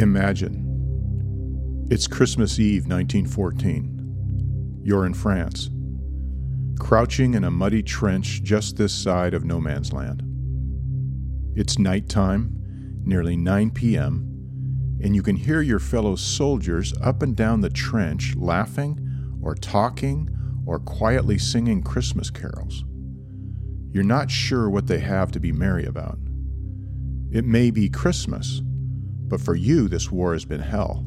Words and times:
Imagine. 0.00 1.86
It's 1.90 2.06
Christmas 2.06 2.58
Eve, 2.58 2.86
1914. 2.86 4.80
You're 4.82 5.04
in 5.04 5.12
France, 5.12 5.68
crouching 6.78 7.34
in 7.34 7.44
a 7.44 7.50
muddy 7.50 7.82
trench 7.82 8.42
just 8.42 8.78
this 8.78 8.94
side 8.94 9.34
of 9.34 9.44
no 9.44 9.60
man's 9.60 9.92
land. 9.92 10.22
It's 11.54 11.78
nighttime, 11.78 12.56
nearly 13.04 13.36
9 13.36 13.72
p.m., 13.72 14.98
and 15.02 15.14
you 15.14 15.22
can 15.22 15.36
hear 15.36 15.60
your 15.60 15.78
fellow 15.78 16.16
soldiers 16.16 16.94
up 17.02 17.22
and 17.22 17.36
down 17.36 17.60
the 17.60 17.68
trench 17.68 18.34
laughing 18.36 18.98
or 19.42 19.54
talking 19.54 20.30
or 20.64 20.78
quietly 20.78 21.36
singing 21.36 21.82
Christmas 21.82 22.30
carols. 22.30 22.84
You're 23.92 24.02
not 24.04 24.30
sure 24.30 24.70
what 24.70 24.86
they 24.86 25.00
have 25.00 25.30
to 25.32 25.40
be 25.40 25.52
merry 25.52 25.84
about. 25.84 26.18
It 27.30 27.44
may 27.44 27.70
be 27.70 27.90
Christmas, 27.90 28.62
but 29.30 29.40
for 29.40 29.54
you, 29.54 29.88
this 29.88 30.10
war 30.10 30.32
has 30.32 30.44
been 30.44 30.60
hell. 30.60 31.06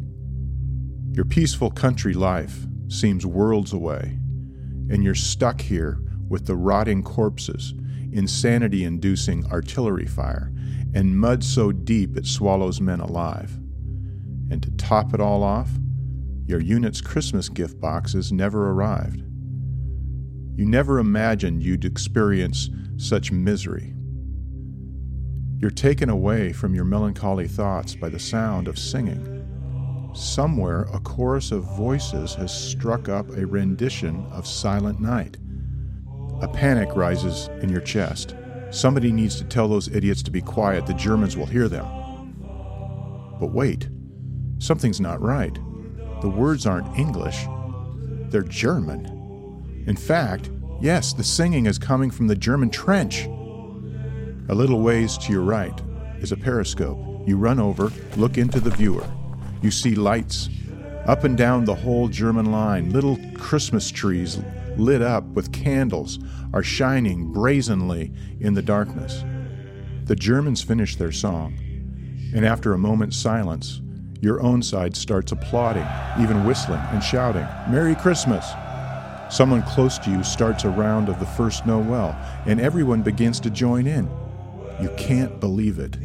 Your 1.12 1.26
peaceful 1.26 1.70
country 1.70 2.13
life 2.13 2.66
seems 2.88 3.26
worlds 3.26 3.73
away, 3.73 4.18
and 4.90 5.04
you're 5.04 5.13
stuck 5.13 5.62
here 5.62 5.99
with 6.30 6.48
the 6.48 6.55
rotting 6.55 7.04
corpses, 7.04 7.73
insanity 8.13 8.86
inducing 8.86 9.46
artillery 9.52 10.08
fire, 10.08 10.52
and 10.96 11.20
mud 11.20 11.44
so 11.44 11.72
deep 11.72 12.16
it 12.16 12.26
swallows 12.26 12.80
men 12.80 13.02
alive. 13.02 13.52
And 14.49 14.63
to 14.63 14.71
top 14.71 15.13
it 15.13 15.20
all 15.20 15.44
off, 15.44 15.70
your 16.46 16.62
unit's 16.62 17.02
Christmas 17.02 17.49
gift 17.49 17.80
boxes 17.80 18.32
never 18.32 18.71
arrived. 18.71 19.20
You 20.55 20.66
never 20.66 20.99
imagined 20.99 21.62
you'd 21.62 21.84
experience 21.84 22.70
such 22.98 23.32
misery. 23.32 23.94
You're 25.63 25.72
taken 25.72 26.09
away 26.09 26.52
from 26.52 26.76
your 26.76 26.84
melancholy 26.84 27.48
thoughts 27.48 27.95
by 27.95 28.09
the 28.09 28.20
sound 28.20 28.67
of 28.67 28.77
singing. 28.77 30.12
Somewhere, 30.13 30.82
a 30.91 30.99
chorus 30.99 31.54
of 31.54 31.63
voices 31.77 32.35
has 32.35 32.54
struck 32.54 33.07
up 33.07 33.29
a 33.29 33.48
rendition 33.48 34.26
of 34.34 34.46
Silent 34.46 34.99
Night. 34.99 35.38
A 36.41 36.49
panic 36.49 36.93
rises 36.98 37.48
in 37.62 37.70
your 37.70 37.79
chest. 37.79 38.35
Somebody 38.71 39.13
needs 39.13 39.38
to 39.38 39.46
tell 39.46 39.70
those 39.70 39.88
idiots 39.88 40.21
to 40.23 40.32
be 40.32 40.41
quiet. 40.41 40.85
The 40.85 40.96
Germans 40.96 41.38
will 41.38 41.46
hear 41.46 41.70
them. 41.70 41.85
But 43.40 43.54
wait, 43.54 43.88
something's 44.60 44.99
not 44.99 45.21
right. 45.21 45.57
The 46.20 46.29
words 46.29 46.66
aren't 46.66 46.93
English, 46.99 47.45
they're 48.29 48.41
German. 48.41 49.85
In 49.88 49.95
fact, 49.95 50.51
yes, 50.82 51.13
the 51.13 51.23
singing 51.23 51.68
is 51.68 51.79
coming 51.79 52.12
from 52.12 52.27
the 52.27 52.35
German 52.35 52.70
trench. 52.70 53.29
A 54.49 54.54
little 54.54 54.82
ways 54.82 55.18
to 55.20 55.32
your 55.32 55.41
right 55.41 55.82
is 56.20 56.34
a 56.34 56.38
periscope. 56.38 56.99
You 57.26 57.38
run 57.38 57.62
over, 57.62 57.94
look 58.18 58.38
into 58.38 58.60
the 58.60 58.72
viewer. 58.72 59.08
You 59.62 59.72
see 59.72 59.96
lights. 59.96 60.50
Up 61.05 61.24
and 61.24 61.38
down 61.38 61.63
the 61.63 61.74
whole 61.74 62.10
German 62.10 62.52
line, 62.52 62.91
little 62.91 63.18
Christmas 63.35 63.90
trees 63.90 64.40
lit 64.75 65.02
up 65.02 65.24
with 65.28 65.53
candles 65.53 66.19
are 66.53 66.62
shining 66.62 67.31
brazenly 67.31 68.12
in 68.41 68.53
the 68.53 68.62
darkness. 68.62 69.24
The 70.06 70.16
Germans 70.16 70.62
finish 70.62 70.97
their 70.97 71.13
song, 71.13 71.53
and 72.35 72.46
after 72.46 72.74
a 72.74 72.78
moment's 72.78 73.16
silence, 73.16 73.81
your 74.19 74.41
own 74.41 74.62
side 74.62 74.96
starts 74.97 75.31
applauding, 75.31 75.88
even 76.19 76.46
whistling 76.46 76.81
and 76.91 77.02
shouting, 77.02 77.47
Merry 77.69 77.96
Christmas! 77.96 78.46
Someone 79.30 79.63
close 79.63 79.97
to 80.00 80.12
you 80.12 80.22
starts 80.22 80.66
a 80.66 80.69
round 80.69 81.07
of 81.07 81.19
the 81.19 81.25
first 81.25 81.66
Noel, 81.66 82.13
and 82.46 82.59
everyone 82.59 83.02
begins 83.02 83.40
to 83.40 83.50
join 83.50 83.88
in. 83.88 84.09
You 84.81 84.90
can't 84.97 85.40
believe 85.40 85.79
it. 85.79 85.97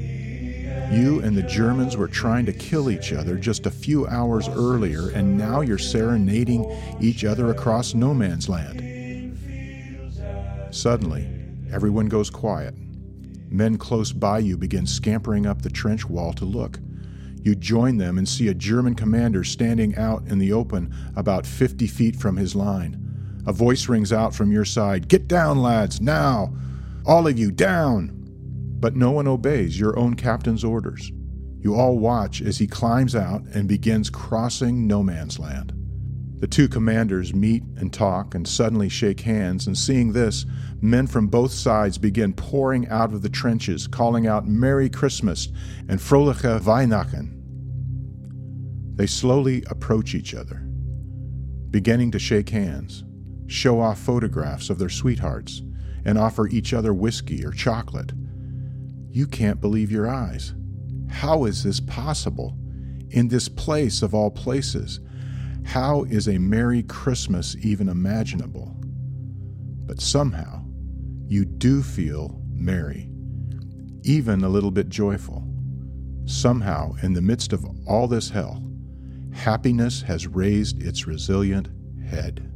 You 0.90 1.20
and 1.20 1.36
the 1.36 1.42
Germans 1.42 1.96
were 1.96 2.08
trying 2.08 2.46
to 2.46 2.52
kill 2.52 2.90
each 2.90 3.12
other 3.12 3.36
just 3.36 3.66
a 3.66 3.70
few 3.70 4.06
hours 4.06 4.48
earlier, 4.48 5.10
and 5.10 5.36
now 5.36 5.60
you're 5.60 5.76
serenading 5.76 6.64
each 7.00 7.24
other 7.24 7.50
across 7.50 7.92
no 7.92 8.14
man's 8.14 8.48
land. 8.48 8.84
Suddenly, 10.70 11.28
everyone 11.70 12.06
goes 12.06 12.30
quiet. 12.30 12.74
Men 13.50 13.76
close 13.76 14.12
by 14.12 14.38
you 14.38 14.56
begin 14.56 14.86
scampering 14.86 15.46
up 15.46 15.62
the 15.62 15.70
trench 15.70 16.08
wall 16.08 16.32
to 16.34 16.44
look. 16.44 16.78
You 17.42 17.54
join 17.54 17.96
them 17.96 18.18
and 18.18 18.28
see 18.28 18.48
a 18.48 18.54
German 18.54 18.94
commander 18.94 19.44
standing 19.44 19.96
out 19.96 20.26
in 20.26 20.38
the 20.38 20.52
open 20.52 20.94
about 21.16 21.46
50 21.46 21.86
feet 21.86 22.16
from 22.16 22.36
his 22.36 22.54
line. 22.54 23.04
A 23.46 23.52
voice 23.52 23.88
rings 23.88 24.12
out 24.12 24.34
from 24.34 24.52
your 24.52 24.64
side 24.64 25.08
Get 25.08 25.28
down, 25.28 25.58
lads, 25.58 26.00
now! 26.00 26.54
All 27.06 27.26
of 27.26 27.38
you, 27.38 27.50
down! 27.50 28.17
But 28.80 28.96
no 28.96 29.10
one 29.10 29.26
obeys 29.26 29.78
your 29.78 29.98
own 29.98 30.14
captain's 30.14 30.64
orders. 30.64 31.10
You 31.60 31.74
all 31.74 31.98
watch 31.98 32.40
as 32.40 32.58
he 32.58 32.66
climbs 32.66 33.16
out 33.16 33.42
and 33.52 33.68
begins 33.68 34.10
crossing 34.10 34.86
no 34.86 35.02
man's 35.02 35.38
land. 35.38 35.72
The 36.38 36.46
two 36.46 36.68
commanders 36.68 37.34
meet 37.34 37.64
and 37.76 37.92
talk 37.92 38.36
and 38.36 38.46
suddenly 38.46 38.88
shake 38.88 39.20
hands, 39.20 39.66
and 39.66 39.76
seeing 39.76 40.12
this, 40.12 40.46
men 40.80 41.08
from 41.08 41.26
both 41.26 41.50
sides 41.50 41.98
begin 41.98 42.32
pouring 42.32 42.86
out 42.88 43.12
of 43.12 43.22
the 43.22 43.28
trenches, 43.28 43.88
calling 43.88 44.28
out 44.28 44.46
Merry 44.46 44.88
Christmas 44.88 45.48
and 45.88 45.98
Froliche 45.98 46.60
Weihnachten. 46.60 47.34
They 48.94 49.08
slowly 49.08 49.64
approach 49.68 50.14
each 50.14 50.32
other, 50.32 50.64
beginning 51.70 52.12
to 52.12 52.20
shake 52.20 52.50
hands, 52.50 53.02
show 53.48 53.80
off 53.80 53.98
photographs 53.98 54.70
of 54.70 54.78
their 54.78 54.88
sweethearts, 54.88 55.62
and 56.04 56.16
offer 56.16 56.46
each 56.46 56.72
other 56.72 56.94
whiskey 56.94 57.44
or 57.44 57.50
chocolate. 57.50 58.12
You 59.10 59.26
can't 59.26 59.60
believe 59.60 59.90
your 59.90 60.08
eyes. 60.08 60.54
How 61.08 61.44
is 61.44 61.62
this 61.62 61.80
possible? 61.80 62.56
In 63.10 63.28
this 63.28 63.48
place 63.48 64.02
of 64.02 64.14
all 64.14 64.30
places, 64.30 65.00
how 65.64 66.04
is 66.04 66.28
a 66.28 66.38
Merry 66.38 66.82
Christmas 66.82 67.56
even 67.62 67.88
imaginable? 67.88 68.76
But 69.86 70.00
somehow, 70.00 70.64
you 71.26 71.44
do 71.44 71.82
feel 71.82 72.40
merry, 72.50 73.10
even 74.02 74.44
a 74.44 74.48
little 74.48 74.70
bit 74.70 74.88
joyful. 74.88 75.44
Somehow, 76.26 76.94
in 77.02 77.14
the 77.14 77.22
midst 77.22 77.52
of 77.52 77.64
all 77.86 78.08
this 78.08 78.28
hell, 78.30 78.62
happiness 79.32 80.02
has 80.02 80.26
raised 80.26 80.82
its 80.82 81.06
resilient 81.06 81.68
head. 82.06 82.47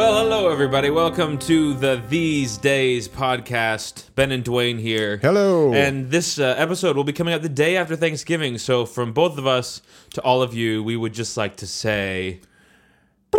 Well, 0.00 0.24
hello 0.24 0.48
everybody. 0.48 0.88
Welcome 0.88 1.36
to 1.40 1.74
the 1.74 2.02
These 2.08 2.56
Days 2.56 3.06
podcast. 3.06 4.06
Ben 4.14 4.32
and 4.32 4.42
Dwayne 4.42 4.80
here. 4.80 5.18
Hello. 5.18 5.74
And 5.74 6.10
this 6.10 6.38
uh, 6.38 6.54
episode 6.56 6.96
will 6.96 7.04
be 7.04 7.12
coming 7.12 7.34
out 7.34 7.42
the 7.42 7.50
day 7.50 7.76
after 7.76 7.96
Thanksgiving. 7.96 8.56
So, 8.56 8.86
from 8.86 9.12
both 9.12 9.36
of 9.36 9.46
us 9.46 9.82
to 10.14 10.22
all 10.22 10.40
of 10.40 10.54
you, 10.54 10.82
we 10.82 10.96
would 10.96 11.12
just 11.12 11.36
like 11.36 11.56
to 11.56 11.66
say. 11.66 12.40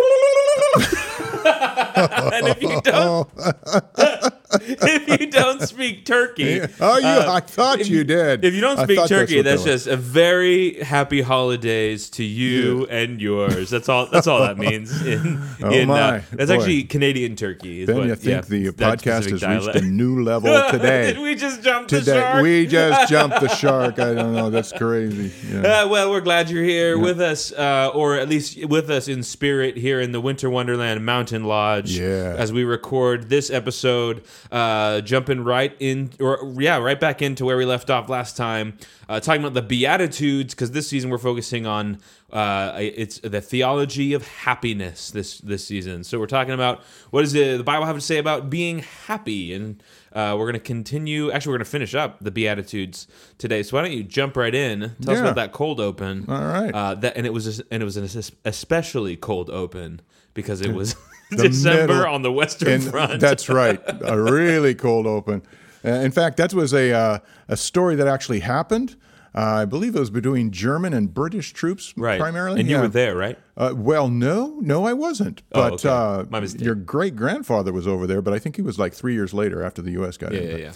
and 1.45 2.47
if 2.47 2.61
you 2.61 2.81
don't, 2.81 3.29
if 4.61 5.21
you 5.21 5.27
don't 5.27 5.61
speak 5.61 6.05
turkey, 6.05 6.61
Oh, 6.79 6.97
you! 6.97 7.05
uh, 7.05 7.25
I 7.29 7.39
thought 7.39 7.87
you 7.87 8.03
did. 8.03 8.43
If 8.43 8.53
you 8.53 8.61
don't 8.61 8.77
speak 8.77 8.97
thought 8.97 9.09
that's 9.09 9.31
turkey, 9.31 9.41
that's, 9.41 9.63
just 9.63 9.87
a 9.87 9.95
very 9.95 10.75
happy 10.81 11.21
holidays 11.21 12.09
to 12.11 12.23
you 12.23 12.85
and 12.87 13.21
yours. 13.21 13.69
That's 13.69 13.87
all. 13.89 14.07
That's 14.07 14.27
all 14.27 14.39
that 14.39 14.57
means. 14.57 14.91
In, 15.11 15.41
Oh 15.63 15.69
in, 15.71 15.87
my, 15.87 16.17
uh, 16.17 16.21
that's 16.31 16.49
boy. 16.49 16.57
actually 16.57 16.83
Canadian 16.83 17.35
turkey. 17.35 17.81
Is 17.81 17.87
Ben, 17.87 17.97
what, 17.97 18.11
I 18.11 18.15
think 18.15 18.49
yeah, 18.49 18.71
the 18.71 18.71
podcast 18.71 19.29
has 19.29 19.43
reached 19.43 19.75
a 19.75 19.81
new 19.81 20.23
level 20.23 20.49
today. 20.71 21.13
Did 21.13 21.21
we 21.21 21.35
just 21.35 21.61
jump 21.61 21.87
the 21.87 21.99
today, 21.99 22.19
shark? 22.19 22.43
we 22.43 22.65
just 22.67 23.09
jumped 23.09 23.39
the 23.39 23.47
shark. 23.47 23.99
I 23.99 24.13
don't 24.13 24.33
know. 24.33 24.49
That's 24.49 24.71
crazy. 24.71 25.31
Yeah. 25.49 25.83
Uh, 25.83 25.87
well, 25.87 26.09
we're 26.11 26.21
glad 26.21 26.49
you're 26.49 26.63
here 26.63 26.97
with 26.97 27.21
us, 27.21 27.51
uh, 27.51 27.91
or 27.93 28.15
at 28.15 28.29
least 28.29 28.65
with 28.65 28.89
us 28.89 29.07
in 29.07 29.23
spirit 29.23 29.77
here 29.77 29.99
in 30.01 30.11
the 30.11 30.21
Winter 30.21 30.49
Wonderland 30.49 31.05
Mountain 31.05 31.43
Lodge. 31.43 31.97
Yeah. 31.97 32.35
As 32.37 32.51
we 32.51 32.63
record 32.63 33.29
this 33.29 33.49
episode 33.49 34.23
uh, 34.51 35.01
jumping 35.01 35.43
right 35.43 35.75
in, 35.79 36.11
or 36.19 36.53
yeah, 36.57 36.77
right 36.77 36.99
back 36.99 37.21
into 37.21 37.45
where 37.45 37.57
we 37.57 37.65
left 37.65 37.89
off 37.89 38.09
last 38.09 38.37
time, 38.37 38.77
uh, 39.09 39.19
talking 39.19 39.41
about 39.41 39.53
the 39.53 39.61
Beatitudes, 39.61 40.53
because 40.53 40.71
this 40.71 40.87
season 40.87 41.09
we're 41.09 41.17
focusing 41.17 41.65
on 41.65 41.99
uh, 42.31 42.73
it's 42.77 43.19
the 43.19 43.41
theology 43.41 44.13
of 44.13 44.25
happiness 44.27 45.11
this 45.11 45.39
this 45.39 45.65
season. 45.67 46.03
So 46.03 46.19
we're 46.19 46.27
talking 46.27 46.53
about 46.53 46.81
what 47.09 47.21
does 47.21 47.33
the, 47.33 47.57
the 47.57 47.63
Bible 47.63 47.85
have 47.85 47.95
to 47.95 48.01
say 48.01 48.17
about 48.17 48.49
being 48.49 48.79
happy, 48.79 49.53
and 49.53 49.81
uh, 50.13 50.35
we're 50.37 50.45
going 50.45 50.53
to 50.53 50.59
continue. 50.59 51.31
Actually, 51.31 51.51
we're 51.51 51.57
going 51.57 51.65
to 51.65 51.71
finish 51.71 51.95
up 51.95 52.19
the 52.21 52.31
Beatitudes 52.31 53.07
today. 53.37 53.63
So 53.63 53.77
why 53.77 53.83
don't 53.83 53.91
you 53.91 54.03
jump 54.03 54.37
right 54.37 54.55
in? 54.55 54.95
Tell 55.01 55.13
us 55.13 55.19
about 55.19 55.35
that 55.35 55.51
cold 55.51 55.79
open. 55.79 56.25
All 56.29 56.41
right. 56.41 56.73
Uh, 56.73 56.95
that 56.95 57.17
and 57.17 57.25
it 57.25 57.33
was 57.33 57.59
and 57.59 57.81
it 57.81 57.85
was 57.85 57.97
an 57.97 58.23
especially 58.45 59.15
cold 59.17 59.49
open 59.49 60.01
because 60.33 60.61
it 60.61 60.73
was 60.73 60.95
December 61.37 61.93
middle- 61.97 62.13
on 62.13 62.21
the 62.21 62.31
Western 62.31 62.81
Front. 62.81 63.19
that's 63.21 63.49
right, 63.61 63.79
a 64.01 64.19
really 64.21 64.75
cold 64.75 65.07
open. 65.07 65.41
Uh, 65.83 65.89
in 65.89 66.11
fact, 66.11 66.37
that 66.37 66.53
was 66.53 66.73
a 66.73 66.91
uh, 66.91 67.19
a 67.47 67.57
story 67.57 67.95
that 67.95 68.07
actually 68.07 68.41
happened. 68.41 68.95
Uh, 69.33 69.61
I 69.61 69.65
believe 69.65 69.95
it 69.95 69.99
was 69.99 70.09
between 70.09 70.51
German 70.51 70.93
and 70.93 71.13
British 71.13 71.53
troops 71.53 71.93
right. 71.95 72.19
primarily. 72.19 72.59
And 72.59 72.69
you 72.69 72.75
Yeah. 72.75 72.81
were 72.81 72.87
there, 72.89 73.15
right? 73.15 73.39
Uh, 73.55 73.71
well, 73.73 74.09
no, 74.09 74.59
no, 74.59 74.85
I 74.85 74.91
wasn't. 74.91 75.41
Oh, 75.53 75.61
But 75.69 75.73
okay. 75.85 75.87
uh, 75.89 76.25
My 76.29 76.41
mistake. 76.41 76.61
your 76.61 76.75
great 76.75 77.15
grandfather 77.15 77.71
was 77.71 77.87
over 77.87 78.05
there, 78.05 78.21
but 78.21 78.33
I 78.33 78.39
think 78.39 78.57
he 78.57 78.61
was 78.61 78.77
like 78.77 78.93
three 78.93 79.13
years 79.13 79.33
later 79.33 79.63
after 79.63 79.81
the 79.81 79.91
U.S. 79.91 80.17
got 80.17 80.33
Yeah, 80.33 80.39
in. 80.41 80.45
yeah, 80.47 80.51
But- 80.51 80.61
yeah. 80.61 80.71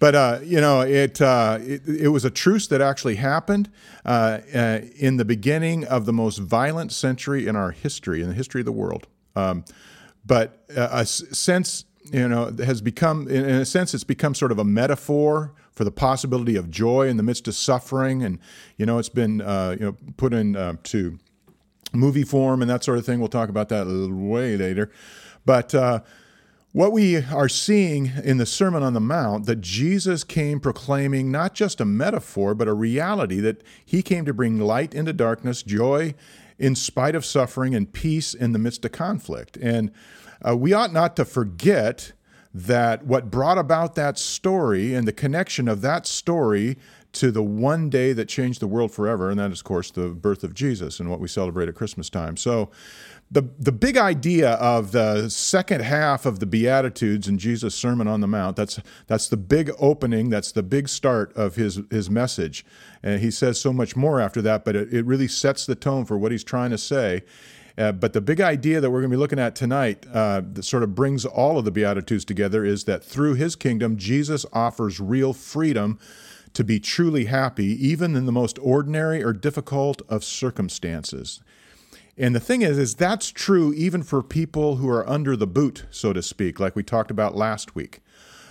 But 0.00 0.14
uh, 0.14 0.38
you 0.42 0.58
know, 0.60 0.80
it, 0.80 1.20
uh, 1.20 1.58
it 1.60 1.82
it 1.86 2.08
was 2.08 2.24
a 2.24 2.30
truce 2.30 2.66
that 2.68 2.80
actually 2.80 3.16
happened 3.16 3.68
uh, 4.06 4.38
uh, 4.54 4.78
in 4.96 5.18
the 5.18 5.24
beginning 5.26 5.84
of 5.84 6.06
the 6.06 6.12
most 6.12 6.38
violent 6.38 6.92
century 6.92 7.46
in 7.46 7.56
our 7.56 7.72
history, 7.72 8.22
in 8.22 8.28
the 8.28 8.34
history 8.34 8.62
of 8.62 8.64
the 8.64 8.72
world. 8.72 9.06
Um, 9.36 9.64
but 10.28 10.62
uh, 10.76 10.88
a 10.92 11.06
sense, 11.06 11.86
you 12.12 12.28
know, 12.28 12.54
has 12.64 12.80
become, 12.80 13.26
in, 13.28 13.44
a 13.44 13.64
sense, 13.64 13.94
it's 13.94 14.04
become 14.04 14.34
sort 14.34 14.52
of 14.52 14.58
a 14.60 14.64
metaphor 14.64 15.54
for 15.72 15.82
the 15.84 15.90
possibility 15.90 16.54
of 16.54 16.70
joy 16.70 17.08
in 17.08 17.16
the 17.16 17.22
midst 17.22 17.48
of 17.48 17.54
suffering, 17.54 18.22
and 18.22 18.38
you 18.76 18.86
know, 18.86 18.98
it's 18.98 19.08
been 19.08 19.40
uh, 19.40 19.74
you 19.78 19.86
know 19.86 19.96
put 20.16 20.32
in 20.32 20.54
uh, 20.54 20.74
to 20.84 21.18
movie 21.92 22.24
form 22.24 22.60
and 22.62 22.70
that 22.70 22.84
sort 22.84 22.98
of 22.98 23.06
thing. 23.06 23.18
We'll 23.18 23.28
talk 23.28 23.48
about 23.48 23.70
that 23.70 23.86
a 23.86 23.90
little 23.90 24.16
way 24.16 24.56
later. 24.56 24.90
But 25.44 25.74
uh, 25.74 26.00
what 26.72 26.92
we 26.92 27.16
are 27.16 27.48
seeing 27.48 28.12
in 28.22 28.36
the 28.36 28.44
Sermon 28.44 28.82
on 28.82 28.92
the 28.92 29.00
Mount, 29.00 29.46
that 29.46 29.62
Jesus 29.62 30.22
came 30.22 30.60
proclaiming 30.60 31.30
not 31.30 31.54
just 31.54 31.80
a 31.80 31.86
metaphor, 31.86 32.54
but 32.54 32.68
a 32.68 32.74
reality 32.74 33.40
that 33.40 33.62
he 33.84 34.02
came 34.02 34.26
to 34.26 34.34
bring 34.34 34.58
light 34.58 34.94
into 34.94 35.14
darkness, 35.14 35.62
joy 35.62 36.14
in 36.58 36.74
spite 36.74 37.14
of 37.14 37.24
suffering, 37.24 37.74
and 37.74 37.92
peace 37.92 38.34
in 38.34 38.52
the 38.52 38.58
midst 38.58 38.84
of 38.84 38.92
conflict. 38.92 39.56
And 39.56 39.90
uh, 40.46 40.56
we 40.56 40.72
ought 40.72 40.92
not 40.92 41.16
to 41.16 41.24
forget 41.24 42.12
that 42.54 43.04
what 43.04 43.30
brought 43.30 43.58
about 43.58 43.94
that 43.94 44.18
story 44.18 44.94
and 44.94 45.06
the 45.06 45.12
connection 45.12 45.68
of 45.68 45.80
that 45.82 46.06
story 46.06 46.76
to 47.12 47.30
the 47.30 47.42
one 47.42 47.88
day 47.88 48.12
that 48.12 48.28
changed 48.28 48.60
the 48.60 48.66
world 48.66 48.92
forever, 48.92 49.30
and 49.30 49.40
that 49.40 49.50
is, 49.50 49.60
of 49.60 49.64
course, 49.64 49.90
the 49.90 50.08
birth 50.08 50.44
of 50.44 50.54
Jesus 50.54 51.00
and 51.00 51.10
what 51.10 51.20
we 51.20 51.28
celebrate 51.28 51.68
at 51.68 51.74
Christmas 51.74 52.10
time. 52.10 52.36
So, 52.36 52.70
the, 53.30 53.42
the 53.58 53.72
big 53.72 53.98
idea 53.98 54.52
of 54.52 54.92
the 54.92 55.28
second 55.28 55.82
half 55.82 56.24
of 56.24 56.38
the 56.38 56.46
Beatitudes 56.46 57.28
in 57.28 57.36
Jesus' 57.36 57.74
Sermon 57.74 58.08
on 58.08 58.22
the 58.22 58.26
Mount, 58.26 58.56
that's, 58.56 58.80
that's 59.06 59.28
the 59.28 59.36
big 59.36 59.70
opening, 59.78 60.30
that's 60.30 60.50
the 60.50 60.62
big 60.62 60.88
start 60.88 61.36
of 61.36 61.56
his, 61.56 61.80
his 61.90 62.08
message. 62.08 62.64
And 63.02 63.20
he 63.20 63.30
says 63.30 63.60
so 63.60 63.70
much 63.70 63.96
more 63.96 64.18
after 64.18 64.40
that, 64.42 64.64
but 64.64 64.74
it, 64.76 64.94
it 64.94 65.04
really 65.04 65.28
sets 65.28 65.66
the 65.66 65.74
tone 65.74 66.06
for 66.06 66.16
what 66.16 66.32
he's 66.32 66.44
trying 66.44 66.70
to 66.70 66.78
say. 66.78 67.22
Uh, 67.78 67.92
but 67.92 68.12
the 68.12 68.20
big 68.20 68.40
idea 68.40 68.80
that 68.80 68.90
we're 68.90 69.00
going 69.00 69.10
to 69.10 69.16
be 69.16 69.20
looking 69.20 69.38
at 69.38 69.54
tonight 69.54 70.04
uh, 70.12 70.42
that 70.52 70.64
sort 70.64 70.82
of 70.82 70.96
brings 70.96 71.24
all 71.24 71.58
of 71.58 71.64
the 71.64 71.70
Beatitudes 71.70 72.24
together 72.24 72.64
is 72.64 72.84
that 72.84 73.04
through 73.04 73.34
his 73.34 73.54
kingdom, 73.54 73.96
Jesus 73.96 74.44
offers 74.52 74.98
real 74.98 75.32
freedom 75.32 75.98
to 76.54 76.64
be 76.64 76.80
truly 76.80 77.26
happy, 77.26 77.66
even 77.86 78.16
in 78.16 78.26
the 78.26 78.32
most 78.32 78.58
ordinary 78.58 79.22
or 79.22 79.32
difficult 79.32 80.02
of 80.08 80.24
circumstances. 80.24 81.40
And 82.16 82.34
the 82.34 82.40
thing 82.40 82.62
is, 82.62 82.76
is 82.78 82.96
that's 82.96 83.30
true 83.30 83.72
even 83.74 84.02
for 84.02 84.24
people 84.24 84.76
who 84.76 84.88
are 84.88 85.08
under 85.08 85.36
the 85.36 85.46
boot, 85.46 85.86
so 85.90 86.12
to 86.12 86.20
speak, 86.20 86.58
like 86.58 86.74
we 86.74 86.82
talked 86.82 87.12
about 87.12 87.36
last 87.36 87.76
week. 87.76 88.00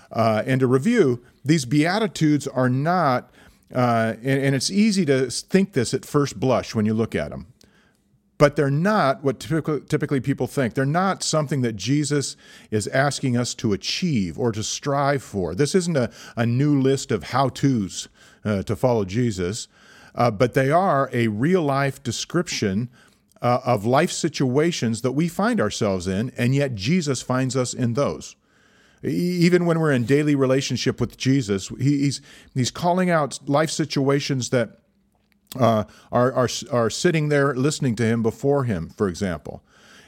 Uh, 0.09 0.41
and 0.45 0.61
to 0.61 0.67
review, 0.67 1.21
these 1.43 1.65
beatitudes 1.65 2.47
are 2.47 2.69
not, 2.69 3.29
uh, 3.75 4.13
and, 4.23 4.41
and 4.41 4.55
it's 4.55 4.71
easy 4.71 5.05
to 5.05 5.29
think 5.29 5.73
this 5.73 5.93
at 5.93 6.05
first 6.05 6.39
blush 6.39 6.73
when 6.73 6.85
you 6.85 6.93
look 6.93 7.13
at 7.13 7.31
them, 7.31 7.47
but 8.37 8.55
they're 8.55 8.69
not 8.69 9.23
what 9.23 9.39
typically, 9.39 10.19
people 10.19 10.47
think. 10.47 10.73
They're 10.73 10.85
not 10.85 11.23
something 11.23 11.61
that 11.61 11.75
Jesus 11.75 12.35
is 12.69 12.87
asking 12.89 13.35
us 13.35 13.55
to 13.55 13.73
achieve 13.73 14.37
or 14.37 14.51
to 14.51 14.63
strive 14.63 15.23
for. 15.23 15.55
This 15.55 15.73
isn't 15.73 15.97
a, 15.97 16.11
a 16.35 16.45
new 16.45 16.79
list 16.79 17.11
of 17.11 17.25
how 17.25 17.49
to's 17.49 18.09
uh, 18.45 18.63
to 18.63 18.75
follow 18.75 19.05
Jesus, 19.05 19.67
uh, 20.13 20.31
but 20.31 20.53
they 20.53 20.71
are 20.71 21.09
a 21.13 21.27
real 21.27 21.63
life 21.63 22.01
description 22.03 22.89
uh, 23.41 23.59
of 23.65 23.85
life 23.85 24.11
situations 24.11 25.01
that 25.01 25.11
we 25.11 25.27
find 25.27 25.59
ourselves 25.59 26.07
in, 26.07 26.31
and 26.37 26.55
yet 26.55 26.75
Jesus 26.75 27.21
finds 27.21 27.55
us 27.55 27.73
in 27.73 27.93
those. 27.93 28.35
Even 29.03 29.65
when 29.65 29.79
we're 29.79 29.91
in 29.91 30.05
daily 30.05 30.33
relationship 30.33 30.99
with 30.99 31.17
Jesus, 31.17 31.69
he, 31.69 31.99
he's 31.99 32.19
he's 32.55 32.71
calling 32.71 33.11
out 33.11 33.39
life 33.47 33.69
situations 33.69 34.49
that 34.49 34.79
uh, 35.55 35.85
are, 36.11 36.33
are 36.33 36.49
are 36.71 36.89
sitting 36.89 37.29
there 37.29 37.55
listening 37.55 37.95
to 37.95 38.03
him 38.03 38.21
before 38.21 38.65
him, 38.65 38.89
for 38.89 39.07
example. 39.07 39.63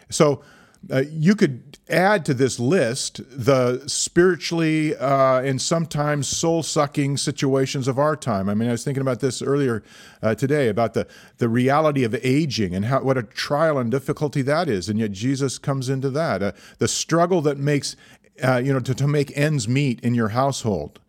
So 0.10 0.42
uh, 0.90 1.04
you 1.12 1.36
could 1.36 1.78
add 1.90 2.26
to 2.26 2.34
this 2.34 2.60
list 2.60 3.22
the 3.30 3.84
spiritually 3.88 4.96
uh, 4.96 5.42
and 5.42 5.62
sometimes 5.62 6.28
soul 6.28 6.64
sucking 6.64 7.18
situations 7.18 7.88
of 7.88 8.00
our 8.00 8.16
time. 8.16 8.48
I 8.48 8.54
mean, 8.54 8.70
I 8.70 8.72
was 8.72 8.84
thinking 8.84 9.02
about 9.02 9.20
this 9.20 9.42
earlier 9.42 9.84
uh, 10.22 10.36
today 10.36 10.70
about 10.70 10.94
the, 10.94 11.06
the 11.38 11.50
reality 11.50 12.04
of 12.04 12.16
aging 12.24 12.74
and 12.74 12.86
how 12.86 13.02
what 13.02 13.18
a 13.18 13.24
trial 13.24 13.78
and 13.78 13.92
difficulty 13.92 14.42
that 14.44 14.70
is, 14.70 14.88
and 14.88 14.98
yet 15.00 15.12
Jesus 15.12 15.58
comes 15.58 15.90
into 15.90 16.10
that. 16.12 16.42
Uh, 16.42 16.52
the 16.78 16.88
struggle 16.88 17.42
that 17.42 17.58
makes 17.58 17.96
uh, 18.42 18.58
you 18.64 18.72
know 18.72 18.80
to, 18.80 18.96
to 18.96 19.08
make 19.08 19.38
ends 19.38 19.68
meet 19.68 20.00
in 20.02 20.16
your 20.16 20.30
household. 20.30 21.00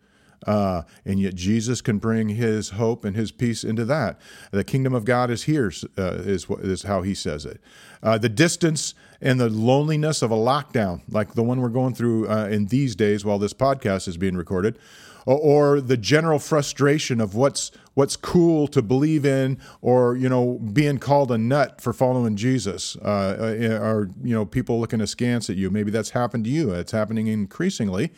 Uh, 0.45 0.83
and 1.05 1.19
yet 1.19 1.35
Jesus 1.35 1.81
can 1.81 1.99
bring 1.99 2.29
His 2.29 2.71
hope 2.71 3.05
and 3.05 3.15
His 3.15 3.31
peace 3.31 3.63
into 3.63 3.85
that. 3.85 4.19
The 4.51 4.63
kingdom 4.63 4.93
of 4.93 5.05
God 5.05 5.29
is 5.29 5.43
here, 5.43 5.71
uh, 5.97 6.13
is 6.23 6.83
how 6.83 7.01
He 7.03 7.13
says 7.13 7.45
it. 7.45 7.61
Uh, 8.03 8.17
the 8.17 8.29
distance 8.29 8.95
and 9.21 9.39
the 9.39 9.49
loneliness 9.49 10.21
of 10.21 10.31
a 10.31 10.35
lockdown, 10.35 11.01
like 11.09 11.35
the 11.35 11.43
one 11.43 11.61
we're 11.61 11.69
going 11.69 11.93
through 11.93 12.27
uh, 12.27 12.47
in 12.47 12.67
these 12.67 12.95
days 12.95 13.23
while 13.23 13.37
this 13.37 13.53
podcast 13.53 14.07
is 14.07 14.17
being 14.17 14.35
recorded, 14.35 14.79
or, 15.25 15.37
or 15.37 15.81
the 15.81 15.97
general 15.97 16.39
frustration 16.39 17.21
of 17.21 17.35
what's 17.35 17.71
what's 17.93 18.15
cool 18.15 18.67
to 18.69 18.81
believe 18.81 19.25
in, 19.25 19.59
or 19.81 20.15
you 20.15 20.27
know 20.27 20.57
being 20.73 20.97
called 20.97 21.31
a 21.31 21.37
nut 21.37 21.79
for 21.79 21.93
following 21.93 22.35
Jesus, 22.35 22.95
uh, 22.97 23.37
uh, 23.39 23.79
or 23.79 24.09
you 24.23 24.33
know 24.33 24.45
people 24.45 24.79
looking 24.79 25.01
askance 25.01 25.49
at 25.49 25.55
you. 25.55 25.69
Maybe 25.69 25.91
that's 25.91 26.11
happened 26.11 26.45
to 26.45 26.49
you. 26.49 26.71
It's 26.71 26.91
happening 26.91 27.27
increasingly, 27.27 28.11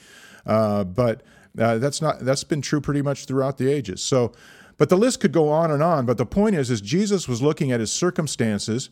uh, 0.46 0.86
but. 0.86 1.24
Uh, 1.58 1.78
that's 1.78 2.02
not 2.02 2.20
that's 2.20 2.44
been 2.44 2.62
true 2.62 2.82
pretty 2.82 3.02
much 3.02 3.26
throughout 3.26 3.58
the 3.58 3.72
ages. 3.72 4.02
So, 4.02 4.34
but 4.78 4.90
the 4.90 4.98
list 4.98 5.20
could 5.20 5.32
go 5.32 5.50
on 5.50 5.72
and 5.72 5.84
on. 5.84 6.06
But 6.06 6.18
the 6.18 6.26
point 6.26 6.56
is, 6.56 6.72
is 6.72 6.82
Jesus 6.82 7.28
was 7.28 7.42
looking 7.42 7.72
at 7.72 7.80
his 7.80 7.92
circumstances, 7.92 8.90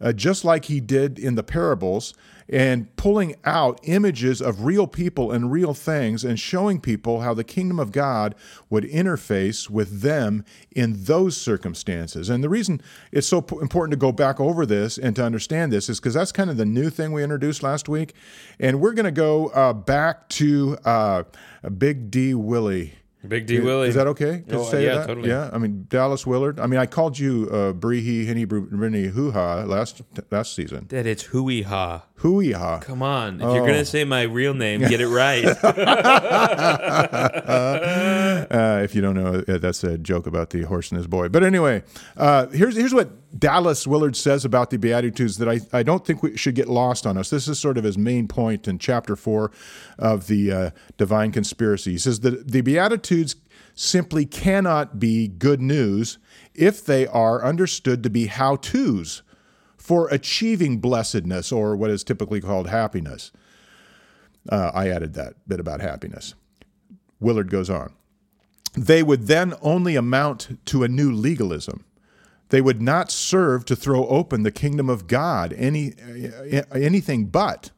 uh, 0.00 0.12
just 0.12 0.44
like 0.44 0.66
he 0.66 0.80
did 0.80 1.18
in 1.18 1.34
the 1.34 1.42
parables, 1.42 2.14
and 2.48 2.94
pulling 2.96 3.36
out 3.44 3.78
images 3.84 4.42
of 4.42 4.64
real 4.64 4.88
people 4.88 5.30
and 5.30 5.52
real 5.52 5.72
things, 5.72 6.24
and 6.24 6.40
showing 6.40 6.80
people 6.80 7.20
how 7.20 7.32
the 7.32 7.44
kingdom 7.44 7.78
of 7.78 7.92
God 7.92 8.34
would 8.68 8.84
interface 8.84 9.70
with 9.70 10.00
them 10.00 10.44
in 10.72 11.04
those 11.04 11.36
circumstances. 11.36 12.28
And 12.28 12.42
the 12.42 12.48
reason 12.48 12.80
it's 13.12 13.28
so 13.28 13.38
important 13.60 13.92
to 13.92 13.96
go 13.96 14.10
back 14.10 14.40
over 14.40 14.66
this 14.66 14.98
and 14.98 15.14
to 15.16 15.24
understand 15.24 15.72
this 15.72 15.88
is 15.88 16.00
because 16.00 16.14
that's 16.14 16.32
kind 16.32 16.50
of 16.50 16.56
the 16.56 16.66
new 16.66 16.90
thing 16.90 17.12
we 17.12 17.22
introduced 17.22 17.62
last 17.62 17.88
week, 17.88 18.14
and 18.58 18.80
we're 18.80 18.94
going 18.94 19.04
to 19.04 19.12
go 19.12 19.48
uh, 19.48 19.72
back 19.72 20.28
to 20.30 20.76
uh, 20.84 21.22
Big 21.78 22.10
D 22.10 22.34
Willie. 22.34 22.94
Big 23.28 23.46
D 23.46 23.60
Willie. 23.60 23.88
Is 23.88 23.94
that 23.96 24.06
okay 24.06 24.42
to 24.48 24.58
Oh, 24.58 24.64
say 24.64 24.84
yeah, 24.84 24.98
that? 24.98 25.06
totally. 25.08 25.28
Yeah, 25.28 25.50
I 25.52 25.58
mean 25.58 25.86
Dallas 25.90 26.26
Willard. 26.26 26.58
I 26.58 26.66
mean, 26.66 26.80
I 26.80 26.86
called 26.86 27.18
you 27.18 27.48
uh, 27.52 27.72
Brehe 27.72 28.26
Henny 28.26 28.46
Brini 28.46 29.10
Hoo 29.10 29.30
Ha 29.32 29.64
last 29.64 30.00
last 30.30 30.54
season. 30.54 30.86
That 30.88 31.06
it's 31.06 31.24
hooey 31.24 31.62
ha. 31.62 32.06
Hooey 32.16 32.52
Ha. 32.52 32.80
Come 32.80 33.02
on. 33.02 33.40
If 33.40 33.46
Oh. 33.46 33.54
you're 33.54 33.66
going 33.66 33.78
to 33.78 33.84
say 33.86 34.04
my 34.04 34.22
real 34.22 34.52
name, 34.52 34.80
get 34.80 35.00
it 35.00 35.08
right. 35.08 35.44
Uh, 38.50 38.80
if 38.82 38.94
you 38.94 39.00
don't 39.00 39.14
know, 39.14 39.44
uh, 39.46 39.58
that's 39.58 39.84
a 39.84 39.96
joke 39.98 40.26
about 40.26 40.50
the 40.50 40.62
horse 40.62 40.90
and 40.90 40.98
his 40.98 41.06
boy. 41.06 41.28
But 41.28 41.44
anyway, 41.44 41.82
uh, 42.16 42.46
here's 42.48 42.76
here's 42.76 42.92
what 42.94 43.10
Dallas 43.38 43.86
Willard 43.86 44.16
says 44.16 44.44
about 44.44 44.70
the 44.70 44.78
Beatitudes 44.78 45.38
that 45.38 45.48
I, 45.48 45.60
I 45.72 45.82
don't 45.82 46.04
think 46.04 46.22
we 46.22 46.36
should 46.36 46.54
get 46.54 46.68
lost 46.68 47.06
on 47.06 47.16
us. 47.16 47.30
This 47.30 47.46
is 47.48 47.58
sort 47.58 47.78
of 47.78 47.84
his 47.84 47.96
main 47.96 48.26
point 48.26 48.66
in 48.66 48.78
chapter 48.78 49.14
four 49.14 49.52
of 49.98 50.26
the 50.26 50.52
uh, 50.52 50.70
Divine 50.96 51.30
Conspiracy. 51.30 51.92
He 51.92 51.98
says 51.98 52.20
that 52.20 52.50
the 52.50 52.60
Beatitudes 52.60 53.36
simply 53.74 54.26
cannot 54.26 54.98
be 54.98 55.28
good 55.28 55.60
news 55.60 56.18
if 56.54 56.84
they 56.84 57.06
are 57.06 57.44
understood 57.44 58.02
to 58.02 58.10
be 58.10 58.26
how 58.26 58.56
tos 58.56 59.22
for 59.76 60.08
achieving 60.08 60.78
blessedness 60.78 61.52
or 61.52 61.76
what 61.76 61.90
is 61.90 62.04
typically 62.04 62.40
called 62.40 62.68
happiness. 62.68 63.30
Uh, 64.48 64.70
I 64.74 64.88
added 64.88 65.14
that 65.14 65.34
bit 65.46 65.60
about 65.60 65.80
happiness. 65.80 66.34
Willard 67.20 67.50
goes 67.50 67.70
on. 67.70 67.92
They 68.76 69.02
would 69.02 69.26
then 69.26 69.54
only 69.62 69.96
amount 69.96 70.64
to 70.66 70.82
a 70.82 70.88
new 70.88 71.12
legalism. 71.12 71.84
They 72.50 72.60
would 72.60 72.82
not 72.82 73.10
serve 73.10 73.64
to 73.66 73.76
throw 73.76 74.06
open 74.06 74.42
the 74.42 74.50
kingdom 74.50 74.90
of 74.90 75.06
God, 75.06 75.52
any, 75.54 75.94
anything 76.72 77.26
but. 77.26 77.70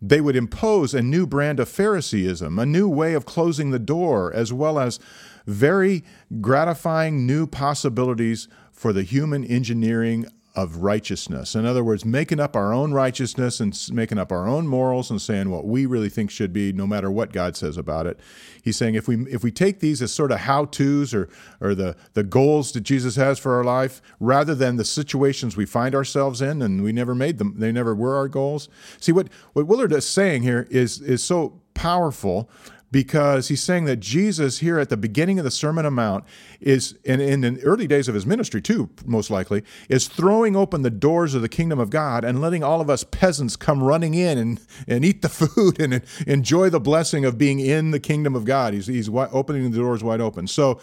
They 0.00 0.20
would 0.20 0.36
impose 0.36 0.94
a 0.94 1.02
new 1.02 1.26
brand 1.26 1.60
of 1.60 1.68
Phariseeism, 1.68 2.58
a 2.58 2.64
new 2.64 2.88
way 2.88 3.12
of 3.12 3.26
closing 3.26 3.70
the 3.70 3.78
door, 3.78 4.32
as 4.32 4.52
well 4.52 4.78
as 4.78 4.98
very 5.46 6.04
gratifying 6.40 7.26
new 7.26 7.46
possibilities 7.46 8.48
for 8.72 8.92
the 8.92 9.02
human 9.02 9.44
engineering 9.44 10.26
of 10.56 10.78
righteousness. 10.78 11.54
In 11.54 11.64
other 11.64 11.84
words, 11.84 12.04
making 12.04 12.40
up 12.40 12.56
our 12.56 12.72
own 12.72 12.92
righteousness 12.92 13.60
and 13.60 13.76
making 13.92 14.18
up 14.18 14.32
our 14.32 14.48
own 14.48 14.66
morals 14.66 15.08
and 15.08 15.22
saying 15.22 15.48
what 15.50 15.64
we 15.64 15.86
really 15.86 16.08
think 16.08 16.30
should 16.30 16.52
be, 16.52 16.72
no 16.72 16.86
matter 16.86 17.10
what 17.10 17.32
God 17.32 17.56
says 17.56 17.76
about 17.76 18.06
it. 18.06 18.18
He's 18.62 18.76
saying 18.76 18.96
if 18.96 19.06
we 19.06 19.26
if 19.30 19.44
we 19.44 19.52
take 19.52 19.78
these 19.80 20.02
as 20.02 20.12
sort 20.12 20.32
of 20.32 20.40
how 20.40 20.64
tos 20.64 21.14
or 21.14 21.28
or 21.60 21.74
the 21.74 21.96
the 22.14 22.24
goals 22.24 22.72
that 22.72 22.80
Jesus 22.80 23.16
has 23.16 23.38
for 23.38 23.54
our 23.54 23.64
life, 23.64 24.02
rather 24.18 24.54
than 24.54 24.76
the 24.76 24.84
situations 24.84 25.56
we 25.56 25.66
find 25.66 25.94
ourselves 25.94 26.42
in 26.42 26.62
and 26.62 26.82
we 26.82 26.92
never 26.92 27.14
made 27.14 27.38
them, 27.38 27.54
they 27.58 27.70
never 27.70 27.94
were 27.94 28.16
our 28.16 28.28
goals. 28.28 28.68
See 28.98 29.12
what 29.12 29.28
what 29.52 29.66
Willard 29.66 29.92
is 29.92 30.06
saying 30.06 30.42
here 30.42 30.66
is 30.70 31.00
is 31.00 31.22
so 31.22 31.60
powerful 31.74 32.50
because 32.90 33.48
he's 33.48 33.62
saying 33.62 33.84
that 33.84 34.00
Jesus 34.00 34.58
here 34.58 34.78
at 34.78 34.88
the 34.88 34.96
beginning 34.96 35.38
of 35.38 35.44
the 35.44 35.50
Sermon 35.50 35.86
on 35.86 35.94
Mount 35.94 36.24
is, 36.60 36.98
and 37.06 37.20
in 37.20 37.40
the 37.40 37.60
early 37.62 37.86
days 37.86 38.08
of 38.08 38.14
his 38.14 38.26
ministry 38.26 38.60
too, 38.60 38.90
most 39.04 39.30
likely, 39.30 39.62
is 39.88 40.08
throwing 40.08 40.56
open 40.56 40.82
the 40.82 40.90
doors 40.90 41.34
of 41.34 41.42
the 41.42 41.48
kingdom 41.48 41.78
of 41.78 41.90
God 41.90 42.24
and 42.24 42.40
letting 42.40 42.64
all 42.64 42.80
of 42.80 42.90
us 42.90 43.04
peasants 43.04 43.56
come 43.56 43.82
running 43.82 44.14
in 44.14 44.38
and, 44.38 44.60
and 44.88 45.04
eat 45.04 45.22
the 45.22 45.28
food 45.30 45.80
and 45.80 46.02
enjoy 46.26 46.68
the 46.68 46.80
blessing 46.80 47.24
of 47.24 47.38
being 47.38 47.60
in 47.60 47.92
the 47.92 48.00
kingdom 48.00 48.34
of 48.34 48.44
God. 48.44 48.74
He's, 48.74 48.88
he's 48.88 49.08
opening 49.08 49.70
the 49.70 49.78
doors 49.78 50.02
wide 50.02 50.20
open. 50.20 50.46
So 50.48 50.80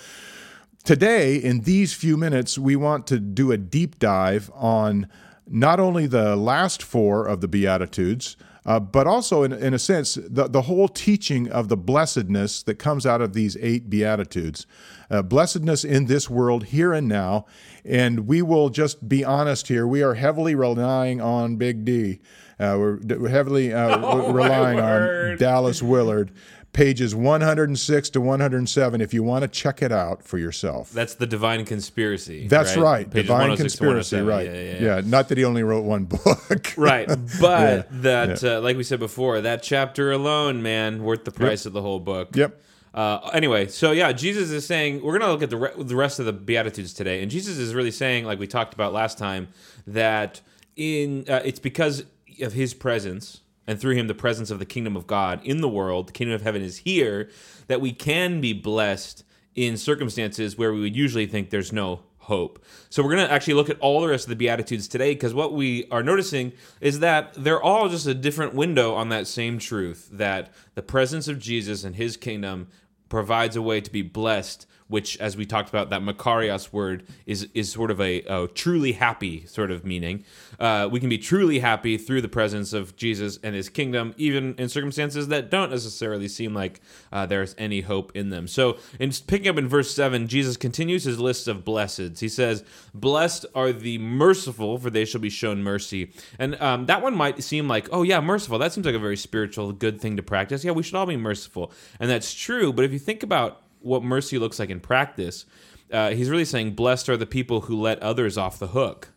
today, 0.86 1.36
in 1.36 1.62
these 1.62 1.94
few 1.94 2.16
minutes, 2.16 2.58
we 2.58 2.78
want 2.78 3.06
to 3.08 3.20
do 3.20 3.52
a 3.52 3.58
deep 3.58 4.00
dive 4.00 4.50
on 4.54 5.08
not 5.50 5.80
only 5.80 6.08
the 6.08 6.36
last 6.36 6.84
four 6.84 7.26
of 7.26 7.42
the 7.42 7.48
Beatitudes, 7.48 8.38
uh, 8.68 8.82
but 8.82 9.08
also, 9.08 9.44
in, 9.44 9.54
in 9.54 9.74
a 9.74 9.80
sense, 9.80 10.16
the, 10.16 10.50
the 10.50 10.64
whole 10.64 10.90
teaching 10.90 11.50
of 11.50 11.70
the 11.70 11.78
blessedness 11.78 12.62
that 12.64 12.76
comes 12.76 13.06
out 13.06 13.22
of 13.22 13.32
these 13.32 13.56
eight 13.62 13.90
Beatitudes. 13.90 14.68
Uh, 15.10 15.22
blessedness 15.22 15.86
in 15.86 16.08
this 16.08 16.30
world, 16.30 16.66
here 16.66 16.92
and 16.92 17.08
now. 17.08 17.46
And 17.86 18.28
we 18.28 18.42
will 18.42 18.70
just 18.70 19.08
be 19.08 19.24
honest 19.24 19.70
here. 19.70 19.88
We 19.88 20.04
are 20.04 20.16
heavily 20.16 20.54
relying 20.54 21.22
on 21.22 21.56
Big 21.56 21.86
D. 21.86 22.20
Uh, 22.60 22.76
we're 22.78 23.30
heavily 23.30 23.72
uh, 23.74 24.00
oh, 24.04 24.34
relying 24.34 24.82
on 24.82 25.38
Dallas 25.38 25.82
Willard 25.82 26.32
pages 26.74 27.16
106 27.16 28.10
to 28.12 28.22
107 28.22 29.02
if 29.02 29.14
you 29.14 29.24
want 29.24 29.42
to 29.42 29.48
check 29.48 29.82
it 29.82 29.92
out 29.92 30.24
for 30.24 30.38
yourself. 30.38 30.92
That's 30.92 31.16
the 31.16 31.26
Divine 31.26 31.66
Conspiracy. 31.66 32.48
That's 32.48 32.76
right. 32.76 32.84
right. 32.84 33.10
Divine 33.10 33.52
oh 33.52 33.58
Conspiracy, 33.58 34.20
right. 34.20 34.46
Yeah, 34.46 34.54
yeah, 34.54 34.82
yeah, 34.82 35.02
Not 35.04 35.30
that 35.30 35.38
he 35.38 35.46
only 35.46 35.64
wrote 35.64 35.84
one 35.84 36.06
book. 36.26 36.74
right. 36.78 37.08
But 37.42 37.88
that, 38.02 38.44
uh, 38.44 38.62
like 38.62 38.78
we 38.78 38.84
said 38.84 39.00
before, 39.00 39.42
that 39.42 39.64
chapter 39.64 40.12
alone, 40.12 40.62
man, 40.62 41.04
worth 41.04 41.24
the 41.26 41.32
price 41.32 41.66
yep. 41.66 41.68
of 41.68 41.74
the 41.74 41.82
whole 41.82 42.00
book. 42.00 42.36
Yep. 42.36 42.62
Uh, 42.94 43.30
anyway, 43.34 43.68
so 43.68 43.92
yeah, 43.92 44.12
Jesus 44.12 44.50
is 44.50 44.66
saying 44.66 45.04
we're 45.04 45.20
going 45.20 45.22
to 45.22 45.32
look 45.32 45.44
at 45.44 45.50
the 45.50 45.58
re- 45.58 45.84
the 45.84 45.96
rest 45.96 46.20
of 46.20 46.26
the 46.26 46.34
beatitudes 46.34 46.94
today, 46.94 47.22
and 47.22 47.30
Jesus 47.30 47.58
is 47.58 47.76
really 47.76 47.92
saying, 47.92 48.26
like 48.26 48.40
we 48.40 48.48
talked 48.48 48.74
about 48.74 48.92
last 48.92 49.20
time, 49.20 49.50
that 49.86 50.42
in 50.76 51.26
uh, 51.30 51.42
it's 51.46 51.60
because 51.60 52.06
of 52.42 52.54
His 52.54 52.74
presence 52.74 53.42
and 53.68 53.80
through 53.80 53.96
him 53.96 54.08
the 54.08 54.16
presence 54.16 54.50
of 54.50 54.60
the 54.60 54.66
kingdom 54.66 54.96
of 54.96 55.06
God 55.06 55.42
in 55.44 55.62
the 55.62 55.70
world, 55.70 56.08
the 56.08 56.14
kingdom 56.14 56.34
of 56.34 56.42
heaven 56.42 56.62
is 56.62 56.78
here, 56.78 57.30
that 57.68 57.82
we 57.82 57.92
can 57.92 58.42
be 58.42 58.54
blessed 58.54 59.24
in 59.56 59.76
circumstances 59.76 60.58
where 60.58 60.74
we 60.74 60.80
would 60.80 60.96
usually 60.96 61.28
think 61.28 61.50
there's 61.50 61.74
no 61.74 62.02
hope. 62.28 62.64
So 62.90 63.02
we're 63.02 63.16
going 63.16 63.28
to 63.28 63.34
actually 63.34 63.54
look 63.56 63.70
at 63.70 63.80
all 63.80 64.02
the 64.02 64.10
rest 64.10 64.26
of 64.26 64.30
the 64.30 64.36
beatitudes 64.36 64.88
today 64.88 65.14
because 65.14 65.34
what 65.34 65.54
we 65.54 65.88
are 65.90 66.04
noticing 66.04 66.54
is 66.82 67.00
that 67.00 67.34
they're 67.36 67.62
all 67.62 67.90
just 67.90 68.06
a 68.06 68.14
different 68.14 68.54
window 68.54 68.94
on 68.94 69.10
that 69.10 69.28
same 69.28 69.60
truth 69.60 70.10
that 70.12 70.54
the 70.76 70.82
presence 70.82 71.28
of 71.28 71.40
Jesus 71.40 71.84
and 71.84 71.96
his 71.96 72.18
kingdom 72.18 72.68
provides 73.10 73.56
a 73.56 73.62
way 73.62 73.80
to 73.80 73.92
be 73.92 74.02
blessed 74.02 74.68
which, 74.88 75.18
as 75.18 75.36
we 75.36 75.46
talked 75.46 75.70
about, 75.70 75.90
that 75.90 76.02
Makarios 76.02 76.72
word 76.72 77.06
is 77.26 77.48
is 77.54 77.72
sort 77.72 77.92
of 77.92 78.00
a, 78.00 78.22
a 78.22 78.48
truly 78.48 78.94
happy 78.94 79.46
sort 79.46 79.72
of 79.72 79.86
meaning. 79.86 80.24
Uh, 80.60 80.88
we 80.92 81.00
can 81.00 81.10
be 81.10 81.18
truly 81.18 81.60
happy 81.60 81.98
through 81.98 82.22
the 82.22 82.30
presence 82.30 82.74
of 82.74 82.96
Jesus 82.96 83.40
and 83.44 83.56
His 83.56 83.70
kingdom, 83.70 84.14
even 84.18 84.56
in 84.58 84.70
circumstances 84.70 85.28
that 85.28 85.50
don't 85.50 85.72
necessarily 85.72 86.28
seem 86.28 86.54
like 86.54 86.82
uh, 87.12 87.26
there's 87.26 87.56
any 87.58 87.82
hope 87.82 88.12
in 88.16 88.30
them. 88.30 88.48
So, 88.48 88.78
in 89.00 89.12
picking 89.28 89.48
up 89.48 89.58
in 89.58 89.68
verse 89.68 89.94
seven, 89.94 90.28
Jesus 90.28 90.58
continues 90.58 91.04
his 91.04 91.20
list 91.20 91.48
of 91.48 91.64
blesseds. 91.64 92.20
He 92.20 92.30
says, 92.30 92.64
"Blessed 92.94 93.46
are 93.54 93.72
the 93.72 93.98
merciful, 93.98 94.78
for 94.78 94.90
they 94.90 95.06
shall 95.06 95.22
be 95.22 95.30
shown 95.30 95.64
mercy." 95.64 96.12
And 96.40 96.60
um, 96.62 96.86
that 96.86 97.02
one 97.02 97.16
might 97.16 97.44
seem 97.44 97.68
like, 97.68 97.88
oh 97.92 98.04
yeah, 98.04 98.20
merciful. 98.20 98.60
That 98.60 98.74
seems 98.74 98.86
like 98.86 98.96
a 98.96 99.00
very 99.00 99.18
spiritual, 99.18 99.72
good 99.72 100.00
thing 100.00 100.18
to 100.18 100.24
practice. 100.24 100.64
Yeah, 100.64 100.72
we 100.72 100.84
should 100.84 100.96
all 100.96 101.06
be 101.06 101.18
merciful, 101.18 101.72
and 102.00 102.10
that's 102.10 102.34
true. 102.34 102.74
But 102.74 102.86
if 102.86 102.92
you 102.92 103.00
think 103.00 103.24
about 103.24 103.62
what 103.88 104.04
mercy 104.04 104.38
looks 104.38 104.60
like 104.60 104.70
in 104.70 104.80
practice, 104.80 105.46
uh, 105.92 106.12
he's 106.12 106.30
really 106.30 106.46
saying, 106.46 106.76
Blessed 106.76 107.10
are 107.10 107.18
the 107.18 107.26
people 107.26 107.62
who 107.62 107.80
let 107.80 108.02
others 108.04 108.38
off 108.38 108.60
the 108.60 108.68
hook. 108.68 109.10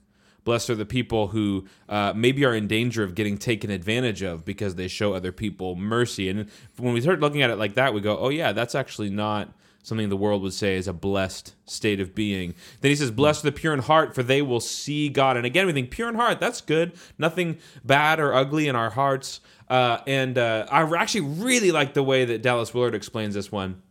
Blessed 0.44 0.70
are 0.70 0.74
the 0.74 0.86
people 0.86 1.28
who 1.28 1.66
uh, 1.88 2.12
maybe 2.16 2.44
are 2.44 2.54
in 2.54 2.66
danger 2.66 3.02
of 3.02 3.14
getting 3.14 3.36
taken 3.36 3.70
advantage 3.70 4.22
of 4.22 4.44
because 4.44 4.74
they 4.74 4.88
show 4.88 5.12
other 5.12 5.32
people 5.32 5.76
mercy. 5.76 6.28
And 6.28 6.48
when 6.78 6.94
we 6.94 7.00
start 7.00 7.20
looking 7.20 7.42
at 7.42 7.50
it 7.50 7.56
like 7.56 7.74
that, 7.74 7.92
we 7.92 8.00
go, 8.00 8.16
oh, 8.18 8.30
yeah, 8.30 8.52
that's 8.52 8.74
actually 8.74 9.10
not 9.10 9.52
something 9.82 10.08
the 10.08 10.16
world 10.16 10.42
would 10.42 10.52
say 10.52 10.76
is 10.76 10.88
a 10.88 10.92
blessed 10.92 11.54
state 11.66 12.00
of 12.00 12.14
being. 12.14 12.54
Then 12.80 12.90
he 12.90 12.96
says, 12.96 13.10
Blessed 13.10 13.44
are 13.44 13.50
the 13.50 13.52
pure 13.52 13.74
in 13.74 13.80
heart, 13.80 14.14
for 14.14 14.22
they 14.22 14.42
will 14.42 14.60
see 14.60 15.08
God. 15.08 15.36
And 15.36 15.46
again, 15.46 15.66
we 15.66 15.72
think 15.72 15.90
pure 15.90 16.08
in 16.08 16.14
heart, 16.14 16.40
that's 16.40 16.60
good. 16.60 16.92
Nothing 17.18 17.58
bad 17.84 18.20
or 18.20 18.32
ugly 18.32 18.68
in 18.68 18.76
our 18.76 18.90
hearts. 18.90 19.40
Uh, 19.68 19.98
and 20.06 20.36
uh, 20.36 20.66
I 20.70 20.82
actually 20.96 21.22
really 21.22 21.70
like 21.70 21.94
the 21.94 22.02
way 22.02 22.24
that 22.24 22.42
Dallas 22.42 22.74
Willard 22.74 22.94
explains 22.94 23.34
this 23.34 23.52
one 23.52 23.82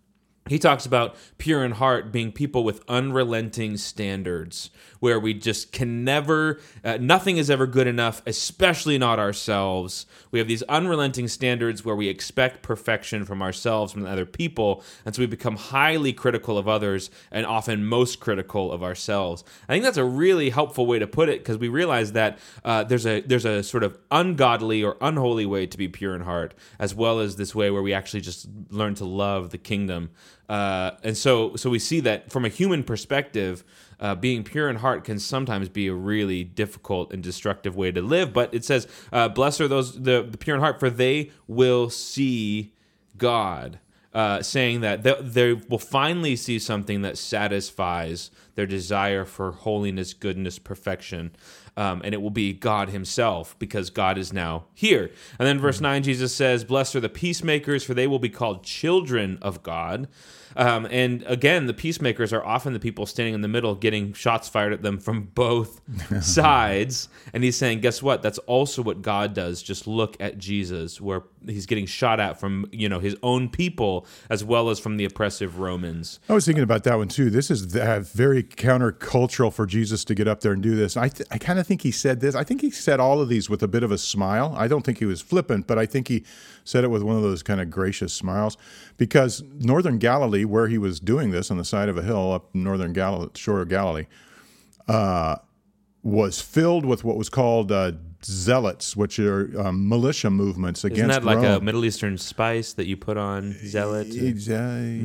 he 0.49 0.59
talks 0.59 0.85
about 0.85 1.15
pure 1.37 1.63
in 1.63 1.71
heart 1.71 2.11
being 2.11 2.31
people 2.31 2.63
with 2.63 2.83
unrelenting 2.87 3.77
standards 3.77 4.69
where 4.99 5.19
we 5.19 5.33
just 5.33 5.71
can 5.71 6.03
never 6.03 6.59
uh, 6.83 6.97
nothing 6.99 7.37
is 7.37 7.49
ever 7.49 7.67
good 7.67 7.87
enough 7.87 8.21
especially 8.25 8.97
not 8.97 9.19
ourselves. 9.19 10.05
We 10.31 10.39
have 10.39 10.47
these 10.47 10.63
unrelenting 10.63 11.27
standards 11.27 11.85
where 11.85 11.95
we 11.95 12.07
expect 12.07 12.61
perfection 12.61 13.25
from 13.25 13.41
ourselves 13.41 13.93
from 13.93 14.05
other 14.05 14.25
people 14.25 14.83
and 15.05 15.15
so 15.15 15.21
we 15.21 15.25
become 15.27 15.55
highly 15.55 16.13
critical 16.13 16.57
of 16.57 16.67
others 16.67 17.09
and 17.31 17.45
often 17.45 17.85
most 17.85 18.19
critical 18.19 18.71
of 18.71 18.83
ourselves. 18.83 19.43
I 19.67 19.73
think 19.73 19.83
that's 19.83 19.97
a 19.97 20.03
really 20.03 20.49
helpful 20.49 20.85
way 20.85 20.99
to 20.99 21.07
put 21.07 21.29
it 21.29 21.39
because 21.39 21.57
we 21.57 21.69
realize 21.69 22.13
that 22.13 22.39
uh, 22.65 22.83
there's 22.83 23.05
a 23.05 23.21
there's 23.21 23.45
a 23.45 23.63
sort 23.63 23.83
of 23.83 23.97
ungodly 24.11 24.83
or 24.83 24.97
unholy 25.01 25.45
way 25.45 25.65
to 25.67 25.77
be 25.77 25.87
pure 25.87 26.15
in 26.15 26.21
heart 26.21 26.53
as 26.79 26.95
well 26.95 27.19
as 27.19 27.35
this 27.35 27.53
way 27.55 27.69
where 27.71 27.81
we 27.81 27.93
actually 27.93 28.21
just 28.21 28.47
learn 28.69 28.95
to 28.95 29.05
love 29.05 29.51
the 29.51 29.57
kingdom 29.57 30.09
uh, 30.49 30.97
and 31.03 31.15
so 31.15 31.55
so 31.55 31.69
we 31.69 31.77
see 31.77 31.99
that 31.99 32.31
from 32.31 32.43
a 32.43 32.49
human 32.49 32.83
perspective 32.83 33.63
uh, 33.99 34.15
being 34.15 34.43
pure 34.43 34.67
in 34.67 34.77
heart 34.77 35.03
can 35.03 35.19
sometimes 35.19 35.69
be 35.69 35.87
a 35.87 35.93
really 35.93 36.43
difficult 36.43 37.13
and 37.13 37.21
destructive 37.21 37.75
way 37.75 37.91
to 37.91 38.01
live. 38.01 38.33
But 38.33 38.53
it 38.53 38.65
says, 38.65 38.87
uh, 39.13 39.29
"Blessed 39.29 39.61
are 39.61 39.67
those 39.67 40.01
the, 40.01 40.27
the, 40.29 40.37
pure 40.37 40.55
in 40.55 40.61
heart, 40.61 40.79
for 40.79 40.89
they 40.89 41.31
will 41.47 41.89
see 41.89 42.73
God." 43.17 43.79
Uh, 44.11 44.41
saying 44.41 44.81
that 44.81 45.03
they, 45.03 45.13
they 45.21 45.53
will 45.53 45.77
finally 45.77 46.35
see 46.35 46.57
something 46.57 47.03
that 47.03 47.15
satisfies 47.15 48.31
their 48.55 48.65
desire 48.65 49.23
for 49.23 49.51
holiness, 49.51 50.15
goodness, 50.15 50.57
perfection. 50.57 51.29
Um, 51.77 52.01
and 52.03 52.15
it 52.15 52.21
will 52.21 52.31
be 52.31 52.51
God 52.51 52.89
Himself 52.89 53.55
because 53.59 53.91
God 53.91 54.17
is 54.17 54.33
now 54.33 54.65
here. 54.73 55.11
And 55.37 55.47
then 55.47 55.59
verse 55.59 55.79
9, 55.79 56.01
Jesus 56.01 56.33
says, 56.33 56.63
Blessed 56.63 56.95
are 56.95 56.99
the 56.99 57.07
peacemakers, 57.07 57.83
for 57.83 57.93
they 57.93 58.07
will 58.07 58.17
be 58.17 58.29
called 58.29 58.63
children 58.63 59.37
of 59.43 59.61
God. 59.61 60.07
Um, 60.55 60.87
and 60.89 61.23
again, 61.27 61.67
the 61.67 61.73
peacemakers 61.73 62.33
are 62.33 62.43
often 62.43 62.73
the 62.73 62.79
people 62.79 63.05
standing 63.05 63.33
in 63.33 63.41
the 63.41 63.47
middle 63.47 63.75
getting 63.75 64.13
shots 64.13 64.49
fired 64.49 64.73
at 64.73 64.81
them 64.81 64.99
from 64.99 65.23
both 65.33 65.81
sides. 66.23 67.09
And 67.33 67.43
he's 67.43 67.55
saying, 67.55 67.81
guess 67.81 68.01
what? 68.01 68.21
That's 68.21 68.39
also 68.39 68.81
what 68.81 69.01
God 69.01 69.33
does. 69.33 69.61
Just 69.61 69.87
look 69.87 70.17
at 70.19 70.37
Jesus, 70.37 70.99
where 70.99 71.23
he's 71.45 71.65
getting 71.65 71.85
shot 71.85 72.19
at 72.19 72.39
from 72.39 72.67
you 72.71 72.89
know 72.89 72.99
his 72.99 73.15
own 73.23 73.49
people 73.49 74.05
as 74.29 74.43
well 74.43 74.69
as 74.69 74.79
from 74.79 74.97
the 74.97 75.05
oppressive 75.05 75.59
Romans. 75.59 76.19
I 76.29 76.33
was 76.33 76.45
thinking 76.45 76.63
about 76.63 76.83
that 76.83 76.97
one 76.97 77.07
too. 77.07 77.29
This 77.29 77.49
is 77.49 77.61
very 77.61 78.43
countercultural 78.43 79.53
for 79.53 79.65
Jesus 79.65 80.03
to 80.05 80.15
get 80.15 80.27
up 80.27 80.41
there 80.41 80.51
and 80.51 80.61
do 80.61 80.75
this. 80.75 80.97
I 80.97 81.09
th- 81.09 81.27
I 81.31 81.37
kind 81.37 81.59
of 81.59 81.67
think 81.67 81.81
he 81.81 81.91
said 81.91 82.19
this. 82.19 82.35
I 82.35 82.43
think 82.43 82.61
he 82.61 82.71
said 82.71 82.99
all 82.99 83.21
of 83.21 83.29
these 83.29 83.49
with 83.49 83.63
a 83.63 83.67
bit 83.67 83.83
of 83.83 83.91
a 83.91 83.97
smile. 83.97 84.53
I 84.57 84.67
don't 84.67 84.83
think 84.83 84.99
he 84.99 85.05
was 85.05 85.21
flippant, 85.21 85.67
but 85.67 85.77
I 85.77 85.85
think 85.85 86.07
he 86.07 86.23
said 86.63 86.83
it 86.83 86.89
with 86.89 87.03
one 87.03 87.15
of 87.15 87.21
those 87.21 87.43
kind 87.43 87.61
of 87.61 87.69
gracious 87.69 88.13
smiles 88.13 88.57
because 88.97 89.43
northern 89.59 89.97
Galilee, 89.97 90.45
where 90.45 90.67
he 90.67 90.77
was 90.77 90.99
doing 90.99 91.31
this 91.31 91.49
on 91.51 91.57
the 91.57 91.65
side 91.65 91.89
of 91.89 91.97
a 91.97 92.03
hill 92.03 92.33
up 92.33 92.53
northern 92.53 92.93
Galilee, 92.93 93.29
shore 93.35 93.61
of 93.61 93.69
Galilee. 93.69 94.05
Uh, 94.87 95.37
was 96.01 96.41
filled 96.41 96.85
with 96.85 97.03
what 97.03 97.17
was 97.17 97.29
called 97.29 97.71
uh, 97.71 97.91
zealots, 98.23 98.95
which 98.95 99.17
are 99.19 99.49
um, 99.59 99.87
militia 99.87 100.29
movements 100.29 100.83
against 100.83 100.99
Isn't 100.99 101.09
that 101.09 101.23
like 101.23 101.43
a 101.45 101.63
Middle 101.63 101.85
Eastern 101.85 102.17
spice 102.17 102.73
that 102.73 102.85
you 102.85 102.97
put 102.97 103.17
on 103.17 103.53
zealot? 103.65 104.07
Uh, 104.07 104.51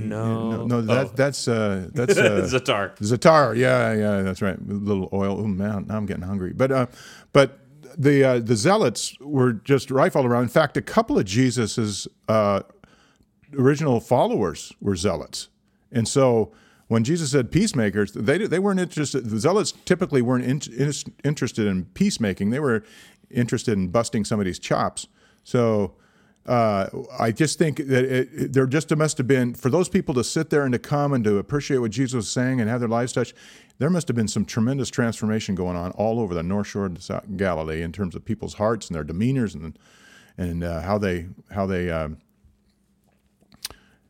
No. 0.06 0.50
no, 0.50 0.66
no, 0.66 0.80
that, 0.82 1.06
Oh. 1.06 1.12
that's 1.14 1.46
uh, 1.48 1.88
that's 1.92 2.16
uh, 2.18 2.42
Zatar. 2.50 2.96
Zatar, 2.98 3.56
yeah, 3.56 3.92
yeah, 3.92 4.22
that's 4.22 4.42
right. 4.42 4.58
A 4.58 4.72
little 4.72 5.08
oil. 5.12 5.38
Oh 5.40 5.46
man, 5.46 5.86
now 5.88 5.96
I'm 5.96 6.06
getting 6.06 6.24
hungry. 6.24 6.52
But 6.52 6.72
uh, 6.72 6.86
but 7.32 7.60
the 7.96 8.24
uh, 8.24 8.38
the 8.40 8.56
zealots 8.56 9.16
were 9.20 9.52
just 9.52 9.90
rife 9.90 10.16
all 10.16 10.26
around. 10.26 10.42
In 10.44 10.48
fact, 10.48 10.76
a 10.76 10.82
couple 10.82 11.18
of 11.18 11.24
Jesus's 11.24 12.08
uh, 12.28 12.62
original 13.56 14.00
followers 14.00 14.72
were 14.80 14.96
zealots, 14.96 15.48
and 15.92 16.08
so 16.08 16.52
when 16.88 17.04
Jesus 17.04 17.30
said 17.30 17.50
peacemakers, 17.50 18.12
they 18.12 18.38
they 18.46 18.58
weren't 18.58 18.80
interested. 18.80 19.30
The 19.30 19.38
zealots 19.38 19.72
typically 19.84 20.22
weren't 20.22 20.44
in, 20.44 20.60
in, 20.76 20.92
interested 21.24 21.66
in 21.66 21.86
peacemaking. 21.86 22.50
They 22.50 22.60
were 22.60 22.84
interested 23.30 23.72
in 23.72 23.88
busting 23.88 24.24
somebody's 24.24 24.58
chops. 24.58 25.08
So. 25.44 25.94
Uh, 26.46 26.90
I 27.18 27.32
just 27.32 27.58
think 27.58 27.78
that 27.78 28.04
it, 28.04 28.52
there 28.52 28.66
just 28.66 28.94
must 28.94 29.16
have 29.16 29.26
been 29.26 29.54
for 29.54 29.70
those 29.70 29.88
people 29.88 30.12
to 30.12 30.22
sit 30.22 30.50
there 30.50 30.64
and 30.64 30.74
to 30.74 30.78
come 30.78 31.14
and 31.14 31.24
to 31.24 31.38
appreciate 31.38 31.78
what 31.78 31.90
Jesus 31.90 32.14
was 32.14 32.30
saying 32.30 32.60
and 32.60 32.68
have 32.68 32.80
their 32.80 32.88
lives 32.88 33.14
touched. 33.14 33.32
There 33.78 33.88
must 33.88 34.08
have 34.08 34.14
been 34.14 34.28
some 34.28 34.44
tremendous 34.44 34.90
transformation 34.90 35.54
going 35.54 35.74
on 35.74 35.92
all 35.92 36.20
over 36.20 36.34
the 36.34 36.42
North 36.42 36.66
Shore 36.66 36.84
of 36.84 37.02
South 37.02 37.24
Galilee 37.38 37.80
in 37.80 37.92
terms 37.92 38.14
of 38.14 38.26
people's 38.26 38.52
hearts 38.52 38.88
and 38.88 38.94
their 38.94 39.04
demeanors 39.04 39.54
and 39.54 39.78
and 40.36 40.62
uh, 40.62 40.82
how 40.82 40.98
they 40.98 41.28
how 41.50 41.64
they 41.64 41.90
um, 41.90 42.18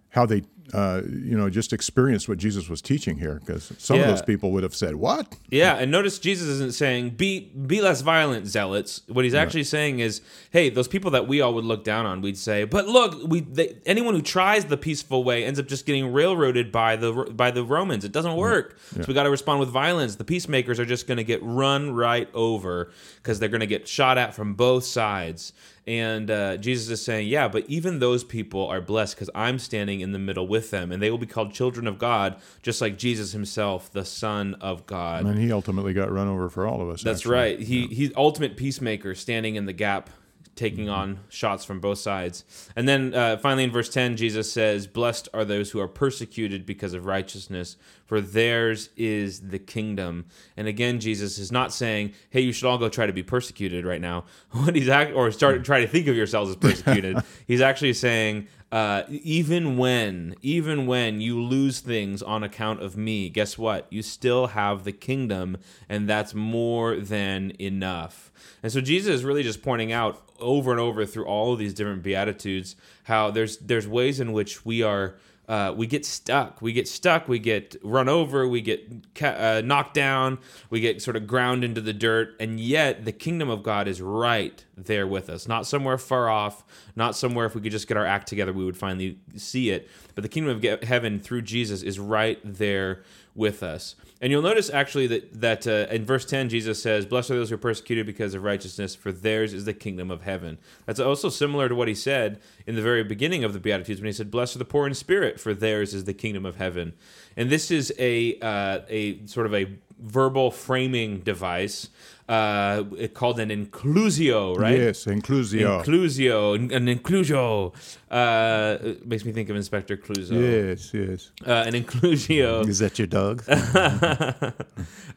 how 0.08 0.26
they 0.26 0.42
uh, 0.72 1.02
you 1.06 1.36
know 1.36 1.50
just 1.50 1.72
experienced 1.72 2.28
what 2.28 2.38
Jesus 2.38 2.68
was 2.68 2.80
teaching 2.80 3.18
here 3.18 3.40
because 3.44 3.72
some 3.78 4.00
of 4.00 4.06
those 4.06 4.22
people 4.22 4.50
would 4.52 4.62
have 4.62 4.74
said 4.74 4.96
what 4.96 5.36
Yeah, 5.50 5.74
and 5.74 5.90
notice 5.90 6.18
Jesus 6.18 6.48
isn't 6.48 6.74
saying 6.74 7.10
be 7.10 7.40
be 7.40 7.80
less 7.82 8.00
violent, 8.00 8.46
zealots. 8.46 9.02
What 9.08 9.24
he's 9.24 9.34
actually 9.34 9.64
saying 9.64 9.98
is, 10.00 10.22
hey, 10.50 10.70
those 10.70 10.88
people 10.88 11.10
that 11.12 11.28
we 11.28 11.40
all 11.40 11.52
would 11.54 11.64
look 11.64 11.84
down 11.84 12.06
on, 12.06 12.22
we'd 12.22 12.38
say, 12.38 12.64
but 12.64 12.86
look, 12.88 13.14
we 13.28 13.40
they, 13.40 13.76
anyone 13.84 14.14
who 14.14 14.22
tries 14.22 14.64
the 14.64 14.76
peaceful 14.76 15.22
way 15.22 15.44
ends 15.44 15.60
up 15.60 15.66
just 15.66 15.84
getting 15.86 16.12
railroaded 16.12 16.72
by 16.72 16.96
the 16.96 17.12
by 17.12 17.50
the 17.50 17.62
Romans. 17.64 18.04
It 18.04 18.12
doesn't 18.12 18.36
work. 18.36 18.78
So 18.94 19.04
we 19.06 19.14
got 19.14 19.24
to 19.24 19.30
respond 19.30 19.60
with 19.60 19.68
violence. 19.68 20.16
The 20.16 20.24
peacemakers 20.24 20.80
are 20.80 20.86
just 20.86 21.06
going 21.06 21.18
to 21.18 21.24
get 21.24 21.42
run 21.42 21.94
right 21.94 22.28
over 22.32 22.90
because 23.16 23.38
they're 23.38 23.48
going 23.48 23.60
to 23.60 23.66
get 23.66 23.86
shot 23.86 24.16
at 24.18 24.34
from 24.34 24.54
both 24.54 24.84
sides. 24.84 25.52
And 25.86 26.30
uh, 26.30 26.56
Jesus 26.56 26.88
is 26.88 27.04
saying, 27.04 27.28
yeah, 27.28 27.46
but 27.46 27.64
even 27.68 27.98
those 27.98 28.24
people 28.24 28.66
are 28.66 28.80
blessed 28.80 29.16
because 29.16 29.28
I'm 29.34 29.58
standing 29.58 30.00
in 30.00 30.12
the 30.12 30.18
middle 30.18 30.46
with 30.46 30.70
them, 30.70 30.90
and 30.90 31.02
they 31.02 31.10
will 31.10 31.18
be 31.18 31.26
called 31.26 31.52
children 31.52 31.86
of 31.86 31.98
God, 31.98 32.36
just 32.62 32.80
like 32.80 32.96
Jesus 32.96 33.32
himself, 33.32 33.92
the 33.92 34.04
Son 34.04 34.54
of 34.62 34.86
God. 34.86 35.20
and 35.20 35.28
then 35.28 35.36
he 35.36 35.52
ultimately 35.52 35.92
got 35.92 36.10
run 36.10 36.26
over 36.26 36.48
for 36.48 36.66
all 36.66 36.80
of 36.80 36.88
us. 36.88 37.02
That's 37.02 37.20
actually. 37.20 37.34
right. 37.34 37.60
He 37.60 37.86
he's 37.88 38.12
ultimate 38.16 38.56
peacemaker, 38.56 39.14
standing 39.14 39.56
in 39.56 39.66
the 39.66 39.74
gap, 39.74 40.08
taking 40.56 40.86
Mm-hmm. 40.86 40.94
on 40.94 41.18
shots 41.28 41.64
from 41.64 41.80
both 41.80 41.98
sides. 41.98 42.44
And 42.76 42.88
then 42.88 43.14
uh, 43.14 43.36
finally 43.38 43.64
in 43.64 43.70
verse 43.72 43.88
ten, 43.88 44.16
Jesus 44.16 44.52
says, 44.52 44.86
"Blessed 44.86 45.28
are 45.34 45.44
those 45.44 45.70
who 45.70 45.80
are 45.80 45.88
persecuted 45.88 46.64
because 46.66 46.94
of 46.94 47.06
righteousness, 47.06 47.76
for 48.06 48.20
theirs 48.20 48.90
is 48.96 49.40
the 49.48 49.58
kingdom." 49.58 50.26
And 50.56 50.68
again, 50.68 51.00
Jesus 51.00 51.38
is 51.38 51.50
not 51.50 51.72
saying, 51.72 52.12
"Hey, 52.30 52.40
you 52.42 52.52
should 52.52 52.66
all 52.68 52.78
go 52.78 52.88
try 52.88 53.06
to 53.06 53.12
be 53.12 53.22
persecuted 53.22 53.84
right 53.84 54.00
now." 54.00 54.24
What 54.52 54.74
he's 54.76 54.88
act- 54.88 55.14
or 55.14 55.30
start 55.32 55.64
try 55.64 55.80
to 55.80 55.88
think 55.88 56.06
of 56.06 56.16
yourselves 56.16 56.50
as 56.50 56.56
persecuted. 56.56 57.18
he's 57.46 57.60
actually 57.60 57.92
saying. 57.94 58.46
Uh, 58.74 59.04
even 59.08 59.76
when, 59.76 60.34
even 60.42 60.84
when 60.84 61.20
you 61.20 61.40
lose 61.40 61.78
things 61.78 62.20
on 62.24 62.42
account 62.42 62.82
of 62.82 62.96
me, 62.96 63.28
guess 63.28 63.56
what? 63.56 63.86
You 63.88 64.02
still 64.02 64.48
have 64.48 64.82
the 64.82 64.90
kingdom, 64.90 65.58
and 65.88 66.08
that's 66.08 66.34
more 66.34 66.96
than 66.96 67.52
enough. 67.60 68.32
And 68.64 68.72
so 68.72 68.80
Jesus 68.80 69.14
is 69.14 69.24
really 69.24 69.44
just 69.44 69.62
pointing 69.62 69.92
out 69.92 70.28
over 70.40 70.72
and 70.72 70.80
over 70.80 71.06
through 71.06 71.26
all 71.26 71.52
of 71.52 71.60
these 71.60 71.72
different 71.72 72.02
beatitudes 72.02 72.74
how 73.04 73.30
there's 73.30 73.58
there's 73.58 73.86
ways 73.86 74.18
in 74.18 74.32
which 74.32 74.66
we 74.66 74.82
are 74.82 75.14
uh, 75.48 75.74
we 75.76 75.86
get 75.86 76.06
stuck. 76.06 76.62
We 76.62 76.72
get 76.72 76.88
stuck. 76.88 77.28
We 77.28 77.38
get 77.38 77.76
run 77.82 78.08
over. 78.08 78.48
We 78.48 78.60
get 78.60 78.90
uh, 79.20 79.62
knocked 79.64 79.94
down. 79.94 80.38
We 80.70 80.80
get 80.80 81.02
sort 81.02 81.16
of 81.16 81.26
ground 81.26 81.64
into 81.64 81.80
the 81.80 81.92
dirt. 81.92 82.34
And 82.40 82.58
yet, 82.58 83.04
the 83.04 83.12
kingdom 83.12 83.50
of 83.50 83.62
God 83.62 83.86
is 83.86 84.00
right 84.00 84.64
there 84.76 85.06
with 85.06 85.28
us, 85.28 85.46
not 85.46 85.66
somewhere 85.66 85.98
far 85.98 86.28
off, 86.28 86.64
not 86.96 87.14
somewhere 87.14 87.46
if 87.46 87.54
we 87.54 87.60
could 87.60 87.72
just 87.72 87.86
get 87.86 87.96
our 87.96 88.06
act 88.06 88.26
together, 88.28 88.52
we 88.52 88.64
would 88.64 88.76
finally 88.76 89.18
see 89.36 89.70
it. 89.70 89.88
But 90.14 90.22
the 90.22 90.28
kingdom 90.28 90.56
of 90.56 90.82
heaven 90.82 91.20
through 91.20 91.42
Jesus 91.42 91.82
is 91.82 91.98
right 91.98 92.38
there 92.42 93.02
with 93.34 93.62
us. 93.62 93.96
And 94.20 94.30
you'll 94.30 94.42
notice 94.42 94.70
actually 94.70 95.06
that 95.08 95.40
that 95.40 95.66
uh, 95.66 95.92
in 95.92 96.04
verse 96.04 96.24
10 96.24 96.48
Jesus 96.48 96.80
says, 96.80 97.04
"Blessed 97.04 97.30
are 97.30 97.36
those 97.36 97.50
who 97.50 97.56
are 97.56 97.58
persecuted 97.58 98.06
because 98.06 98.34
of 98.34 98.42
righteousness, 98.42 98.94
for 98.94 99.12
theirs 99.12 99.52
is 99.52 99.64
the 99.64 99.74
kingdom 99.74 100.10
of 100.10 100.22
heaven." 100.22 100.58
That's 100.86 101.00
also 101.00 101.28
similar 101.28 101.68
to 101.68 101.74
what 101.74 101.88
he 101.88 101.94
said 101.94 102.40
in 102.66 102.74
the 102.74 102.82
very 102.82 103.04
beginning 103.04 103.44
of 103.44 103.52
the 103.52 103.58
beatitudes 103.58 104.00
when 104.00 104.06
he 104.06 104.12
said, 104.12 104.30
"Blessed 104.30 104.56
are 104.56 104.60
the 104.60 104.64
poor 104.64 104.86
in 104.86 104.94
spirit, 104.94 105.38
for 105.40 105.52
theirs 105.52 105.92
is 105.94 106.04
the 106.04 106.14
kingdom 106.14 106.46
of 106.46 106.56
heaven." 106.56 106.94
And 107.36 107.50
this 107.50 107.70
is 107.70 107.92
a 107.98 108.38
uh, 108.40 108.80
a 108.88 109.26
sort 109.26 109.46
of 109.46 109.54
a 109.54 109.66
verbal 109.98 110.50
framing 110.50 111.20
device 111.20 111.88
uh, 112.28 112.84
called 113.12 113.38
an 113.38 113.50
inclusio, 113.50 114.56
right? 114.56 114.78
Yes, 114.78 115.04
inclusio. 115.04 115.82
Inclusio, 115.82 116.54
an 116.54 116.86
inclusio. 116.86 117.74
Uh, 118.10 118.94
makes 119.04 119.24
me 119.24 119.32
think 119.32 119.50
of 119.50 119.56
Inspector 119.56 119.94
Clouseau. 119.98 120.40
yes, 120.40 120.94
yes. 120.94 121.30
Uh, 121.46 121.64
an 121.66 121.74
inclusio. 121.74 122.66
Is 122.68 122.78
that 122.78 122.98
your 122.98 123.06
dog? 123.06 123.44
uh, 123.48 124.52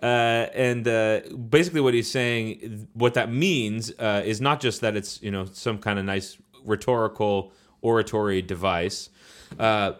and 0.03 0.87
uh, 0.87 1.21
basically, 1.49 1.81
what 1.81 1.93
he's 1.93 2.11
saying, 2.11 2.87
what 2.93 3.13
that 3.13 3.31
means, 3.31 3.91
uh, 3.99 4.21
is 4.25 4.41
not 4.41 4.59
just 4.59 4.81
that 4.81 4.97
it's 4.97 5.21
you 5.21 5.31
know 5.31 5.45
some 5.45 5.77
kind 5.77 5.99
of 5.99 6.05
nice 6.05 6.37
rhetorical 6.65 7.53
oratory 7.81 8.41
device, 8.41 9.09
uh, 9.59 9.93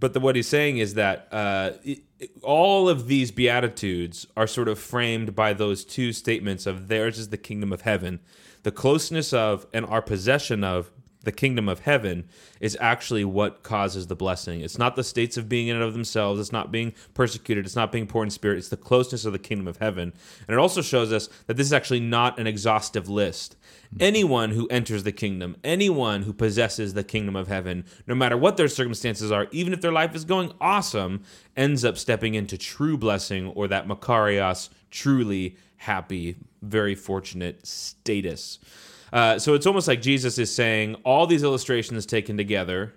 but 0.00 0.14
the, 0.14 0.20
what 0.20 0.34
he's 0.34 0.48
saying 0.48 0.78
is 0.78 0.94
that 0.94 1.28
uh, 1.30 1.72
it, 1.84 2.00
all 2.42 2.88
of 2.88 3.06
these 3.06 3.30
beatitudes 3.30 4.26
are 4.36 4.46
sort 4.46 4.68
of 4.68 4.78
framed 4.78 5.34
by 5.34 5.52
those 5.52 5.84
two 5.84 6.12
statements 6.12 6.66
of 6.66 6.88
theirs 6.88 7.18
is 7.18 7.28
the 7.28 7.36
kingdom 7.36 7.72
of 7.72 7.82
heaven, 7.82 8.20
the 8.62 8.72
closeness 8.72 9.32
of 9.32 9.66
and 9.72 9.86
our 9.86 10.02
possession 10.02 10.64
of 10.64 10.90
the 11.22 11.32
kingdom 11.32 11.68
of 11.68 11.80
heaven 11.80 12.26
is 12.60 12.76
actually 12.80 13.24
what 13.24 13.62
causes 13.62 14.06
the 14.06 14.16
blessing. 14.16 14.60
It's 14.60 14.78
not 14.78 14.96
the 14.96 15.04
states 15.04 15.36
of 15.36 15.48
being 15.48 15.68
in 15.68 15.76
and 15.76 15.84
of 15.84 15.92
themselves. 15.92 16.40
It's 16.40 16.52
not 16.52 16.72
being 16.72 16.94
persecuted. 17.12 17.66
It's 17.66 17.76
not 17.76 17.92
being 17.92 18.06
poor 18.06 18.24
in 18.24 18.30
spirit. 18.30 18.58
It's 18.58 18.68
the 18.68 18.76
closeness 18.76 19.24
of 19.24 19.32
the 19.32 19.38
kingdom 19.38 19.68
of 19.68 19.76
heaven. 19.76 20.14
And 20.48 20.54
it 20.54 20.58
also 20.58 20.80
shows 20.80 21.12
us 21.12 21.28
that 21.46 21.56
this 21.56 21.66
is 21.66 21.72
actually 21.72 22.00
not 22.00 22.38
an 22.38 22.46
exhaustive 22.46 23.08
list. 23.08 23.56
Anyone 23.98 24.50
who 24.50 24.68
enters 24.68 25.02
the 25.02 25.10
kingdom, 25.10 25.56
anyone 25.64 26.22
who 26.22 26.32
possesses 26.32 26.94
the 26.94 27.02
kingdom 27.02 27.34
of 27.34 27.48
heaven, 27.48 27.84
no 28.06 28.14
matter 28.14 28.36
what 28.36 28.56
their 28.56 28.68
circumstances 28.68 29.32
are, 29.32 29.48
even 29.50 29.72
if 29.72 29.80
their 29.80 29.90
life 29.90 30.14
is 30.14 30.24
going 30.24 30.52
awesome, 30.60 31.24
ends 31.56 31.84
up 31.84 31.98
stepping 31.98 32.34
into 32.34 32.56
true 32.56 32.96
blessing 32.96 33.48
or 33.48 33.66
that 33.66 33.88
Makarios, 33.88 34.68
truly 34.90 35.56
happy, 35.78 36.36
very 36.62 36.94
fortunate 36.94 37.66
status. 37.66 38.60
Uh, 39.12 39.38
so 39.38 39.54
it's 39.54 39.66
almost 39.66 39.88
like 39.88 40.00
Jesus 40.00 40.38
is 40.38 40.54
saying 40.54 40.94
all 41.04 41.26
these 41.26 41.42
illustrations 41.42 42.06
taken 42.06 42.36
together. 42.36 42.94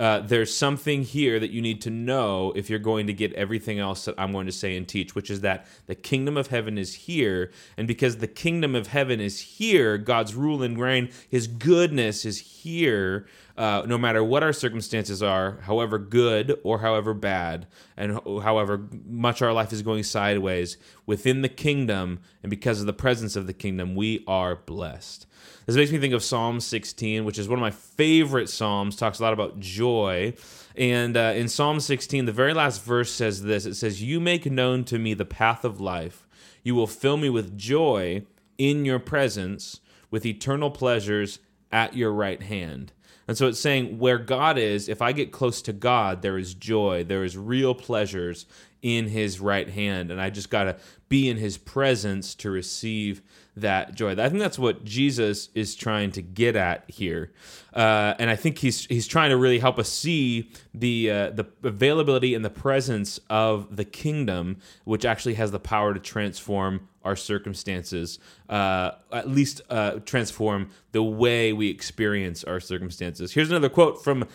Uh, 0.00 0.18
there's 0.20 0.52
something 0.52 1.02
here 1.02 1.38
that 1.38 1.50
you 1.50 1.60
need 1.60 1.82
to 1.82 1.90
know 1.90 2.52
if 2.56 2.70
you're 2.70 2.78
going 2.78 3.06
to 3.06 3.12
get 3.12 3.34
everything 3.34 3.78
else 3.78 4.06
that 4.06 4.14
I'm 4.16 4.32
going 4.32 4.46
to 4.46 4.52
say 4.52 4.74
and 4.74 4.88
teach, 4.88 5.14
which 5.14 5.30
is 5.30 5.42
that 5.42 5.66
the 5.88 5.94
kingdom 5.94 6.38
of 6.38 6.46
heaven 6.46 6.78
is 6.78 6.94
here. 6.94 7.50
And 7.76 7.86
because 7.86 8.16
the 8.16 8.26
kingdom 8.26 8.74
of 8.74 8.86
heaven 8.86 9.20
is 9.20 9.40
here, 9.40 9.98
God's 9.98 10.34
rule 10.34 10.62
and 10.62 10.80
reign, 10.80 11.10
his 11.28 11.46
goodness 11.46 12.24
is 12.24 12.40
here, 12.40 13.26
uh, 13.60 13.84
no 13.84 13.98
matter 13.98 14.24
what 14.24 14.42
our 14.42 14.54
circumstances 14.54 15.22
are, 15.22 15.58
however 15.64 15.98
good 15.98 16.58
or 16.64 16.78
however 16.78 17.12
bad, 17.12 17.66
and 17.94 18.18
however 18.42 18.88
much 19.06 19.42
our 19.42 19.52
life 19.52 19.70
is 19.70 19.82
going 19.82 20.02
sideways, 20.02 20.78
within 21.04 21.42
the 21.42 21.48
kingdom 21.48 22.20
and 22.42 22.48
because 22.48 22.80
of 22.80 22.86
the 22.86 22.94
presence 22.94 23.36
of 23.36 23.46
the 23.46 23.52
kingdom, 23.52 23.94
we 23.94 24.24
are 24.26 24.56
blessed. 24.56 25.26
This 25.66 25.76
makes 25.76 25.92
me 25.92 25.98
think 25.98 26.14
of 26.14 26.24
Psalm 26.24 26.58
16, 26.58 27.26
which 27.26 27.38
is 27.38 27.50
one 27.50 27.58
of 27.58 27.60
my 27.60 27.70
favorite 27.70 28.48
psalms. 28.48 28.96
Talks 28.96 29.18
a 29.18 29.22
lot 29.22 29.34
about 29.34 29.60
joy, 29.60 30.32
and 30.74 31.14
uh, 31.14 31.34
in 31.36 31.46
Psalm 31.46 31.80
16, 31.80 32.24
the 32.24 32.32
very 32.32 32.54
last 32.54 32.82
verse 32.82 33.10
says 33.12 33.42
this: 33.42 33.66
It 33.66 33.74
says, 33.74 34.02
"You 34.02 34.20
make 34.20 34.50
known 34.50 34.84
to 34.84 34.98
me 34.98 35.12
the 35.12 35.26
path 35.26 35.66
of 35.66 35.82
life. 35.82 36.26
You 36.62 36.74
will 36.74 36.86
fill 36.86 37.18
me 37.18 37.28
with 37.28 37.58
joy 37.58 38.24
in 38.56 38.86
your 38.86 38.98
presence, 38.98 39.80
with 40.10 40.24
eternal 40.24 40.70
pleasures 40.70 41.40
at 41.70 41.94
your 41.94 42.10
right 42.10 42.42
hand." 42.42 42.92
And 43.30 43.38
so 43.38 43.46
it's 43.46 43.60
saying 43.60 44.00
where 44.00 44.18
God 44.18 44.58
is, 44.58 44.88
if 44.88 45.00
I 45.00 45.12
get 45.12 45.30
close 45.30 45.62
to 45.62 45.72
God, 45.72 46.20
there 46.20 46.36
is 46.36 46.52
joy, 46.52 47.04
there 47.04 47.22
is 47.22 47.36
real 47.36 47.76
pleasures 47.76 48.44
in 48.82 49.06
his 49.06 49.38
right 49.38 49.70
hand. 49.70 50.10
And 50.10 50.20
I 50.20 50.30
just 50.30 50.50
got 50.50 50.64
to 50.64 50.76
be 51.08 51.28
in 51.28 51.36
his 51.36 51.56
presence 51.56 52.34
to 52.34 52.50
receive 52.50 53.22
that 53.60 53.94
joy. 53.94 54.12
I 54.12 54.28
think 54.28 54.38
that's 54.38 54.58
what 54.58 54.84
Jesus 54.84 55.48
is 55.54 55.74
trying 55.74 56.12
to 56.12 56.22
get 56.22 56.56
at 56.56 56.84
here, 56.88 57.32
uh, 57.74 58.14
and 58.18 58.30
I 58.30 58.36
think 58.36 58.58
he's 58.58 58.86
he's 58.86 59.06
trying 59.06 59.30
to 59.30 59.36
really 59.36 59.58
help 59.58 59.78
us 59.78 59.88
see 59.88 60.50
the 60.74 61.10
uh, 61.10 61.30
the 61.30 61.46
availability 61.62 62.34
and 62.34 62.44
the 62.44 62.50
presence 62.50 63.20
of 63.30 63.76
the 63.76 63.84
kingdom, 63.84 64.58
which 64.84 65.04
actually 65.04 65.34
has 65.34 65.50
the 65.50 65.60
power 65.60 65.94
to 65.94 66.00
transform 66.00 66.88
our 67.02 67.16
circumstances, 67.16 68.18
uh, 68.48 68.92
at 69.12 69.28
least 69.28 69.62
uh, 69.70 69.92
transform 70.04 70.70
the 70.92 71.02
way 71.02 71.52
we 71.52 71.68
experience 71.68 72.44
our 72.44 72.60
circumstances. 72.60 73.32
Here's 73.32 73.50
another 73.50 73.70
quote 73.70 74.04
from 74.04 74.26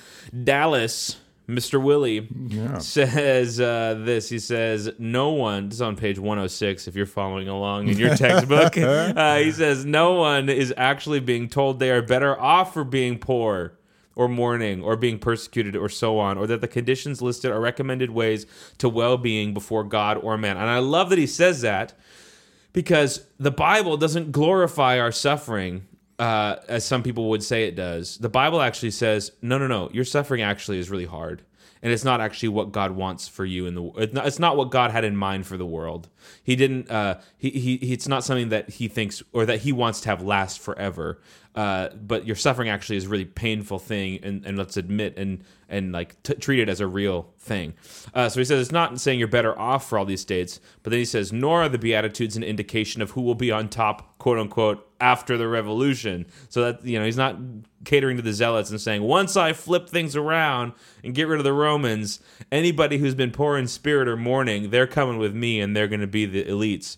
Dallas 0.43 1.17
Mr. 1.47 1.81
Willie 1.81 2.27
yeah. 2.47 2.79
says 2.79 3.59
uh, 3.59 4.01
this. 4.03 4.29
He 4.29 4.39
says, 4.39 4.91
No 4.97 5.29
one, 5.31 5.69
this 5.69 5.75
is 5.75 5.81
on 5.81 5.95
page 5.95 6.17
106 6.17 6.87
if 6.87 6.95
you're 6.95 7.05
following 7.05 7.47
along 7.47 7.87
in 7.87 7.97
your 7.97 8.15
textbook. 8.15 8.77
uh, 8.77 9.37
he 9.37 9.51
says, 9.51 9.85
No 9.85 10.13
one 10.13 10.49
is 10.49 10.73
actually 10.75 11.19
being 11.19 11.47
told 11.47 11.79
they 11.79 11.91
are 11.91 12.01
better 12.01 12.39
off 12.39 12.73
for 12.73 12.83
being 12.83 13.19
poor 13.19 13.77
or 14.15 14.27
mourning 14.27 14.81
or 14.81 14.95
being 14.95 15.19
persecuted 15.19 15.75
or 15.75 15.89
so 15.89 16.17
on, 16.17 16.37
or 16.37 16.47
that 16.47 16.61
the 16.61 16.67
conditions 16.67 17.21
listed 17.21 17.51
are 17.51 17.59
recommended 17.59 18.09
ways 18.09 18.45
to 18.77 18.89
well 18.89 19.17
being 19.17 19.53
before 19.53 19.83
God 19.83 20.17
or 20.17 20.37
man. 20.37 20.57
And 20.57 20.69
I 20.69 20.79
love 20.79 21.09
that 21.09 21.19
he 21.19 21.27
says 21.27 21.61
that 21.61 21.93
because 22.73 23.25
the 23.39 23.51
Bible 23.51 23.97
doesn't 23.97 24.31
glorify 24.31 24.99
our 24.99 25.11
suffering 25.11 25.85
uh, 26.19 26.57
as 26.67 26.85
some 26.85 27.03
people 27.03 27.29
would 27.29 27.43
say 27.43 27.65
it 27.65 27.75
does. 27.75 28.17
The 28.17 28.29
Bible 28.29 28.61
actually 28.61 28.91
says, 28.91 29.31
no, 29.41 29.57
no, 29.57 29.67
no, 29.67 29.89
your 29.91 30.05
suffering 30.05 30.41
actually 30.41 30.79
is 30.79 30.89
really 30.89 31.05
hard. 31.05 31.43
And 31.81 31.93
it's 31.93 32.03
not 32.03 32.19
actually 32.19 32.49
what 32.49 32.71
God 32.71 32.91
wants 32.91 33.27
for 33.27 33.45
you 33.45 33.67
in 33.67 33.75
the. 33.75 33.83
It's 33.97 34.13
not, 34.13 34.25
it's 34.25 34.39
not 34.39 34.57
what 34.57 34.71
God 34.71 34.89
had 34.89 35.03
in 35.03 35.15
mind 35.15 35.45
for 35.45 35.55
the 35.55 35.67
world. 35.67 36.09
He 36.41 36.55
didn't. 36.55 36.89
Uh, 36.89 37.19
he, 37.37 37.51
he. 37.51 37.75
It's 37.75 38.07
not 38.07 38.23
something 38.23 38.49
that 38.49 38.71
he 38.71 38.87
thinks 38.87 39.21
or 39.33 39.45
that 39.45 39.59
he 39.59 39.71
wants 39.71 40.01
to 40.01 40.09
have 40.09 40.23
last 40.23 40.59
forever. 40.59 41.21
Uh, 41.55 41.87
but 41.95 42.27
your 42.27 42.35
suffering 42.35 42.67
actually 42.67 42.97
is 42.97 43.05
a 43.05 43.09
really 43.09 43.25
painful 43.25 43.79
thing, 43.79 44.19
and, 44.23 44.45
and 44.45 44.57
let's 44.57 44.75
admit 44.75 45.17
and 45.17 45.41
and 45.69 45.93
like 45.93 46.21
t- 46.21 46.33
treat 46.35 46.59
it 46.59 46.67
as 46.67 46.81
a 46.81 46.85
real 46.85 47.33
thing. 47.39 47.73
Uh, 48.13 48.27
so 48.27 48.39
he 48.39 48.45
says 48.45 48.59
it's 48.61 48.73
not 48.73 48.99
saying 48.99 49.17
you're 49.17 49.27
better 49.27 49.57
off 49.57 49.87
for 49.87 49.97
all 49.97 50.05
these 50.05 50.21
states, 50.21 50.59
but 50.83 50.89
then 50.89 50.99
he 50.99 51.05
says 51.05 51.31
nor 51.31 51.63
are 51.63 51.69
the 51.69 51.77
beatitudes 51.77 52.35
an 52.35 52.43
indication 52.43 53.01
of 53.01 53.11
who 53.11 53.21
will 53.21 53.35
be 53.35 53.51
on 53.51 53.69
top, 53.69 54.17
quote 54.17 54.37
unquote, 54.37 54.85
after 54.99 55.37
the 55.37 55.47
revolution. 55.47 56.25
So 56.49 56.61
that 56.61 56.85
you 56.85 56.99
know 56.99 57.05
he's 57.05 57.15
not 57.15 57.37
catering 57.85 58.17
to 58.17 58.21
the 58.21 58.33
zealots 58.33 58.69
and 58.69 58.81
saying 58.81 59.03
once 59.03 59.37
I 59.37 59.53
flip 59.53 59.89
things 59.89 60.17
around 60.17 60.73
and 61.05 61.15
get 61.15 61.29
rid 61.29 61.39
of 61.39 61.45
the 61.45 61.53
Romans, 61.53 62.19
anybody 62.51 62.97
who's 62.97 63.15
been 63.15 63.31
poor 63.31 63.57
in 63.57 63.67
spirit 63.67 64.09
or 64.09 64.17
mourning, 64.17 64.71
they're 64.71 64.87
coming 64.87 65.19
with 65.19 65.33
me 65.33 65.61
and 65.61 65.73
they're 65.73 65.87
going 65.87 66.01
to 66.01 66.07
be 66.07 66.25
the 66.25 66.43
elites. 66.43 66.97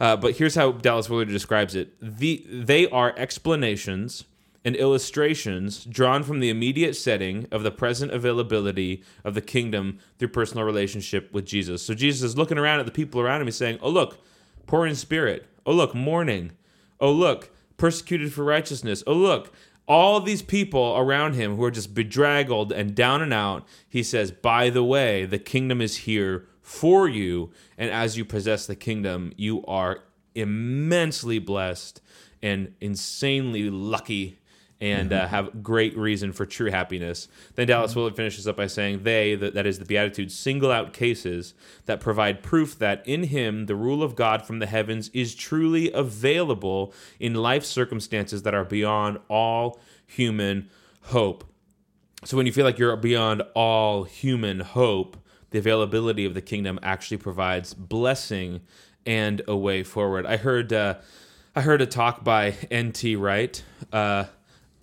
Uh, 0.00 0.16
but 0.16 0.36
here's 0.36 0.54
how 0.54 0.72
Dallas 0.72 1.08
Willard 1.08 1.28
describes 1.28 1.74
it: 1.74 1.94
the 2.00 2.44
they 2.48 2.88
are 2.88 3.14
explanations 3.16 4.24
and 4.64 4.74
illustrations 4.76 5.84
drawn 5.84 6.22
from 6.22 6.40
the 6.40 6.48
immediate 6.48 6.94
setting 6.94 7.46
of 7.50 7.62
the 7.62 7.70
present 7.70 8.10
availability 8.12 9.02
of 9.22 9.34
the 9.34 9.42
kingdom 9.42 9.98
through 10.18 10.28
personal 10.28 10.64
relationship 10.64 11.30
with 11.32 11.44
Jesus. 11.44 11.82
So 11.82 11.92
Jesus 11.94 12.22
is 12.22 12.38
looking 12.38 12.56
around 12.56 12.80
at 12.80 12.86
the 12.86 12.92
people 12.92 13.20
around 13.20 13.40
him. 13.40 13.46
He's 13.46 13.56
saying, 13.56 13.78
"Oh 13.82 13.90
look, 13.90 14.18
poor 14.66 14.86
in 14.86 14.94
spirit. 14.94 15.46
Oh 15.66 15.74
look, 15.74 15.94
mourning. 15.94 16.52
Oh 17.00 17.12
look, 17.12 17.50
persecuted 17.76 18.32
for 18.32 18.44
righteousness. 18.44 19.02
Oh 19.06 19.14
look." 19.14 19.52
All 19.86 20.18
these 20.20 20.40
people 20.40 20.94
around 20.96 21.34
him 21.34 21.56
who 21.56 21.64
are 21.64 21.70
just 21.70 21.94
bedraggled 21.94 22.72
and 22.72 22.94
down 22.94 23.20
and 23.20 23.34
out, 23.34 23.66
he 23.86 24.02
says, 24.02 24.30
By 24.30 24.70
the 24.70 24.82
way, 24.82 25.26
the 25.26 25.38
kingdom 25.38 25.82
is 25.82 25.98
here 25.98 26.46
for 26.64 27.06
you. 27.06 27.52
And 27.78 27.90
as 27.90 28.16
you 28.16 28.24
possess 28.24 28.66
the 28.66 28.74
kingdom, 28.74 29.32
you 29.36 29.64
are 29.66 30.00
immensely 30.34 31.38
blessed 31.38 32.00
and 32.42 32.74
insanely 32.80 33.70
lucky 33.70 34.38
and 34.80 35.12
uh, 35.12 35.16
mm-hmm. 35.16 35.24
uh, 35.24 35.28
have 35.28 35.62
great 35.62 35.96
reason 35.96 36.32
for 36.32 36.44
true 36.44 36.70
happiness. 36.70 37.28
Then 37.54 37.68
Dallas 37.68 37.92
mm-hmm. 37.92 38.00
Willard 38.00 38.16
finishes 38.16 38.48
up 38.48 38.56
by 38.56 38.66
saying, 38.66 39.02
They, 39.02 39.34
that, 39.34 39.54
that 39.54 39.66
is 39.66 39.78
the 39.78 39.84
Beatitudes, 39.84 40.34
single 40.34 40.72
out 40.72 40.92
cases 40.92 41.54
that 41.86 42.00
provide 42.00 42.42
proof 42.42 42.78
that 42.78 43.06
in 43.06 43.24
Him 43.24 43.66
the 43.66 43.76
rule 43.76 44.02
of 44.02 44.16
God 44.16 44.44
from 44.44 44.58
the 44.58 44.66
heavens 44.66 45.10
is 45.10 45.34
truly 45.34 45.92
available 45.92 46.92
in 47.20 47.34
life 47.34 47.64
circumstances 47.64 48.42
that 48.42 48.54
are 48.54 48.64
beyond 48.64 49.18
all 49.28 49.78
human 50.06 50.68
hope. 51.02 51.44
So 52.24 52.36
when 52.36 52.46
you 52.46 52.52
feel 52.52 52.64
like 52.64 52.78
you're 52.78 52.96
beyond 52.96 53.42
all 53.54 54.04
human 54.04 54.60
hope, 54.60 55.18
the 55.54 55.60
availability 55.60 56.24
of 56.24 56.34
the 56.34 56.42
kingdom 56.42 56.80
actually 56.82 57.16
provides 57.16 57.74
blessing 57.74 58.60
and 59.06 59.40
a 59.46 59.56
way 59.56 59.84
forward. 59.84 60.26
I 60.26 60.36
heard 60.36 60.72
uh, 60.72 60.96
I 61.54 61.60
heard 61.60 61.80
a 61.80 61.86
talk 61.86 62.24
by 62.24 62.56
N.T. 62.72 63.14
Wright 63.14 63.62
uh, 63.92 64.24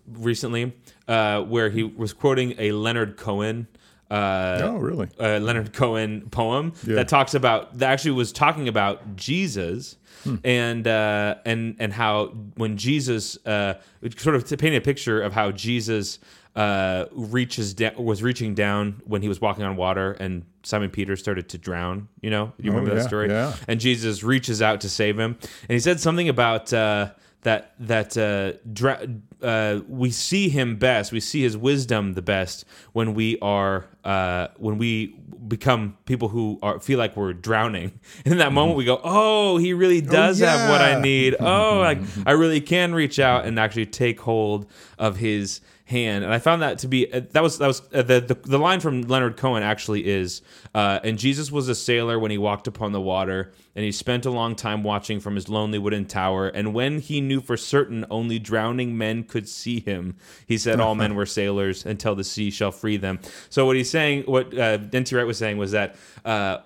recently 0.09 0.71
uh, 1.09 1.41
where 1.41 1.69
he 1.69 1.83
was 1.83 2.13
quoting 2.13 2.55
a 2.57 2.71
Leonard 2.71 3.17
Cohen. 3.17 3.67
Uh, 4.09 4.61
oh, 4.63 4.77
really? 4.77 5.09
Leonard 5.19 5.73
Cohen 5.73 6.29
poem 6.31 6.71
yeah. 6.87 6.95
that 6.95 7.09
talks 7.09 7.33
about 7.33 7.77
that 7.79 7.91
actually 7.91 8.11
was 8.11 8.31
talking 8.31 8.69
about 8.69 9.17
Jesus. 9.17 9.97
Hmm. 10.23 10.35
And 10.45 10.87
uh, 10.87 11.35
and 11.45 11.75
and 11.79 11.91
how 11.91 12.27
when 12.55 12.77
Jesus 12.77 13.37
uh, 13.45 13.73
sort 14.15 14.37
of 14.37 14.45
to 14.45 14.55
paint 14.55 14.75
a 14.75 14.81
picture 14.81 15.21
of 15.21 15.33
how 15.33 15.51
Jesus 15.51 16.19
uh, 16.55 17.05
reaches 17.11 17.73
down, 17.73 17.93
was 17.95 18.21
reaching 18.21 18.53
down 18.53 19.01
when 19.05 19.21
he 19.21 19.29
was 19.29 19.39
walking 19.39 19.63
on 19.63 19.75
water, 19.75 20.13
and 20.13 20.43
Simon 20.63 20.89
Peter 20.89 21.15
started 21.15 21.49
to 21.49 21.57
drown. 21.57 22.07
You 22.21 22.29
know, 22.29 22.53
you 22.57 22.71
remember 22.71 22.91
oh, 22.91 22.95
yeah, 22.95 23.01
that 23.01 23.07
story? 23.07 23.29
Yeah. 23.29 23.55
And 23.67 23.79
Jesus 23.79 24.23
reaches 24.23 24.61
out 24.61 24.81
to 24.81 24.89
save 24.89 25.17
him, 25.17 25.37
and 25.41 25.71
he 25.71 25.79
said 25.79 25.99
something 25.99 26.27
about 26.27 26.73
uh, 26.73 27.11
that 27.43 27.73
that 27.79 28.17
uh, 28.17 28.57
dra- 28.71 29.07
uh, 29.41 29.79
we 29.87 30.11
see 30.11 30.49
him 30.49 30.75
best. 30.75 31.11
We 31.11 31.19
see 31.19 31.41
his 31.41 31.57
wisdom 31.57 32.13
the 32.13 32.21
best 32.21 32.65
when 32.93 33.13
we 33.13 33.39
are 33.39 33.87
uh, 34.03 34.49
when 34.57 34.77
we 34.77 35.15
become 35.47 35.97
people 36.05 36.27
who 36.27 36.59
are 36.61 36.79
feel 36.79 36.99
like 36.99 37.15
we're 37.15 37.33
drowning. 37.33 37.99
And 38.25 38.31
in 38.33 38.37
that 38.39 38.51
moment, 38.51 38.77
we 38.77 38.85
go, 38.85 38.99
"Oh, 39.03 39.57
he 39.57 39.73
really 39.73 40.01
oh, 40.05 40.11
does 40.11 40.41
oh, 40.41 40.45
yeah. 40.45 40.57
have 40.57 40.69
what 40.69 40.81
I 40.81 40.99
need. 41.01 41.35
Oh, 41.39 41.79
like 41.79 41.99
I 42.25 42.31
really 42.31 42.61
can 42.61 42.93
reach 42.93 43.19
out 43.19 43.45
and 43.45 43.59
actually 43.59 43.87
take 43.87 44.19
hold 44.19 44.69
of 44.97 45.17
his." 45.17 45.61
Hand, 45.91 46.23
and 46.23 46.33
I 46.33 46.39
found 46.39 46.61
that 46.63 46.79
to 46.79 46.87
be 46.87 47.11
uh, 47.13 47.21
that 47.31 47.43
was 47.43 47.59
that 47.59 47.67
was 47.67 47.81
uh, 47.93 48.01
the, 48.01 48.19
the, 48.19 48.33
the 48.33 48.57
line 48.57 48.79
from 48.79 49.03
Leonard 49.03 49.37
Cohen 49.37 49.61
actually 49.61 50.07
is, 50.07 50.41
uh, 50.73 50.99
and 51.03 51.17
Jesus 51.17 51.51
was 51.51 51.67
a 51.67 51.75
sailor 51.75 52.17
when 52.17 52.31
he 52.31 52.37
walked 52.37 52.67
upon 52.67 52.91
the 52.91 53.01
water, 53.01 53.51
and 53.75 53.85
he 53.85 53.91
spent 53.91 54.25
a 54.25 54.31
long 54.31 54.55
time 54.55 54.83
watching 54.83 55.19
from 55.19 55.35
his 55.35 55.49
lonely 55.49 55.77
wooden 55.77 56.05
tower, 56.05 56.47
and 56.47 56.73
when 56.73 56.99
he 56.99 57.21
knew 57.21 57.41
for 57.41 57.57
certain 57.57 58.05
only 58.09 58.39
drowning 58.39 58.97
men 58.97 59.23
could 59.23 59.47
see 59.47 59.79
him, 59.79 60.15
he 60.45 60.57
said 60.57 60.79
all 60.79 60.95
men 60.95 61.15
were 61.15 61.25
sailors 61.25 61.85
until 61.85 62.15
the 62.15 62.23
sea 62.23 62.49
shall 62.49 62.71
free 62.71 62.97
them. 62.97 63.19
So 63.49 63.65
what 63.65 63.75
he's 63.75 63.89
saying, 63.89 64.23
what 64.23 64.57
uh. 64.57 64.77
Wright 65.11 65.27
was 65.27 65.37
saying 65.37 65.57
was 65.57 65.71
that 65.71 65.95
uh, 66.23 66.59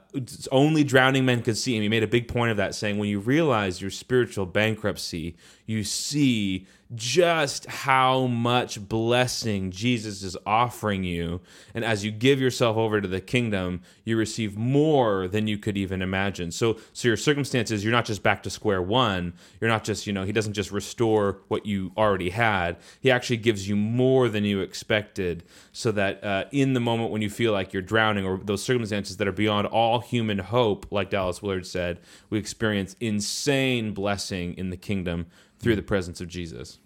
only 0.51 0.83
drowning 0.83 1.25
men 1.25 1.41
could 1.41 1.57
see 1.57 1.75
him. 1.75 1.81
He 1.81 1.89
made 1.89 2.03
a 2.03 2.07
big 2.07 2.27
point 2.27 2.51
of 2.51 2.57
that, 2.57 2.75
saying 2.75 2.97
when 2.97 3.09
you 3.09 3.19
realize 3.19 3.81
your 3.81 3.91
spiritual 3.91 4.45
bankruptcy, 4.45 5.35
you 5.65 5.83
see 5.83 6.67
just 6.93 7.65
how 7.65 8.27
much 8.27 8.87
blessing 8.87 9.71
Jesus 9.71 10.21
is 10.21 10.37
offering 10.45 11.03
you. 11.03 11.41
And 11.73 11.83
as 11.83 12.05
you 12.05 12.11
give 12.11 12.39
yourself 12.39 12.77
over 12.77 13.01
to 13.01 13.07
the 13.07 13.21
kingdom, 13.21 13.81
you 14.05 14.15
receive 14.15 14.55
more 14.55 15.27
than 15.27 15.47
you 15.47 15.57
could 15.57 15.75
even 15.77 16.01
imagine. 16.01 16.51
So, 16.51 16.77
so 16.93 17.07
your 17.07 17.17
circumstances, 17.17 17.83
you're 17.83 17.91
not 17.91 18.05
just 18.05 18.23
back 18.23 18.43
to 18.43 18.49
square 18.49 18.81
one. 18.81 19.33
You're 19.59 19.69
not 19.69 19.83
just, 19.83 20.07
you 20.07 20.13
know, 20.13 20.23
he 20.23 20.31
doesn't 20.31 20.53
just 20.53 20.71
restore 20.71 21.41
what 21.47 21.65
you 21.65 21.91
already 21.97 22.29
had. 22.29 22.77
He 23.01 23.11
actually 23.11 23.37
gives 23.37 23.67
you 23.67 23.75
more 23.75 24.29
than 24.29 24.45
you 24.45 24.61
expected 24.61 25.43
so 25.71 25.91
that 25.91 26.23
uh, 26.23 26.45
in 26.51 26.73
the 26.73 26.79
moment 26.79 27.11
when 27.11 27.21
you 27.21 27.29
feel 27.29 27.51
like 27.51 27.73
you're 27.73 27.81
drowning 27.81 28.25
or 28.25 28.37
those 28.37 28.63
circumstances 28.63 29.17
that 29.17 29.27
are 29.27 29.33
beyond 29.33 29.67
all 29.67 29.99
human 29.99 30.37
hope, 30.37 30.85
like 30.91 31.09
Dallas 31.09 31.41
Willard 31.41 31.65
said, 31.65 31.99
we 32.29 32.37
experience 32.37 32.95
insane 32.99 33.93
blessing 33.93 34.53
in 34.53 34.69
the 34.69 34.77
kingdom 34.77 35.25
through 35.59 35.75
the 35.75 35.81
presence 35.81 36.21
of 36.21 36.27
Jesus. 36.27 36.79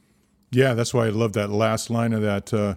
Yeah, 0.51 0.73
that's 0.73 0.93
why 0.93 1.07
I 1.07 1.09
love 1.09 1.33
that 1.33 1.49
last 1.49 1.89
line 1.89 2.13
of 2.13 2.21
that 2.21 2.53
uh, 2.53 2.75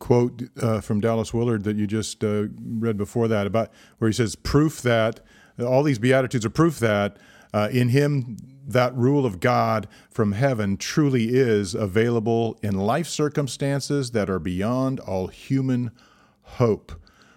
quote 0.00 0.42
uh, 0.60 0.80
from 0.80 1.00
Dallas 1.00 1.32
Willard 1.32 1.62
that 1.62 1.76
you 1.76 1.86
just 1.86 2.24
uh, 2.24 2.46
read 2.60 2.96
before 2.96 3.28
that 3.28 3.46
about 3.46 3.70
where 3.98 4.08
he 4.08 4.12
says, 4.12 4.34
"Proof 4.34 4.82
that 4.82 5.20
all 5.60 5.84
these 5.84 6.00
beatitudes 6.00 6.44
are 6.44 6.50
proof 6.50 6.80
that 6.80 7.18
uh, 7.54 7.68
in 7.70 7.90
Him 7.90 8.36
that 8.66 8.94
rule 8.96 9.24
of 9.24 9.38
God 9.38 9.86
from 10.10 10.32
heaven 10.32 10.76
truly 10.76 11.28
is 11.28 11.74
available 11.74 12.58
in 12.62 12.76
life 12.76 13.06
circumstances 13.06 14.10
that 14.10 14.28
are 14.28 14.40
beyond 14.40 14.98
all 14.98 15.28
human 15.28 15.92
hope." 16.42 16.92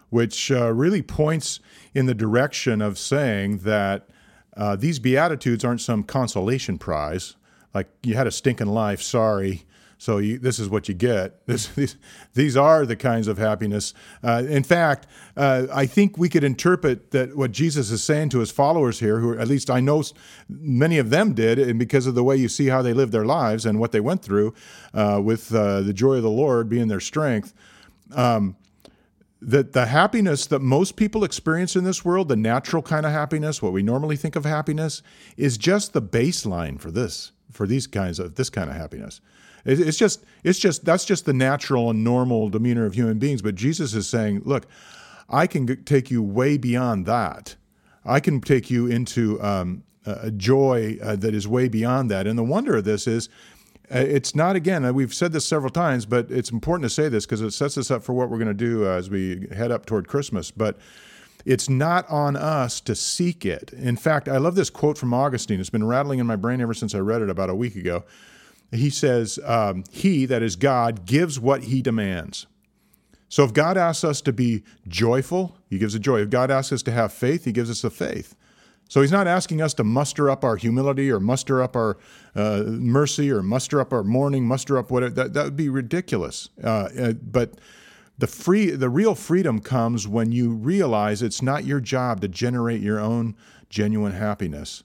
Which 0.09 0.51
uh, 0.51 0.71
really 0.73 1.01
points 1.01 1.59
in 1.93 2.05
the 2.05 2.13
direction 2.13 2.81
of 2.81 2.97
saying 2.97 3.59
that 3.59 4.07
uh, 4.55 4.75
these 4.75 4.99
beatitudes 4.99 5.63
aren't 5.65 5.81
some 5.81 6.03
consolation 6.03 6.77
prize 6.77 7.35
like 7.73 7.89
you 8.03 8.15
had 8.15 8.27
a 8.27 8.31
stinking 8.31 8.67
life, 8.67 9.01
sorry, 9.01 9.65
So 10.03 10.17
you, 10.17 10.37
this 10.37 10.59
is 10.59 10.67
what 10.67 10.89
you 10.89 10.93
get. 10.93 11.47
This, 11.47 11.67
these, 11.75 11.95
these 12.33 12.57
are 12.57 12.85
the 12.85 12.97
kinds 12.97 13.29
of 13.29 13.37
happiness. 13.37 13.93
Uh, 14.21 14.43
in 14.45 14.63
fact, 14.63 15.07
uh, 15.37 15.67
I 15.73 15.85
think 15.85 16.17
we 16.17 16.27
could 16.27 16.43
interpret 16.43 17.11
that 17.11 17.37
what 17.37 17.53
Jesus 17.53 17.89
is 17.89 18.03
saying 18.03 18.27
to 18.29 18.39
his 18.39 18.51
followers 18.51 18.99
here, 18.99 19.19
who 19.19 19.39
at 19.39 19.47
least 19.47 19.69
I 19.69 19.79
know 19.79 20.03
many 20.49 20.97
of 20.97 21.09
them 21.09 21.33
did, 21.33 21.57
and 21.57 21.79
because 21.79 22.05
of 22.05 22.15
the 22.15 22.23
way 22.23 22.35
you 22.35 22.49
see 22.49 22.67
how 22.67 22.81
they 22.81 22.91
lived 22.91 23.13
their 23.13 23.25
lives 23.25 23.65
and 23.65 23.79
what 23.79 23.93
they 23.93 24.01
went 24.01 24.21
through 24.21 24.53
uh, 24.93 25.21
with 25.23 25.55
uh, 25.55 25.79
the 25.79 25.93
joy 25.93 26.15
of 26.15 26.23
the 26.23 26.29
Lord 26.29 26.67
being 26.67 26.89
their 26.89 26.99
strength. 26.99 27.53
Um, 28.11 28.57
that 29.39 29.71
the 29.71 29.85
happiness 29.85 30.45
that 30.47 30.59
most 30.59 30.97
people 30.97 31.23
experience 31.23 31.77
in 31.77 31.85
this 31.85 32.03
world, 32.03 32.27
the 32.27 32.35
natural 32.35 32.81
kind 32.81 33.05
of 33.05 33.13
happiness, 33.13 33.61
what 33.61 33.71
we 33.71 33.83
normally 33.83 34.17
think 34.17 34.35
of 34.35 34.43
happiness, 34.43 35.01
is 35.37 35.57
just 35.57 35.93
the 35.93 36.01
baseline 36.01 36.77
for 36.77 36.91
this, 36.91 37.31
for 37.51 37.65
these 37.65 37.87
kinds 37.87 38.19
of 38.19 38.35
this 38.35 38.49
kind 38.49 38.69
of 38.69 38.75
happiness. 38.75 39.21
It's 39.65 39.97
just, 39.97 40.25
it's 40.43 40.59
just, 40.59 40.83
that's 40.83 41.05
just 41.05 41.25
the 41.25 41.33
natural 41.33 41.89
and 41.89 42.03
normal 42.03 42.49
demeanor 42.49 42.85
of 42.85 42.93
human 42.93 43.17
beings. 43.17 43.41
But 43.41 43.55
Jesus 43.55 43.93
is 43.93 44.07
saying, 44.07 44.41
look, 44.43 44.67
I 45.29 45.47
can 45.47 45.83
take 45.85 46.11
you 46.11 46.21
way 46.21 46.57
beyond 46.57 47.05
that. 47.05 47.55
I 48.05 48.19
can 48.19 48.41
take 48.41 48.69
you 48.69 48.87
into 48.87 49.41
um, 49.41 49.83
a 50.05 50.31
joy 50.31 50.97
uh, 51.01 51.15
that 51.15 51.33
is 51.33 51.47
way 51.47 51.69
beyond 51.69 52.11
that. 52.11 52.27
And 52.27 52.37
the 52.37 52.43
wonder 52.43 52.75
of 52.75 52.83
this 52.83 53.07
is, 53.07 53.29
uh, 53.93 53.99
it's 53.99 54.35
not 54.35 54.57
again. 54.57 54.83
Uh, 54.83 54.91
we've 54.91 55.13
said 55.13 55.31
this 55.31 55.45
several 55.45 55.69
times, 55.69 56.05
but 56.05 56.29
it's 56.29 56.51
important 56.51 56.83
to 56.83 56.93
say 56.93 57.07
this 57.07 57.25
because 57.25 57.41
it 57.41 57.51
sets 57.51 57.77
us 57.77 57.89
up 57.89 58.03
for 58.03 58.11
what 58.13 58.29
we're 58.29 58.37
going 58.37 58.47
to 58.47 58.53
do 58.53 58.85
uh, 58.85 58.91
as 58.91 59.09
we 59.09 59.47
head 59.55 59.71
up 59.71 59.85
toward 59.85 60.09
Christmas. 60.09 60.51
But 60.51 60.77
it's 61.45 61.69
not 61.69 62.09
on 62.09 62.35
us 62.35 62.81
to 62.81 62.95
seek 62.95 63.45
it. 63.45 63.71
In 63.73 63.95
fact, 63.95 64.27
I 64.27 64.37
love 64.37 64.55
this 64.55 64.69
quote 64.69 64.97
from 64.97 65.13
Augustine. 65.13 65.61
It's 65.61 65.69
been 65.69 65.87
rattling 65.87 66.19
in 66.19 66.27
my 66.27 66.35
brain 66.35 66.59
ever 66.59 66.73
since 66.73 66.93
I 66.93 66.99
read 66.99 67.21
it 67.21 67.29
about 67.29 67.49
a 67.49 67.55
week 67.55 67.77
ago 67.77 68.03
he 68.73 68.89
says, 68.89 69.39
um, 69.45 69.83
He, 69.91 70.25
that 70.25 70.41
is 70.41 70.55
God, 70.55 71.05
gives 71.05 71.39
what 71.39 71.63
He 71.63 71.81
demands. 71.81 72.47
So 73.29 73.43
if 73.43 73.53
God 73.53 73.77
asks 73.77 74.03
us 74.03 74.21
to 74.21 74.33
be 74.33 74.63
joyful, 74.87 75.57
He 75.69 75.77
gives 75.79 75.95
a 75.95 75.99
joy. 75.99 76.21
If 76.21 76.29
God 76.29 76.51
asks 76.51 76.71
us 76.71 76.83
to 76.83 76.91
have 76.91 77.11
faith, 77.11 77.45
He 77.45 77.51
gives 77.51 77.69
us 77.69 77.81
the 77.81 77.89
faith. 77.89 78.35
So 78.89 79.01
He's 79.01 79.11
not 79.11 79.27
asking 79.27 79.61
us 79.61 79.73
to 79.75 79.83
muster 79.83 80.29
up 80.29 80.43
our 80.43 80.55
humility 80.55 81.11
or 81.11 81.19
muster 81.19 81.61
up 81.61 81.75
our 81.75 81.97
uh, 82.35 82.63
mercy 82.65 83.31
or 83.31 83.41
muster 83.41 83.81
up 83.81 83.91
our 83.91 84.03
mourning, 84.03 84.45
muster 84.45 84.77
up 84.77 84.91
whatever. 84.91 85.13
That, 85.15 85.33
that 85.33 85.45
would 85.45 85.55
be 85.57 85.69
ridiculous. 85.69 86.49
Uh, 86.63 86.89
uh, 86.99 87.13
but 87.13 87.55
the 88.17 88.27
free, 88.27 88.69
the 88.69 88.89
real 88.89 89.15
freedom 89.15 89.59
comes 89.59 90.07
when 90.07 90.31
you 90.31 90.51
realize 90.51 91.21
it's 91.21 91.41
not 91.41 91.65
your 91.65 91.79
job 91.79 92.21
to 92.21 92.27
generate 92.27 92.81
your 92.81 92.99
own 92.99 93.35
genuine 93.69 94.13
happiness. 94.13 94.83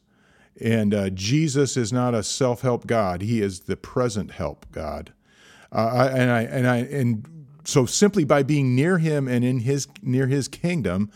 And 0.60 0.94
uh, 0.94 1.10
Jesus 1.10 1.76
is 1.76 1.92
not 1.92 2.14
a 2.14 2.22
self 2.22 2.62
help 2.62 2.86
God, 2.86 3.22
He 3.22 3.40
is 3.40 3.60
the 3.60 3.76
present 3.76 4.32
help 4.32 4.66
God. 4.72 5.12
Uh, 5.70 6.10
and 6.12 6.30
I 6.30 6.42
and 6.42 6.66
I 6.66 6.76
and 6.78 7.48
so 7.64 7.84
simply 7.86 8.24
by 8.24 8.42
being 8.42 8.74
near 8.74 8.98
Him 8.98 9.28
and 9.28 9.44
in 9.44 9.60
His 9.60 9.86
near 10.02 10.26
His 10.26 10.48
kingdom, 10.48 11.10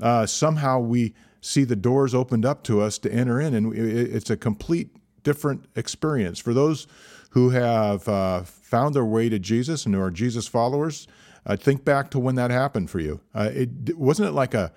uh, 0.00 0.26
somehow 0.26 0.78
we 0.78 1.14
see 1.40 1.64
the 1.64 1.76
doors 1.76 2.14
opened 2.14 2.44
up 2.44 2.62
to 2.64 2.80
us 2.80 2.98
to 2.98 3.12
enter 3.12 3.40
in, 3.40 3.54
and 3.54 3.74
it's 3.74 4.30
a 4.30 4.36
complete 4.36 4.90
different 5.22 5.66
experience 5.76 6.38
for 6.38 6.54
those 6.54 6.86
who 7.30 7.50
have 7.50 8.08
uh, 8.08 8.42
found 8.42 8.94
their 8.94 9.04
way 9.04 9.28
to 9.28 9.38
Jesus 9.38 9.84
and 9.84 9.94
who 9.94 10.00
are 10.00 10.10
Jesus 10.10 10.48
followers. 10.48 11.06
Uh, 11.44 11.56
think 11.56 11.84
back 11.84 12.10
to 12.10 12.18
when 12.18 12.34
that 12.34 12.50
happened 12.50 12.90
for 12.90 13.00
you. 13.00 13.20
Uh, 13.34 13.50
it 13.52 13.96
wasn't 13.98 14.28
it 14.28 14.32
like 14.32 14.54
a 14.54 14.72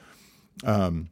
um, 0.63 1.09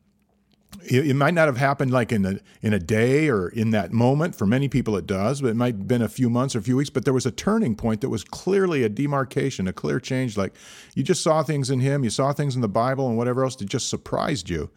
it, 0.83 1.15
might 1.15 1.33
not 1.33 1.47
have 1.47 1.57
happened 1.57 1.91
like 1.91 2.11
in 2.11 2.25
a 2.25 2.39
in 2.61 2.73
a 2.73 2.79
day 2.79 3.29
or 3.29 3.49
in 3.49 3.71
that 3.71 3.91
moment. 3.91 4.35
For 4.35 4.45
many 4.45 4.67
people, 4.67 4.95
it 4.97 5.05
does, 5.05 5.41
but 5.41 5.49
it 5.49 5.55
might 5.55 5.75
have 5.75 5.87
been 5.87 6.01
a 6.01 6.09
few 6.09 6.29
months 6.29 6.55
or 6.55 6.59
a 6.59 6.61
few 6.61 6.77
weeks. 6.77 6.89
But 6.89 7.05
there 7.05 7.13
was 7.13 7.25
a 7.25 7.31
turning 7.31 7.75
point 7.75 8.01
that 8.01 8.09
was 8.09 8.23
clearly 8.23 8.83
a 8.83 8.89
demarcation, 8.89 9.67
a 9.67 9.73
clear 9.73 9.99
change. 9.99 10.37
Like 10.37 10.53
you 10.95 11.03
just 11.03 11.21
saw 11.21 11.43
things 11.43 11.69
in 11.69 11.79
Him, 11.79 12.03
you 12.03 12.09
saw 12.09 12.33
things 12.33 12.55
in 12.55 12.61
the 12.61 12.67
Bible, 12.67 13.07
and 13.07 13.17
whatever 13.17 13.43
else 13.43 13.55
that 13.57 13.65
just 13.65 13.89
surprised 13.89 14.49
you. 14.49 14.69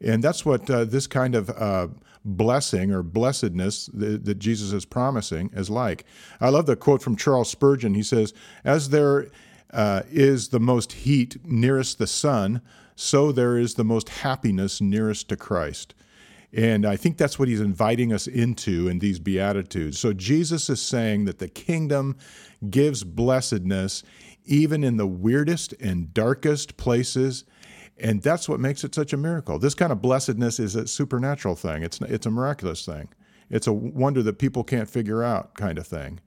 And 0.00 0.22
that's 0.22 0.44
what 0.44 0.68
uh, 0.70 0.84
this 0.84 1.06
kind 1.06 1.34
of 1.34 1.50
uh, 1.50 1.88
blessing 2.24 2.92
or 2.92 3.02
blessedness 3.02 3.86
that, 3.94 4.24
that, 4.24 4.38
Jesus 4.38 4.72
is 4.72 4.84
promising 4.84 5.50
is 5.54 5.70
like. 5.70 6.04
I 6.40 6.50
love 6.50 6.66
the 6.66 6.76
quote 6.76 7.02
from 7.02 7.16
Charles 7.16 7.50
Spurgeon. 7.50 7.94
He 7.94 8.02
says, 8.02 8.34
"As 8.64 8.90
there 8.90 9.28
uh, 9.72 10.02
is 10.10 10.48
the 10.48 10.60
most 10.60 10.92
heat 10.92 11.38
nearest 11.44 11.98
the 11.98 12.06
sun." 12.06 12.60
So 12.96 13.30
there 13.30 13.56
is 13.58 13.74
the 13.74 13.84
most 13.84 14.08
happiness 14.08 14.80
nearest 14.80 15.28
to 15.28 15.36
Christ. 15.36 15.94
And 16.52 16.86
I 16.86 16.96
think 16.96 17.18
that's 17.18 17.38
what 17.38 17.48
he's 17.48 17.60
inviting 17.60 18.12
us 18.12 18.26
into 18.26 18.88
in 18.88 18.98
these 18.98 19.18
Beatitudes. 19.18 19.98
So 19.98 20.14
Jesus 20.14 20.70
is 20.70 20.80
saying 20.80 21.26
that 21.26 21.38
the 21.38 21.48
kingdom 21.48 22.16
gives 22.70 23.04
blessedness 23.04 24.02
even 24.46 24.82
in 24.82 24.96
the 24.96 25.06
weirdest 25.06 25.74
and 25.74 26.14
darkest 26.14 26.78
places. 26.78 27.44
And 27.98 28.22
that's 28.22 28.48
what 28.48 28.60
makes 28.60 28.84
it 28.84 28.94
such 28.94 29.12
a 29.12 29.16
miracle. 29.18 29.58
This 29.58 29.74
kind 29.74 29.92
of 29.92 30.00
blessedness 30.00 30.58
is 30.58 30.74
a 30.74 30.86
supernatural 30.86 31.56
thing, 31.56 31.82
it's, 31.82 32.00
it's 32.00 32.26
a 32.26 32.30
miraculous 32.30 32.84
thing. 32.86 33.08
It's 33.48 33.66
a 33.66 33.72
wonder 33.72 34.22
that 34.22 34.38
people 34.38 34.64
can't 34.64 34.90
figure 34.90 35.22
out 35.22 35.54
kind 35.54 35.78
of 35.78 35.86
thing. 35.86 36.20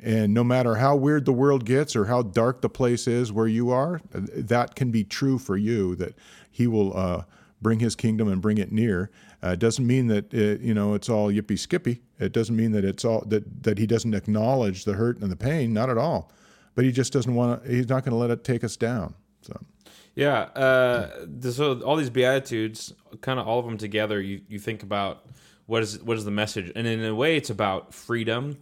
And 0.00 0.32
no 0.32 0.44
matter 0.44 0.76
how 0.76 0.94
weird 0.94 1.24
the 1.24 1.32
world 1.32 1.64
gets 1.64 1.96
or 1.96 2.04
how 2.04 2.22
dark 2.22 2.60
the 2.60 2.68
place 2.68 3.08
is 3.08 3.32
where 3.32 3.48
you 3.48 3.70
are, 3.70 4.00
that 4.12 4.76
can 4.76 4.90
be 4.90 5.02
true 5.02 5.38
for 5.38 5.56
you. 5.56 5.96
That 5.96 6.14
He 6.50 6.66
will 6.66 6.96
uh, 6.96 7.24
bring 7.60 7.80
His 7.80 7.96
kingdom 7.96 8.28
and 8.28 8.40
bring 8.40 8.58
it 8.58 8.70
near. 8.70 9.10
Uh, 9.42 9.50
it 9.50 9.58
doesn't 9.58 9.86
mean 9.86 10.06
that 10.08 10.32
it, 10.32 10.60
you 10.60 10.72
know 10.72 10.94
it's 10.94 11.08
all 11.08 11.32
yippee 11.32 11.58
skippy. 11.58 12.02
It 12.20 12.32
doesn't 12.32 12.54
mean 12.54 12.72
that 12.72 12.84
it's 12.84 13.04
all 13.04 13.24
that 13.26 13.64
that 13.64 13.78
He 13.78 13.86
doesn't 13.86 14.14
acknowledge 14.14 14.84
the 14.84 14.94
hurt 14.94 15.18
and 15.18 15.32
the 15.32 15.36
pain. 15.36 15.72
Not 15.72 15.90
at 15.90 15.98
all. 15.98 16.30
But 16.76 16.84
He 16.84 16.92
just 16.92 17.12
doesn't 17.12 17.34
want 17.34 17.64
to. 17.64 17.70
He's 17.70 17.88
not 17.88 18.04
going 18.04 18.12
to 18.12 18.18
let 18.18 18.30
it 18.30 18.44
take 18.44 18.62
us 18.62 18.76
down. 18.76 19.14
So. 19.42 19.60
Yeah. 20.14 20.40
Uh, 20.54 21.26
so 21.50 21.80
all 21.82 21.94
these 21.94 22.10
beatitudes, 22.10 22.92
kind 23.20 23.38
of 23.38 23.46
all 23.46 23.60
of 23.60 23.64
them 23.64 23.78
together, 23.78 24.20
you, 24.20 24.40
you 24.48 24.58
think 24.58 24.82
about 24.82 25.24
what 25.66 25.82
is 25.82 26.02
what 26.02 26.16
is 26.16 26.24
the 26.24 26.30
message, 26.32 26.72
and 26.74 26.86
in 26.86 27.04
a 27.04 27.14
way, 27.14 27.36
it's 27.36 27.50
about 27.50 27.94
freedom 27.94 28.56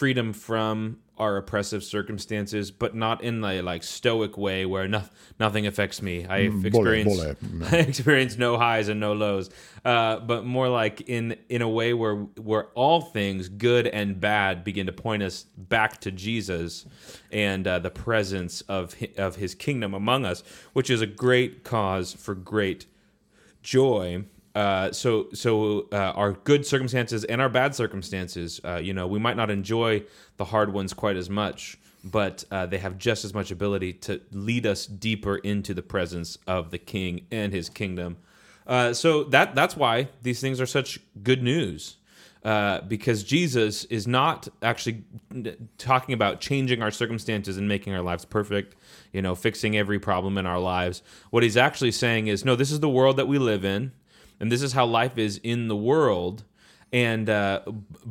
freedom 0.00 0.32
from 0.32 0.96
our 1.18 1.36
oppressive 1.36 1.84
circumstances, 1.84 2.70
but 2.70 2.94
not 2.94 3.22
in 3.22 3.44
a 3.44 3.60
like 3.60 3.82
stoic 3.82 4.38
way 4.38 4.64
where 4.64 4.88
no, 4.88 5.02
nothing 5.38 5.66
affects 5.66 6.00
me. 6.00 6.24
I 6.26 6.44
mm, 6.44 6.64
experience 6.64 7.20
I 7.70 7.76
experience 7.76 8.38
no 8.38 8.56
highs 8.56 8.88
and 8.88 8.98
no 8.98 9.12
lows, 9.12 9.50
uh, 9.84 10.20
but 10.20 10.46
more 10.46 10.70
like 10.70 11.02
in 11.02 11.36
in 11.50 11.60
a 11.60 11.68
way 11.68 11.92
where 11.92 12.14
where 12.14 12.68
all 12.68 13.02
things, 13.02 13.50
good 13.50 13.88
and 13.88 14.18
bad, 14.18 14.64
begin 14.64 14.86
to 14.86 14.92
point 14.92 15.22
us 15.22 15.44
back 15.58 16.00
to 16.00 16.10
Jesus 16.10 16.86
and 17.30 17.66
uh, 17.66 17.78
the 17.78 17.90
presence 17.90 18.62
of 18.62 18.96
of 19.18 19.36
His 19.36 19.54
kingdom 19.54 19.92
among 19.92 20.24
us, 20.24 20.42
which 20.72 20.88
is 20.88 21.02
a 21.02 21.06
great 21.06 21.62
cause 21.62 22.14
for 22.14 22.34
great 22.34 22.86
joy 23.62 24.24
uh, 24.54 24.90
so 24.90 25.28
so 25.32 25.86
uh, 25.92 26.12
our 26.16 26.32
good 26.32 26.66
circumstances 26.66 27.24
and 27.24 27.40
our 27.40 27.48
bad 27.48 27.74
circumstances, 27.74 28.60
uh, 28.64 28.76
you 28.76 28.92
know, 28.92 29.06
we 29.06 29.18
might 29.18 29.36
not 29.36 29.50
enjoy 29.50 30.02
the 30.38 30.44
hard 30.44 30.72
ones 30.72 30.92
quite 30.92 31.16
as 31.16 31.30
much, 31.30 31.78
but 32.02 32.44
uh, 32.50 32.66
they 32.66 32.78
have 32.78 32.98
just 32.98 33.24
as 33.24 33.32
much 33.32 33.50
ability 33.50 33.92
to 33.92 34.20
lead 34.32 34.66
us 34.66 34.86
deeper 34.86 35.36
into 35.36 35.72
the 35.72 35.82
presence 35.82 36.36
of 36.46 36.70
the 36.70 36.78
King 36.78 37.26
and 37.30 37.52
His 37.52 37.68
kingdom. 37.68 38.16
Uh, 38.66 38.92
so 38.92 39.24
that 39.24 39.54
that's 39.54 39.76
why 39.76 40.08
these 40.22 40.40
things 40.40 40.60
are 40.60 40.66
such 40.66 40.98
good 41.22 41.42
news. 41.42 41.96
Because 42.88 43.22
Jesus 43.22 43.84
is 43.84 44.06
not 44.06 44.48
actually 44.62 45.04
talking 45.76 46.12
about 46.14 46.40
changing 46.40 46.82
our 46.82 46.90
circumstances 46.90 47.56
and 47.58 47.68
making 47.68 47.94
our 47.94 48.00
lives 48.02 48.24
perfect, 48.24 48.74
you 49.12 49.20
know, 49.22 49.34
fixing 49.34 49.76
every 49.76 50.00
problem 50.00 50.38
in 50.38 50.46
our 50.46 50.58
lives. 50.58 51.02
What 51.30 51.42
he's 51.42 51.58
actually 51.58 51.92
saying 51.92 52.28
is, 52.28 52.44
no, 52.44 52.56
this 52.56 52.72
is 52.72 52.80
the 52.80 52.88
world 52.88 53.16
that 53.18 53.28
we 53.28 53.38
live 53.38 53.64
in 53.64 53.92
and 54.40 54.50
this 54.50 54.62
is 54.62 54.72
how 54.72 54.86
life 54.86 55.18
is 55.18 55.38
in 55.44 55.68
the 55.68 55.76
world 55.76 56.44
and 56.92 57.28
uh, 57.28 57.60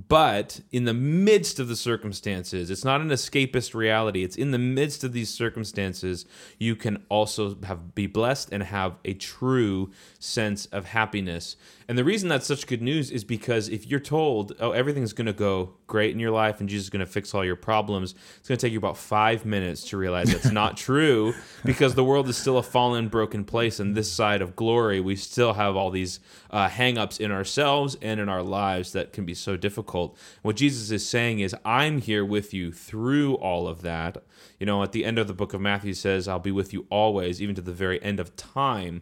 but 0.08 0.62
in 0.72 0.86
the 0.86 0.94
midst 0.94 1.60
of 1.60 1.68
the 1.68 1.76
circumstances 1.76 2.70
it's 2.70 2.86
not 2.86 3.02
an 3.02 3.10
escapist 3.10 3.74
reality 3.74 4.24
it's 4.24 4.36
in 4.36 4.52
the 4.52 4.60
midst 4.60 5.04
of 5.04 5.12
these 5.14 5.30
circumstances 5.30 6.26
you 6.58 6.76
can 6.76 7.04
also 7.10 7.58
have 7.64 7.94
be 7.94 8.08
blessed 8.08 8.50
and 8.52 8.64
have 8.64 8.98
a 9.06 9.14
true 9.14 9.92
sense 10.20 10.66
of 10.68 10.86
happiness 10.86 11.56
and 11.90 11.98
the 11.98 12.04
reason 12.04 12.30
that's 12.30 12.46
such 12.46 12.68
good 12.68 12.84
news 12.84 13.10
is 13.10 13.24
because 13.24 13.68
if 13.68 13.88
you're 13.88 14.00
told, 14.00 14.54
oh, 14.60 14.74
everything's 14.74 15.12
going 15.12 15.26
to 15.26 15.34
go 15.34 15.74
great 15.88 16.12
in 16.12 16.20
your 16.20 16.30
life 16.30 16.60
and 16.60 16.70
Jesus 16.70 16.84
is 16.84 16.90
going 16.92 17.00
to 17.00 17.12
fix 17.12 17.34
all 17.34 17.44
your 17.44 17.56
problems, 17.56 18.14
it's 18.38 18.48
going 18.48 18.60
to 18.60 18.64
take 18.64 18.74
you 18.74 18.78
about 18.78 18.96
five 18.96 19.44
minutes 19.44 19.90
to 19.90 19.98
realize 19.98 20.32
that's 20.32 20.52
not 20.52 20.78
true 20.88 21.34
because 21.66 21.96
the 21.96 22.04
world 22.04 22.30
is 22.30 22.38
still 22.38 22.60
a 22.60 22.64
fallen, 22.64 23.08
broken 23.08 23.44
place. 23.44 23.80
And 23.80 23.96
this 23.96 24.12
side 24.12 24.44
of 24.44 24.56
glory, 24.56 25.02
we 25.02 25.16
still 25.16 25.54
have 25.54 25.76
all 25.76 25.90
these 25.90 26.20
uh, 26.52 26.70
hangups 26.70 27.20
in 27.20 27.32
ourselves 27.32 27.98
and 28.04 28.20
in 28.20 28.30
our 28.30 28.44
lives 28.44 28.69
that 28.94 29.14
can 29.14 29.26
be 29.26 29.34
so 29.34 29.58
difficult. 29.58 30.18
What 30.42 30.56
Jesus 30.56 30.92
is 30.92 31.08
saying 31.08 31.40
is, 31.40 31.56
I'm 31.66 32.02
here 32.02 32.26
with 32.26 32.54
you 32.54 32.72
through 32.72 33.36
all 33.36 33.68
of 33.68 33.82
that. 33.82 34.24
You 34.60 34.66
know, 34.66 34.84
at 34.84 34.92
the 34.92 35.06
end 35.06 35.20
of 35.20 35.28
the 35.28 35.34
book 35.34 35.54
of 35.54 35.62
Matthew 35.62 35.94
says, 35.94 36.28
I'll 36.28 36.40
be 36.40 36.52
with 36.52 36.74
you 36.74 36.86
always, 36.90 37.42
even 37.42 37.56
to 37.56 37.62
the 37.62 37.74
very 37.74 38.02
end 38.04 38.20
of 38.20 38.36
time. 38.36 39.02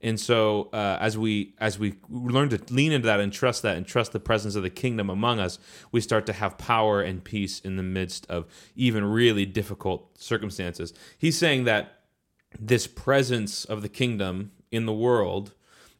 And 0.00 0.20
so, 0.20 0.68
uh, 0.72 0.96
as 1.00 1.18
we 1.18 1.54
as 1.58 1.78
we 1.78 1.94
learn 2.08 2.50
to 2.50 2.60
lean 2.72 2.92
into 2.92 3.06
that 3.06 3.18
and 3.18 3.32
trust 3.32 3.62
that 3.62 3.76
and 3.76 3.84
trust 3.84 4.12
the 4.12 4.20
presence 4.20 4.54
of 4.54 4.62
the 4.62 4.70
kingdom 4.70 5.10
among 5.10 5.40
us, 5.40 5.58
we 5.90 6.00
start 6.00 6.24
to 6.26 6.32
have 6.32 6.56
power 6.56 7.00
and 7.00 7.24
peace 7.24 7.58
in 7.58 7.76
the 7.76 7.82
midst 7.82 8.24
of 8.30 8.46
even 8.76 9.04
really 9.04 9.44
difficult 9.44 10.16
circumstances. 10.16 10.94
He's 11.18 11.36
saying 11.36 11.64
that 11.64 11.98
this 12.58 12.86
presence 12.86 13.64
of 13.64 13.82
the 13.82 13.88
kingdom 13.88 14.52
in 14.70 14.86
the 14.86 14.92
world 14.92 15.54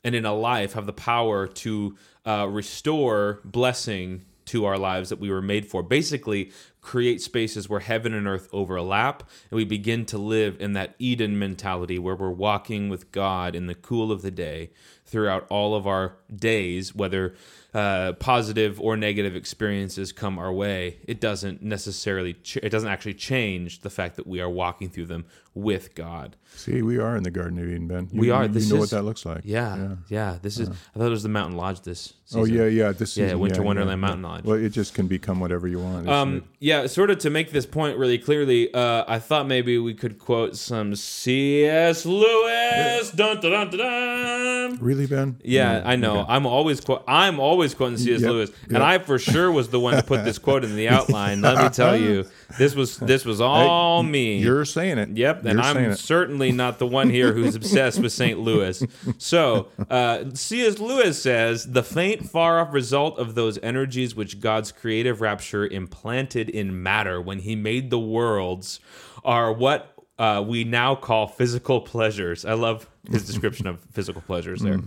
and 0.05 0.15
in 0.15 0.25
a 0.25 0.35
life 0.35 0.75
have 0.75 0.87
the 0.87 0.93
power 0.93 1.47
to 1.47 1.97
uh, 2.29 2.47
restore 2.47 3.41
blessing 3.45 4.27
to 4.45 4.65
our 4.65 4.79
lives 4.79 5.09
that 5.09 5.19
we 5.19 5.31
were 5.31 5.43
made 5.43 5.67
for. 5.67 5.83
Basically, 5.83 6.51
create 6.81 7.21
spaces 7.21 7.69
where 7.69 7.81
heaven 7.81 8.15
and 8.15 8.27
earth 8.27 8.49
overlap 8.53 9.23
and 9.51 9.57
we 9.57 9.65
begin 9.65 10.07
to 10.07 10.17
live 10.17 10.57
in 10.59 10.73
that 10.73 10.95
Eden 10.99 11.39
mentality 11.39 11.99
where 11.99 12.15
we're 12.15 12.31
walking 12.31 12.89
with 12.89 13.13
God 13.13 13.55
in 13.55 13.67
the 13.67 13.75
cool 13.75 14.11
of 14.11 14.23
the 14.23 14.31
day 14.31 14.71
throughout 15.05 15.47
all 15.51 15.75
of 15.75 15.87
our 15.87 16.17
days, 16.35 16.95
whether 16.95 17.35
uh, 17.75 18.13
positive 18.15 18.81
or 18.81 18.97
negative 18.97 19.35
experiences 19.35 20.13
come 20.13 20.39
our 20.39 20.53
way. 20.53 20.99
It 21.05 21.21
doesn't 21.21 21.63
necessarily, 21.63 22.35
ch- 22.35 22.59
it 22.59 22.71
doesn't 22.71 22.89
actually 22.89 23.15
change 23.15 23.81
the 23.81 23.91
fact 23.91 24.17
that 24.17 24.27
we 24.27 24.41
are 24.41 24.51
walking 24.51 24.89
through 24.89 25.07
them 25.07 25.27
with 25.59 25.95
God. 25.95 26.37
See, 26.55 26.83
we 26.83 26.99
are 26.99 27.17
in 27.17 27.23
the 27.23 27.31
Garden 27.31 27.59
of 27.59 27.67
Eden, 27.69 27.87
Ben. 27.87 28.09
You, 28.11 28.21
We 28.21 28.31
are. 28.31 28.45
You, 28.45 28.49
This 28.49 28.69
know 28.71 28.77
is- 28.77 28.81
what 28.81 28.91
that 28.91 29.03
looks 29.03 29.25
like. 29.27 29.43
Yeah, 29.45 29.97
yeah. 30.09 30.39
this 30.43 30.59
is. 30.59 30.69
I 30.69 30.73
thought 30.99 31.07
it 31.07 31.11
was 31.11 31.23
the 31.23 31.29
Mountain 31.29 31.57
Lodge 31.57 31.83
this. 31.83 32.15
Season. 32.25 32.41
Oh 32.41 32.45
yeah, 32.45 32.67
yeah. 32.67 32.93
This 32.93 33.17
Yeah, 33.17 33.27
season, 33.27 33.39
Winter 33.39 33.61
yeah, 33.61 33.67
Wonderland 33.67 34.01
yeah. 34.03 34.07
Mountain 34.07 34.23
Lodge. 34.23 34.45
Well, 34.45 34.57
it 34.59 34.69
just 34.71 34.93
can 34.95 35.07
become 35.07 35.41
whatever 35.41 35.67
you 35.69 35.79
want. 35.79 36.09
Um, 36.09 36.45
yeah, 36.59 36.87
sort 36.87 37.11
of 37.11 37.19
to 37.21 37.31
make 37.31 37.53
this 37.53 37.65
point 37.65 37.97
really 37.97 38.19
clearly, 38.19 38.73
uh, 38.75 39.05
I 39.09 39.19
thought 39.19 39.47
maybe 39.47 39.79
we 39.79 39.95
could 39.95 40.19
quote 40.19 40.57
some 40.57 40.95
C.S. 40.95 42.05
Lewis. 42.05 43.11
Dun, 43.13 43.41
dun, 43.41 43.51
dun, 43.53 43.71
dun, 43.71 43.79
dun. 43.79 44.79
really, 44.81 45.07
Ben? 45.07 45.41
Yeah, 45.43 45.83
I 45.85 45.97
know. 45.97 46.19
okay. 46.21 46.33
I'm 46.33 46.45
always 46.47 46.81
quote. 46.81 47.03
I'm 47.09 47.41
always 47.41 47.73
quoting 47.75 47.97
C.S. 47.99 48.21
Yep, 48.21 48.31
Lewis, 48.31 48.51
yep. 48.51 48.59
and 48.75 48.83
I 48.83 48.99
for 48.99 49.19
sure 49.19 49.51
was 49.51 49.69
the 49.69 49.81
one 49.81 49.95
to 49.97 50.03
put 50.03 50.25
this 50.25 50.39
quote 50.39 50.65
in 50.65 50.77
the 50.77 50.89
outline. 50.89 51.41
Let 51.41 51.63
me 51.63 51.69
tell 51.73 51.97
you, 51.97 52.27
this 52.57 52.75
was 52.75 52.97
this 52.99 53.25
was 53.25 53.41
all 53.41 54.03
me. 54.03 54.39
You're 54.39 54.65
saying 54.65 54.99
it. 54.99 55.17
Yep, 55.17 55.45
and 55.45 55.55
You're 55.55 55.63
I'm 55.63 55.77
it. 55.77 55.99
certainly 55.99 56.53
not 56.53 56.79
the 56.79 56.87
one 56.87 57.11
here 57.11 57.33
who's 57.33 57.55
obsessed 57.57 58.01
with 58.01 58.13
St. 58.13 58.39
Louis. 58.39 58.83
So, 59.19 59.69
uh, 59.91 60.25
C.S. 60.33 60.79
Lewis 60.79 61.21
says 61.23 61.71
the 61.71 61.83
faint, 61.83 62.31
far 62.31 62.61
off 62.61 62.73
result 62.73 63.19
of 63.19 63.35
those 63.35 63.59
energies 63.63 64.15
which 64.15 64.41
God's 64.41 64.73
creative 64.73 65.21
rapture 65.21 65.67
implanted 65.67 66.49
in 66.49 66.83
matter 66.83 67.21
when 67.21 67.41
He 67.41 67.55
made 67.57 67.91
the 67.91 67.99
worlds 67.99 68.81
are 69.25 69.53
what 69.53 69.93
uh, 70.19 70.43
we 70.47 70.65
now 70.65 70.95
call 70.95 71.27
physical 71.29 71.81
pleasures. 71.81 72.45
I 72.45 72.55
love 72.55 72.89
his 73.11 73.27
description 73.27 73.67
of 73.67 73.81
physical 73.93 74.21
pleasures 74.21 74.61
there. 74.61 74.79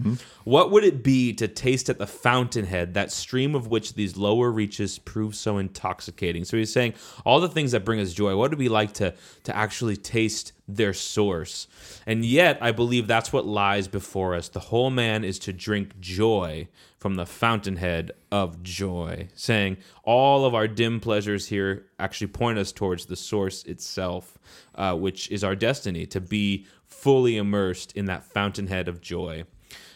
What 0.44 0.72
would 0.72 0.84
it 0.84 1.04
be 1.04 1.34
to 1.34 1.48
taste 1.48 1.90
at 1.90 1.98
the 1.98 2.08
fountainhead, 2.08 2.94
that 2.94 3.12
stream 3.12 3.56
of 3.56 3.68
which 3.68 3.94
these 3.94 4.18
lower 4.18 4.52
reaches 4.52 5.00
prove 5.00 5.36
so 5.36 5.58
intoxicating? 5.58 6.46
So 6.46 6.58
he's 6.58 6.72
saying 6.72 6.94
all 7.26 7.40
the 7.40 7.50
things 7.50 7.72
that 7.72 7.86
bring 7.86 8.00
us 8.00 8.14
joy. 8.14 8.36
What 8.36 8.52
would 8.52 8.54
it 8.54 8.60
be 8.60 8.70
like 8.70 8.94
to 8.94 9.14
to 9.44 9.56
actually 9.56 9.98
taste 9.98 10.54
their 10.68 10.94
source? 10.94 11.68
And 12.06 12.24
yet, 12.24 12.58
I 12.62 12.72
believe 12.72 13.08
that's 13.08 13.34
what 13.34 13.46
lies 13.46 13.88
before 13.88 14.36
us. 14.36 14.50
The 14.50 14.60
whole 14.60 14.90
man 14.90 15.24
is 15.24 15.40
to 15.40 15.54
drink 15.54 16.00
joy 16.00 16.68
from 17.00 17.16
the 17.16 17.26
fountainhead 17.26 18.12
of 18.32 18.62
joy, 18.62 19.28
saying 19.34 19.78
all 20.04 20.46
of 20.46 20.54
our 20.54 20.68
dim 20.68 21.00
pleasures 21.00 21.48
here 21.48 21.88
actually 21.98 22.28
point 22.28 22.60
us 22.60 22.72
towards 22.72 23.08
the 23.08 23.16
source 23.16 23.64
itself, 23.64 24.38
uh, 24.76 24.96
which 24.96 25.32
is 25.32 25.44
our 25.44 25.56
destiny 25.56 26.06
to 26.06 26.22
be 26.22 26.68
fully 27.02 27.38
immersed 27.38 27.92
in 27.94 28.06
that 28.06 28.24
fountainhead 28.24 28.88
of 28.88 29.02
joy. 29.02 29.44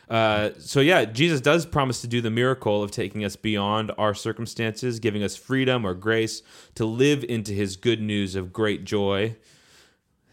Uh, 0.10 0.52
so 0.60 0.80
yeah, 0.82 1.04
Jesus 1.06 1.42
does 1.42 1.66
promise 1.66 2.02
to 2.02 2.08
do 2.08 2.22
the 2.22 2.30
miracle 2.30 2.84
of 2.84 2.92
taking 2.92 3.26
us 3.26 3.36
beyond 3.36 3.92
our 3.98 4.14
circumstances, 4.14 5.00
giving 5.00 5.24
us 5.24 5.36
freedom 5.36 5.84
or 5.86 5.94
grace 5.96 6.44
to 6.76 6.86
live 6.86 7.24
into 7.24 7.54
His 7.54 7.76
good 7.76 8.02
news 8.02 8.36
of 8.36 8.54
great 8.54 8.84
joy. 8.86 9.36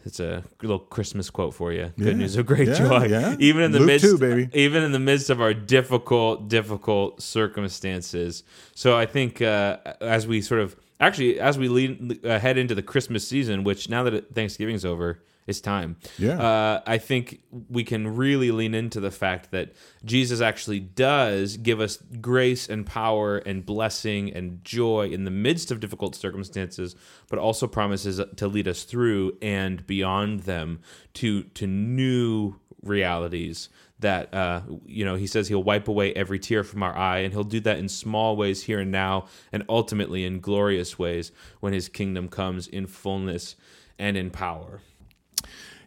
It's 0.05 0.19
a 0.19 0.43
little 0.61 0.79
Christmas 0.79 1.29
quote 1.29 1.53
for 1.53 1.71
you. 1.71 1.91
Good 1.97 2.07
Yeah. 2.07 2.13
news 2.13 2.35
of 2.35 2.45
great 2.45 2.67
Yeah, 2.67 2.73
joy. 2.77 3.05
yeah. 3.05 3.35
Even 3.39 3.63
in 3.63 3.71
the 3.71 3.79
Luke 3.79 3.87
midst, 3.87 4.05
too, 4.05 4.17
baby. 4.17 4.49
even 4.53 4.83
in 4.83 4.91
the 4.91 4.99
midst 4.99 5.29
of 5.29 5.39
our 5.41 5.53
difficult, 5.53 6.49
difficult 6.49 7.21
circumstances. 7.21 8.43
So 8.75 8.97
I 8.97 9.05
think 9.05 9.41
uh, 9.41 9.77
as 10.01 10.27
we 10.27 10.41
sort 10.41 10.59
of 10.61 10.75
actually 10.99 11.39
as 11.39 11.57
we 11.57 11.67
lead, 11.67 12.23
uh, 12.25 12.37
head 12.39 12.57
into 12.57 12.75
the 12.75 12.83
Christmas 12.83 13.27
season, 13.27 13.63
which 13.63 13.89
now 13.89 14.03
that 14.03 14.35
Thanksgiving's 14.35 14.83
over, 14.85 15.19
it's 15.45 15.61
time. 15.61 15.97
Yeah. 16.17 16.41
Uh, 16.41 16.81
I 16.85 16.97
think 16.97 17.41
we 17.69 17.83
can 17.83 18.15
really 18.15 18.51
lean 18.51 18.73
into 18.73 18.99
the 18.99 19.11
fact 19.11 19.51
that 19.51 19.73
Jesus 20.05 20.41
actually 20.41 20.79
does 20.79 21.57
give 21.57 21.79
us 21.79 21.97
grace 22.21 22.69
and 22.69 22.85
power 22.85 23.37
and 23.37 23.65
blessing 23.65 24.31
and 24.33 24.63
joy 24.63 25.09
in 25.09 25.25
the 25.25 25.31
midst 25.31 25.71
of 25.71 25.79
difficult 25.79 26.15
circumstances, 26.15 26.95
but 27.29 27.39
also 27.39 27.67
promises 27.67 28.21
to 28.35 28.47
lead 28.47 28.67
us 28.67 28.83
through 28.83 29.37
and 29.41 29.85
beyond 29.85 30.41
them 30.41 30.79
to 31.15 31.43
to 31.43 31.67
new 31.67 32.55
realities 32.81 33.69
that 33.99 34.33
uh, 34.33 34.61
you 34.85 35.03
know 35.03 35.15
he 35.15 35.25
says 35.25 35.47
he'll 35.47 35.63
wipe 35.63 35.87
away 35.87 36.13
every 36.13 36.37
tear 36.37 36.63
from 36.63 36.83
our 36.83 36.95
eye 36.95 37.19
and 37.19 37.33
he'll 37.33 37.43
do 37.43 37.59
that 37.61 37.79
in 37.79 37.89
small 37.89 38.35
ways 38.35 38.63
here 38.63 38.79
and 38.79 38.91
now 38.91 39.25
and 39.51 39.63
ultimately 39.69 40.25
in 40.25 40.39
glorious 40.39 40.99
ways 40.99 41.31
when 41.61 41.73
his 41.73 41.89
kingdom 41.89 42.27
comes 42.27 42.67
in 42.67 42.85
fullness 42.85 43.55
and 43.97 44.17
in 44.17 44.29
power 44.29 44.81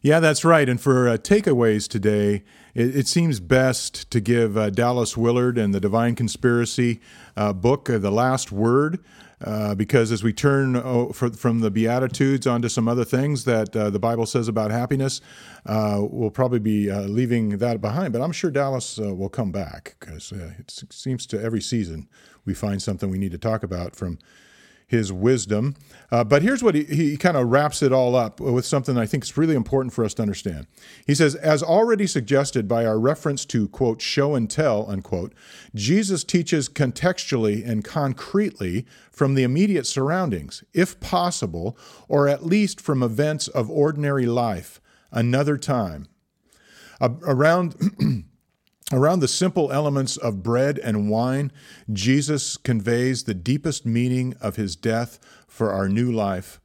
Yeah, 0.03 0.21
that's 0.21 0.45
right. 0.45 0.69
And 0.69 0.81
for 0.81 1.09
uh, 1.09 1.17
takeaways 1.17 1.89
today, 1.89 2.45
it, 2.75 2.97
it 2.97 3.09
seems 3.09 3.41
best 3.41 4.11
to 4.11 4.21
give 4.21 4.57
uh, 4.57 4.71
Dallas 4.71 5.17
Willard 5.17 5.59
and 5.59 5.75
the 5.75 5.81
Divine 5.81 6.15
Conspiracy 6.15 7.01
uh, 7.37 7.53
book 7.53 7.89
uh, 7.89 7.99
the 7.99 8.11
last 8.11 8.53
word. 8.53 9.03
Uh, 9.39 9.75
because 9.75 10.13
as 10.13 10.23
we 10.23 10.33
turn 10.33 10.77
oh, 10.77 11.13
for, 11.13 11.31
from 11.31 11.61
the 11.61 11.71
Beatitudes 11.71 12.47
onto 12.47 12.71
some 12.71 12.89
other 12.89 13.05
things 13.05 13.45
that 13.45 13.77
uh, 13.77 13.91
the 13.91 13.99
Bible 13.99 14.25
says 14.25 14.49
about 14.49 14.71
happiness, 14.71 15.21
we'll 15.67 16.31
probably 16.31 16.59
be 16.59 16.91
leaving 16.91 17.59
that 17.59 17.83
behind. 17.83 18.15
But 18.15 18.23
I'm 18.23 18.33
sure 18.33 18.51
Dallas 18.51 18.97
will 18.97 19.29
come 19.29 19.53
back 19.53 19.97
because 20.01 20.33
it 20.33 20.73
seems 20.91 21.27
to 21.27 21.43
every 21.43 21.61
season 21.61 22.09
we 22.47 22.55
find 22.55 22.81
something 22.81 23.11
we 23.11 23.19
need 23.19 23.33
to 23.33 23.39
talk 23.39 23.63
about 23.63 23.95
from 23.95 24.19
his 24.87 25.13
wisdom. 25.13 25.75
Uh, 26.13 26.23
but 26.23 26.43
here's 26.43 26.63
what 26.63 26.77
he, 26.77 26.85
he 26.85 27.17
kind 27.17 27.37
of 27.37 27.49
wraps 27.49 27.83
it 27.83 27.93
all 27.93 28.15
up 28.15 28.39
with 28.39 28.65
something 28.65 28.97
I 28.97 29.07
think 29.07 29.25
is 29.25 29.37
really 29.37 29.57
important 29.57 29.93
for 29.93 30.05
us 30.05 30.15
to 30.15 30.23
understand. 30.23 30.69
He 31.07 31.15
says, 31.15 31.35
as 31.35 31.63
already 31.63 32.07
suggested 32.07 32.69
by 32.69 32.87
our 32.87 32.99
reference 32.99 33.45
to, 33.47 33.69
quote, 33.69 34.01
show 34.01 34.37
and 34.37 34.49
tell, 34.49 34.89
unquote, 34.89 35.35
Jesus 35.75 36.23
teaches 36.23 36.69
contextually 36.69 37.69
and 37.69 37.85
concretely 37.85 38.87
from 39.11 39.35
the 39.35 39.43
immediate 39.43 39.87
surroundings, 39.87 40.63
if 40.73 41.01
possible, 41.01 41.77
or 42.09 42.29
at 42.29 42.47
least 42.47 42.81
from 42.81 43.03
events 43.03 43.49
of 43.49 43.69
ordinary 43.69 44.27
life, 44.27 44.81
another 45.11 45.59
time. 45.59 46.07
A- 47.01 47.11
around 47.25 47.75
Around 48.93 49.19
the 49.19 49.29
simple 49.29 49.73
elements 49.73 50.17
of 50.17 50.45
bread 50.45 50.79
and 50.79 51.11
wine, 51.11 51.51
Jesus 51.93 52.57
conveys 52.57 53.25
the 53.25 53.35
deepest 53.35 53.85
meaning 53.85 54.37
of 54.41 54.55
his 54.55 54.77
death 54.77 55.19
for 55.49 55.73
our 55.73 55.89
new 55.89 56.13
life, 56.13 56.61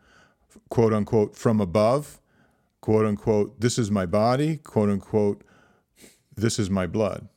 quote 0.70 0.94
unquote, 0.94 1.36
from 1.36 1.60
above, 1.60 2.20
quote 2.80 3.08
unquote, 3.08 3.60
this 3.60 3.80
is 3.80 3.90
my 3.90 4.06
body, 4.06 4.58
quote 4.58 4.90
unquote, 4.90 5.44
this 6.36 6.60
is 6.60 6.70
my 6.70 6.86
blood. 6.86 7.28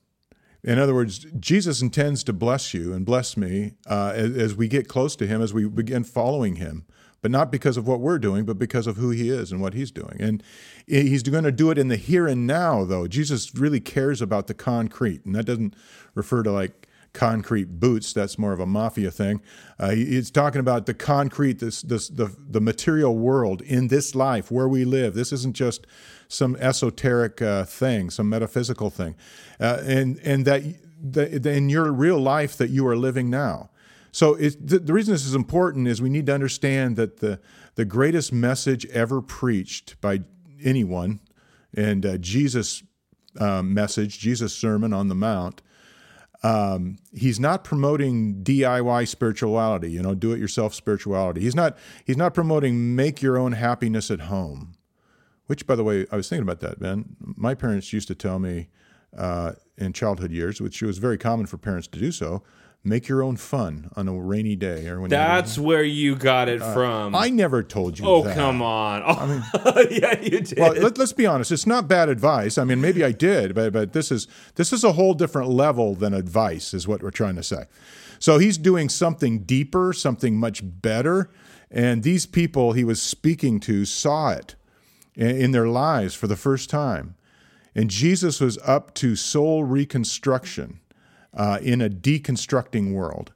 In 0.62 0.78
other 0.78 0.94
words, 0.94 1.26
Jesus 1.38 1.80
intends 1.80 2.22
to 2.24 2.34
bless 2.34 2.74
you 2.74 2.92
and 2.92 3.06
bless 3.06 3.38
me 3.38 3.72
uh, 3.86 4.12
as, 4.14 4.36
as 4.36 4.54
we 4.54 4.68
get 4.68 4.86
close 4.88 5.16
to 5.16 5.26
him, 5.26 5.40
as 5.40 5.54
we 5.54 5.66
begin 5.66 6.04
following 6.04 6.56
him, 6.56 6.84
but 7.24 7.30
not 7.30 7.50
because 7.50 7.78
of 7.78 7.88
what 7.88 8.00
we're 8.00 8.18
doing, 8.18 8.44
but 8.44 8.58
because 8.58 8.86
of 8.86 8.98
who 8.98 9.08
he 9.08 9.30
is 9.30 9.50
and 9.50 9.58
what 9.58 9.72
he's 9.72 9.90
doing. 9.90 10.18
And 10.20 10.42
he's 10.86 11.22
going 11.22 11.44
to 11.44 11.50
do 11.50 11.70
it 11.70 11.78
in 11.78 11.88
the 11.88 11.96
here 11.96 12.26
and 12.26 12.46
now, 12.46 12.84
though. 12.84 13.08
Jesus 13.08 13.54
really 13.54 13.80
cares 13.80 14.20
about 14.20 14.46
the 14.46 14.52
concrete, 14.52 15.24
and 15.24 15.34
that 15.34 15.46
doesn't 15.46 15.74
refer 16.14 16.42
to 16.42 16.52
like 16.52 16.86
concrete 17.14 17.80
boots. 17.80 18.12
That's 18.12 18.38
more 18.38 18.52
of 18.52 18.60
a 18.60 18.66
mafia 18.66 19.10
thing. 19.10 19.40
Uh, 19.78 19.92
he's 19.92 20.30
talking 20.30 20.60
about 20.60 20.84
the 20.84 20.92
concrete, 20.92 21.60
this, 21.60 21.80
this, 21.80 22.08
the, 22.08 22.30
the 22.46 22.60
material 22.60 23.16
world 23.16 23.62
in 23.62 23.88
this 23.88 24.14
life 24.14 24.50
where 24.50 24.68
we 24.68 24.84
live. 24.84 25.14
This 25.14 25.32
isn't 25.32 25.56
just 25.56 25.86
some 26.28 26.56
esoteric 26.56 27.40
uh, 27.40 27.64
thing, 27.64 28.10
some 28.10 28.28
metaphysical 28.28 28.90
thing, 28.90 29.14
uh, 29.58 29.80
and 29.86 30.18
and 30.18 30.44
that, 30.44 30.62
that 31.02 31.46
in 31.46 31.70
your 31.70 31.90
real 31.90 32.18
life 32.18 32.58
that 32.58 32.68
you 32.68 32.86
are 32.86 32.98
living 32.98 33.30
now. 33.30 33.70
So 34.14 34.34
it, 34.34 34.64
the, 34.64 34.78
the 34.78 34.92
reason 34.92 35.12
this 35.12 35.26
is 35.26 35.34
important 35.34 35.88
is 35.88 36.00
we 36.00 36.08
need 36.08 36.26
to 36.26 36.34
understand 36.34 36.94
that 36.94 37.18
the 37.18 37.40
the 37.74 37.84
greatest 37.84 38.32
message 38.32 38.86
ever 38.86 39.20
preached 39.20 40.00
by 40.00 40.20
anyone, 40.62 41.18
and 41.76 42.06
uh, 42.06 42.18
Jesus' 42.18 42.84
um, 43.40 43.74
message, 43.74 44.20
Jesus' 44.20 44.54
sermon 44.54 44.92
on 44.92 45.08
the 45.08 45.16
Mount, 45.16 45.62
um, 46.44 46.98
he's 47.12 47.40
not 47.40 47.64
promoting 47.64 48.44
DIY 48.44 49.08
spirituality, 49.08 49.90
you 49.90 50.00
know, 50.00 50.14
do-it-yourself 50.14 50.74
spirituality. 50.74 51.40
He's 51.40 51.56
not 51.56 51.76
he's 52.04 52.16
not 52.16 52.34
promoting 52.34 52.94
make 52.94 53.20
your 53.20 53.36
own 53.36 53.50
happiness 53.50 54.12
at 54.12 54.20
home. 54.20 54.76
Which, 55.46 55.66
by 55.66 55.74
the 55.74 55.82
way, 55.82 56.06
I 56.12 56.16
was 56.16 56.28
thinking 56.28 56.44
about 56.44 56.60
that, 56.60 56.78
Ben. 56.78 57.16
My 57.18 57.54
parents 57.54 57.92
used 57.92 58.06
to 58.06 58.14
tell 58.14 58.38
me 58.38 58.68
uh, 59.18 59.54
in 59.76 59.92
childhood 59.92 60.30
years, 60.30 60.60
which 60.60 60.82
was 60.82 60.98
very 60.98 61.18
common 61.18 61.46
for 61.46 61.58
parents 61.58 61.88
to 61.88 61.98
do 61.98 62.12
so. 62.12 62.44
Make 62.86 63.08
your 63.08 63.22
own 63.22 63.36
fun 63.36 63.90
on 63.96 64.08
a 64.08 64.12
rainy 64.12 64.56
day 64.56 64.86
or 64.88 65.00
when 65.00 65.08
That's 65.08 65.58
where 65.58 65.82
you 65.82 66.16
got 66.16 66.50
it 66.50 66.60
from. 66.60 67.14
Uh, 67.14 67.18
I 67.18 67.30
never 67.30 67.62
told 67.62 67.98
you 67.98 68.04
oh, 68.04 68.22
that. 68.24 68.36
come 68.36 68.60
on. 68.60 69.02
Oh, 69.06 69.86
yeah, 69.90 70.20
you 70.20 70.40
did. 70.40 70.58
Well, 70.58 70.74
let, 70.74 70.98
us 70.98 71.14
be 71.14 71.24
honest. 71.24 71.50
It's 71.50 71.66
not 71.66 71.88
bad 71.88 72.10
advice. 72.10 72.58
I 72.58 72.64
mean, 72.64 72.82
maybe 72.82 73.02
I 73.02 73.12
did, 73.12 73.54
but 73.54 73.72
but 73.72 73.94
this 73.94 74.12
is 74.12 74.28
this 74.56 74.70
is 74.70 74.84
a 74.84 74.92
whole 74.92 75.14
different 75.14 75.48
level 75.48 75.94
than 75.94 76.12
advice, 76.12 76.74
is 76.74 76.86
what 76.86 77.02
we're 77.02 77.10
trying 77.10 77.36
to 77.36 77.42
say. 77.42 77.64
So 78.18 78.36
he's 78.36 78.58
doing 78.58 78.90
something 78.90 79.44
deeper, 79.44 79.94
something 79.94 80.36
much 80.36 80.60
better, 80.62 81.30
and 81.70 82.02
these 82.02 82.26
people 82.26 82.74
he 82.74 82.84
was 82.84 83.00
speaking 83.00 83.60
to 83.60 83.86
saw 83.86 84.32
it 84.32 84.56
in, 85.14 85.30
in 85.30 85.50
their 85.52 85.68
lives 85.68 86.14
for 86.14 86.26
the 86.26 86.36
first 86.36 86.68
time, 86.68 87.14
and 87.74 87.88
Jesus 87.88 88.42
was 88.42 88.58
up 88.58 88.92
to 88.96 89.16
soul 89.16 89.64
reconstruction 89.64 90.80
uh, 91.34 91.58
in 91.62 91.80
a 91.80 91.88
deconstructing 91.88 92.92
world. 92.92 93.32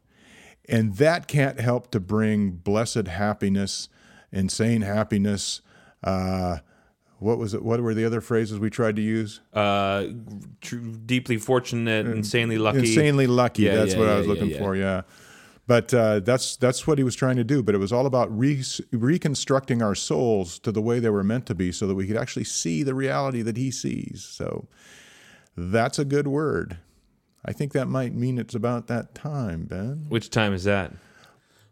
And 0.68 0.96
that 0.96 1.28
can't 1.28 1.60
help 1.60 1.90
to 1.92 2.00
bring 2.00 2.50
blessed 2.50 3.08
happiness, 3.08 3.88
insane 4.30 4.82
happiness. 4.82 5.62
Uh, 6.04 6.58
what 7.18 7.38
was 7.38 7.54
it? 7.54 7.64
What 7.64 7.80
were 7.80 7.94
the 7.94 8.04
other 8.04 8.20
phrases 8.20 8.58
we 8.58 8.70
tried 8.70 8.96
to 8.96 9.02
use? 9.02 9.40
uh, 9.52 10.06
tr- 10.60 10.76
deeply 10.76 11.36
fortunate, 11.36 12.06
insanely 12.06 12.58
lucky. 12.58 12.80
Insanely 12.80 13.26
lucky. 13.26 13.62
Yeah, 13.62 13.76
that's 13.76 13.94
yeah, 13.94 13.98
what 13.98 14.08
I 14.08 14.18
was 14.18 14.26
yeah, 14.26 14.32
looking 14.32 14.50
yeah. 14.50 14.58
for. 14.58 14.76
Yeah. 14.76 15.02
But 15.66 15.92
uh, 15.92 16.20
that's 16.20 16.56
that's 16.56 16.86
what 16.86 16.96
he 16.98 17.04
was 17.04 17.16
trying 17.16 17.36
to 17.36 17.44
do. 17.44 17.62
But 17.62 17.74
it 17.74 17.78
was 17.78 17.92
all 17.92 18.06
about 18.06 18.36
re- 18.36 18.62
reconstructing 18.92 19.82
our 19.82 19.94
souls 19.94 20.58
to 20.60 20.70
the 20.70 20.80
way 20.80 21.00
they 21.00 21.10
were 21.10 21.24
meant 21.24 21.46
to 21.46 21.54
be, 21.54 21.72
so 21.72 21.86
that 21.86 21.94
we 21.94 22.06
could 22.06 22.16
actually 22.16 22.44
see 22.44 22.82
the 22.82 22.94
reality 22.94 23.42
that 23.42 23.56
he 23.56 23.70
sees. 23.70 24.24
So 24.24 24.68
that's 25.56 25.98
a 25.98 26.04
good 26.04 26.28
word. 26.28 26.78
I 27.44 27.52
think 27.52 27.72
that 27.72 27.86
might 27.86 28.14
mean 28.14 28.38
it's 28.38 28.54
about 28.54 28.88
that 28.88 29.14
time, 29.14 29.64
Ben. 29.64 30.06
Which 30.08 30.30
time 30.30 30.52
is 30.52 30.64
that? 30.64 30.92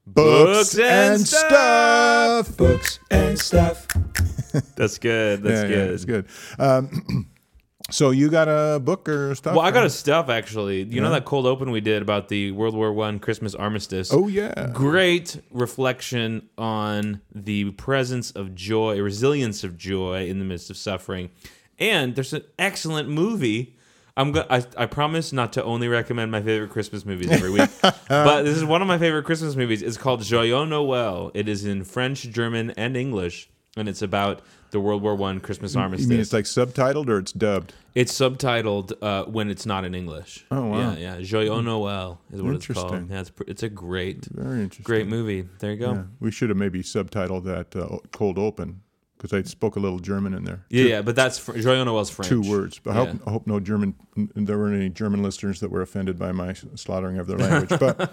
Books 0.07 0.79
and 0.79 1.21
stuff. 1.27 2.57
Books 2.57 3.01
and 3.11 3.39
stuff. 3.39 3.89
That's 4.77 4.99
good. 4.99 5.43
That's 5.43 5.63
yeah, 5.63 5.69
good. 5.69 5.89
yeah, 5.89 5.95
it's 5.95 6.05
good. 6.05 6.27
Um, 6.59 7.29
so 7.91 8.11
you 8.11 8.31
got 8.31 8.49
a 8.49 8.79
book 8.79 9.09
or 9.09 9.35
stuff? 9.35 9.57
Well, 9.57 9.65
I 9.65 9.73
got 9.73 9.85
a 9.85 9.91
stuff 9.91 10.29
actually. 10.29 10.85
You 10.85 11.01
know 11.01 11.11
that 11.11 11.25
cold 11.25 11.45
open 11.47 11.73
we 11.73 11.81
did 11.81 12.03
about 12.03 12.29
the 12.29 12.53
World 12.53 12.75
War 12.75 12.93
One 12.93 13.19
Christmas 13.19 13.55
armistice. 13.55 14.13
Oh 14.13 14.29
yeah. 14.29 14.71
great 14.73 15.41
reflection 15.51 16.49
on 16.57 17.21
the 17.35 17.73
presence 17.73 18.31
of 18.31 18.55
joy, 18.55 19.01
resilience 19.01 19.65
of 19.65 19.77
joy 19.77 20.29
in 20.29 20.39
the 20.39 20.45
midst 20.45 20.71
of 20.71 20.77
suffering. 20.77 21.31
And 21.79 22.15
there's 22.15 22.33
an 22.33 22.45
excellent 22.59 23.09
movie. 23.09 23.76
I'm 24.17 24.35
I, 24.37 24.65
I 24.79 24.87
promise 24.87 25.33
not 25.33 25.53
to 25.55 25.65
only 25.65 25.89
recommend 25.89 26.31
my 26.31 26.43
favorite 26.43 26.71
Christmas 26.71 27.05
movies 27.05 27.31
every 27.31 27.51
week, 27.51 27.69
but 28.09 28.43
this 28.43 28.57
is 28.57 28.65
one 28.65 28.81
of 28.81 28.89
my 28.89 28.99
favorite 28.99 29.25
Christmas 29.25 29.57
movies. 29.57 29.83
It's 29.83 29.99
called 29.99 30.23
Joyeux 30.23 30.67
Noël. 30.67 31.31
It 31.35 31.49
is 31.49 31.65
in 31.67 31.85
French, 31.85 32.23
German, 32.23 32.71
and 32.73 32.97
English, 32.97 33.51
and 33.77 33.89
it's 33.89 34.01
about 34.01 34.41
the 34.71 34.81
World 34.81 35.03
War 35.03 35.15
One 35.15 35.41
Christmas 35.41 35.77
armistice. 35.77 36.07
You 36.07 36.11
mean 36.11 36.21
it's 36.21 36.33
like 36.33 36.45
subtitled 36.47 37.09
or 37.09 37.19
it's 37.19 37.33
dubbed? 37.33 37.75
It's 37.95 38.13
subtitled 38.13 38.93
uh, 39.03 39.25
when 39.25 39.51
it's 39.51 39.67
not 39.67 39.85
in 39.85 39.95
English. 39.95 40.45
Oh, 40.51 40.67
wow. 40.67 40.79
Yeah, 40.79 40.97
yeah. 40.97 41.21
Joyeux 41.21 41.63
Noël 41.63 42.19
is 42.33 42.43
what 42.43 42.55
it's 42.55 42.67
called. 42.67 43.11
Yeah, 43.11 43.21
it's, 43.21 43.31
pr- 43.31 43.45
it's 43.47 43.63
a 43.63 43.69
great, 43.69 44.25
Very 44.27 44.63
interesting. 44.63 44.85
great 44.85 45.07
movie. 45.07 45.49
There 45.61 45.73
you 45.73 45.79
go. 45.79 45.93
Yeah. 45.93 46.03
We 46.21 46.31
should 46.31 46.49
have 46.49 46.59
maybe 46.59 46.83
subtitled 46.83 47.45
that 47.45 47.77
uh, 47.77 47.99
cold 48.13 48.39
open 48.39 48.83
because 49.17 49.33
I 49.33 49.43
spoke 49.43 49.77
a 49.77 49.81
little 49.81 49.99
German 49.99 50.35
in 50.35 50.45
there. 50.45 50.65
Yeah, 50.69 50.85
yeah, 50.85 51.03
but 51.03 51.17
that's 51.17 51.39
fr- 51.39 51.53
Joyeux 51.53 51.85
Noël's 51.85 52.11
French. 52.11 52.29
Two 52.29 52.43
words. 52.43 52.79
But 52.79 52.91
I 52.91 52.95
hope, 52.95 53.09
Yeah. 53.09 53.19
I 53.27 53.31
hope 53.31 53.47
no 53.47 53.61
German. 53.61 53.95
There 54.17 54.59
weren't 54.59 54.77
any 54.77 54.91
German 54.91 55.23
listeners 55.23 55.61
that 55.61 55.71
were 55.71 55.83
offended 55.83 56.19
by 56.19 56.33
my 56.33 56.55
slaughtering 56.75 57.19
of 57.19 57.27
their 57.27 57.39
language. 57.39 57.79
But 57.81 58.11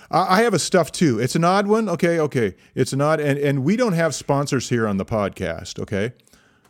I 0.10 0.38
I 0.38 0.42
have 0.42 0.54
a 0.54 0.58
stuff 0.58 0.90
too. 0.92 1.18
It's 1.20 1.34
an 1.36 1.44
odd 1.44 1.66
one. 1.66 1.88
Okay, 1.88 2.18
okay. 2.20 2.54
It's 2.74 2.92
an 2.92 3.00
odd, 3.00 3.20
and 3.20 3.38
and 3.38 3.64
we 3.64 3.76
don't 3.76 3.94
have 3.94 4.14
sponsors 4.14 4.68
here 4.68 4.86
on 4.86 4.96
the 4.96 5.04
podcast. 5.04 5.78
Okay. 5.80 6.12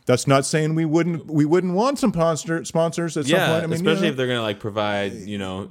That's 0.07 0.27
not 0.27 0.47
saying 0.47 0.75
we 0.75 0.87
wouldn't 0.87 1.27
we 1.27 1.45
wouldn't 1.45 1.75
want 1.75 1.99
some 1.99 2.13
sponsor, 2.13 2.65
sponsors 2.65 3.19
at 3.19 3.27
some 3.27 3.39
point. 3.39 3.51
I 3.65 3.67
mean, 3.67 3.73
especially 3.75 4.05
yeah. 4.05 4.11
if 4.13 4.17
they're 4.17 4.27
gonna 4.27 4.41
like 4.41 4.59
provide 4.59 5.13
you 5.13 5.37
know 5.37 5.71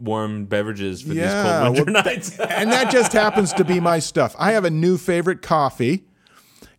warm 0.00 0.46
beverages 0.46 1.02
for 1.02 1.12
Yeah, 1.12 1.24
these 1.24 1.62
cold 1.62 1.76
winter 1.76 1.92
well, 1.92 2.04
nights. 2.06 2.38
and 2.38 2.72
that 2.72 2.90
just 2.90 3.12
happens 3.12 3.52
to 3.52 3.64
be 3.64 3.80
my 3.80 3.98
stuff. 3.98 4.34
I 4.38 4.52
have 4.52 4.64
a 4.64 4.70
new 4.70 4.96
favorite 4.96 5.42
coffee, 5.42 6.06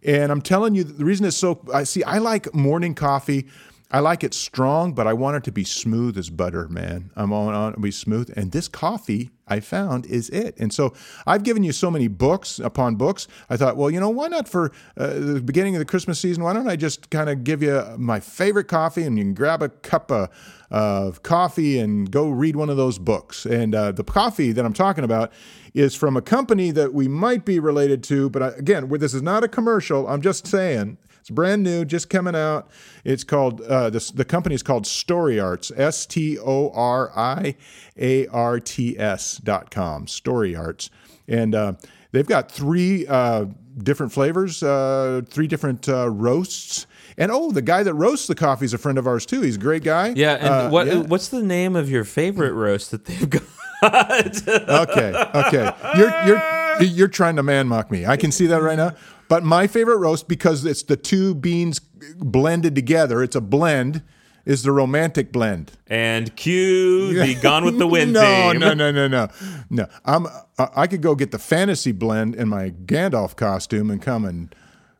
and 0.05 0.31
I'm 0.31 0.41
telling 0.41 0.75
you 0.75 0.83
the 0.83 1.05
reason 1.05 1.25
it's 1.25 1.37
so. 1.37 1.59
I 1.73 1.83
see. 1.83 2.03
I 2.03 2.19
like 2.19 2.53
morning 2.53 2.95
coffee. 2.95 3.47
I 3.91 3.99
like 3.99 4.23
it 4.23 4.33
strong, 4.33 4.93
but 4.93 5.05
I 5.05 5.13
want 5.13 5.37
it 5.37 5.43
to 5.43 5.51
be 5.51 5.63
smooth 5.63 6.17
as 6.17 6.29
butter, 6.29 6.67
man. 6.67 7.11
I'm 7.15 7.31
on 7.31 7.53
on 7.53 7.73
it 7.73 7.75
to 7.75 7.81
be 7.81 7.91
smooth, 7.91 8.33
and 8.35 8.51
this 8.51 8.67
coffee 8.67 9.29
I 9.47 9.59
found 9.59 10.07
is 10.07 10.29
it. 10.29 10.57
And 10.57 10.73
so 10.73 10.93
I've 11.27 11.43
given 11.43 11.63
you 11.63 11.71
so 11.71 11.91
many 11.91 12.07
books 12.07 12.57
upon 12.57 12.95
books. 12.95 13.27
I 13.47 13.57
thought, 13.57 13.77
well, 13.77 13.91
you 13.91 13.99
know, 13.99 14.09
why 14.09 14.27
not 14.27 14.49
for 14.49 14.71
uh, 14.97 15.13
the 15.13 15.41
beginning 15.41 15.75
of 15.75 15.79
the 15.79 15.85
Christmas 15.85 16.19
season? 16.19 16.43
Why 16.43 16.53
don't 16.53 16.67
I 16.67 16.75
just 16.75 17.11
kind 17.11 17.29
of 17.29 17.43
give 17.43 17.61
you 17.61 17.83
my 17.97 18.19
favorite 18.19 18.67
coffee, 18.67 19.03
and 19.03 19.17
you 19.17 19.23
can 19.23 19.35
grab 19.35 19.61
a 19.61 19.69
cup 19.69 20.11
of, 20.11 20.29
of 20.71 21.21
coffee 21.21 21.77
and 21.77 22.09
go 22.09 22.29
read 22.29 22.55
one 22.55 22.71
of 22.71 22.77
those 22.77 22.97
books. 22.97 23.45
And 23.45 23.75
uh, 23.75 23.91
the 23.91 24.03
coffee 24.03 24.51
that 24.51 24.65
I'm 24.65 24.73
talking 24.73 25.03
about 25.03 25.31
is 25.75 25.93
from 25.93 26.17
a 26.17 26.21
company 26.21 26.71
that 26.71 26.93
we 26.93 27.07
might 27.07 27.45
be 27.45 27.59
related 27.59 28.01
to, 28.05 28.31
but 28.31 28.41
I, 28.41 28.47
again, 28.49 28.89
this 28.89 29.13
is 29.13 29.21
not 29.21 29.43
a 29.43 29.47
commercial. 29.47 30.07
I'm 30.07 30.21
just 30.21 30.47
saying 30.47 30.97
it's 31.25 31.31
brand 31.31 31.63
new, 31.63 31.85
just 31.85 32.07
coming 32.07 32.35
out. 32.35 32.69
It's 33.03 33.23
called 33.23 33.59
uh, 33.61 33.89
this. 33.89 34.11
The 34.11 34.23
company 34.25 34.53
is 34.53 34.61
called 34.61 34.83
Storiarts. 34.83 35.71
S 35.75 36.05
T 36.05 36.37
O 36.37 36.69
R 36.69 37.11
I 37.15 37.55
A 37.99 38.27
R 38.27 38.59
T 38.59 38.95
S 38.99 39.37
dot 39.37 39.71
com. 39.71 40.05
Storiarts, 40.05 40.91
and 41.27 41.55
uh, 41.55 41.73
they've 42.11 42.27
got 42.27 42.51
three 42.51 43.07
uh, 43.07 43.45
different 43.79 44.13
flavors, 44.13 44.61
uh, 44.61 45.21
three 45.27 45.47
different 45.47 45.89
uh, 45.89 46.11
roasts. 46.11 46.85
And 47.17 47.31
oh, 47.31 47.51
the 47.51 47.63
guy 47.63 47.81
that 47.81 47.95
roasts 47.95 48.27
the 48.27 48.35
coffee 48.35 48.65
is 48.65 48.75
a 48.75 48.77
friend 48.77 48.99
of 48.99 49.07
ours 49.07 49.25
too. 49.25 49.41
He's 49.41 49.55
a 49.55 49.59
great 49.59 49.83
guy. 49.83 50.09
yeah, 50.15 50.35
and 50.35 50.47
Uh, 50.47 50.69
what 50.69 50.85
yeah. 50.85 50.97
what's 50.97 51.29
the 51.29 51.41
name 51.41 51.75
of 51.75 51.89
your 51.89 52.03
favorite 52.03 52.53
roast 52.53 52.91
that 52.91 53.05
they've 53.05 53.27
got? 53.27 53.41
okay, 53.83 55.13
okay. 55.33 55.71
You're 55.97 56.25
you're 56.27 56.83
you're 56.83 57.07
trying 57.07 57.35
to 57.37 57.43
man 57.43 57.67
mock 57.67 57.89
me. 57.89 58.05
I 58.05 58.15
can 58.15 58.31
see 58.31 58.45
that 58.47 58.61
right 58.61 58.77
now. 58.77 58.91
But 59.27 59.43
my 59.43 59.67
favorite 59.67 59.97
roast 59.97 60.27
because 60.27 60.65
it's 60.65 60.83
the 60.83 60.97
two 60.97 61.33
beans 61.35 61.79
blended 61.79 62.75
together. 62.75 63.23
It's 63.23 63.35
a 63.35 63.41
blend. 63.41 64.03
Is 64.45 64.61
the 64.61 64.71
romantic 64.71 65.31
blend? 65.31 65.71
and 65.87 66.35
cue 66.35 67.19
the 67.19 67.33
Gone 67.33 67.65
with 67.65 67.79
the 67.79 67.87
Wind 67.87 68.13
no, 68.13 68.21
theme. 68.51 68.59
no, 68.59 68.75
no, 68.75 68.91
no, 68.91 69.07
no, 69.07 69.27
no. 69.71 69.87
I'm. 70.05 70.27
I 70.59 70.85
could 70.85 71.01
go 71.01 71.15
get 71.15 71.31
the 71.31 71.39
fantasy 71.39 71.91
blend 71.91 72.35
in 72.35 72.47
my 72.47 72.69
Gandalf 72.69 73.35
costume 73.35 73.89
and 73.89 73.99
come 73.99 74.23
and 74.23 74.53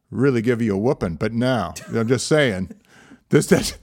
really 0.09 0.41
give 0.41 0.63
you 0.63 0.73
a 0.73 0.77
whooping. 0.79 1.17
But 1.17 1.33
now 1.33 1.75
I'm 1.93 2.07
just 2.07 2.27
saying, 2.27 2.71
this 3.29 3.45
that. 3.47 3.77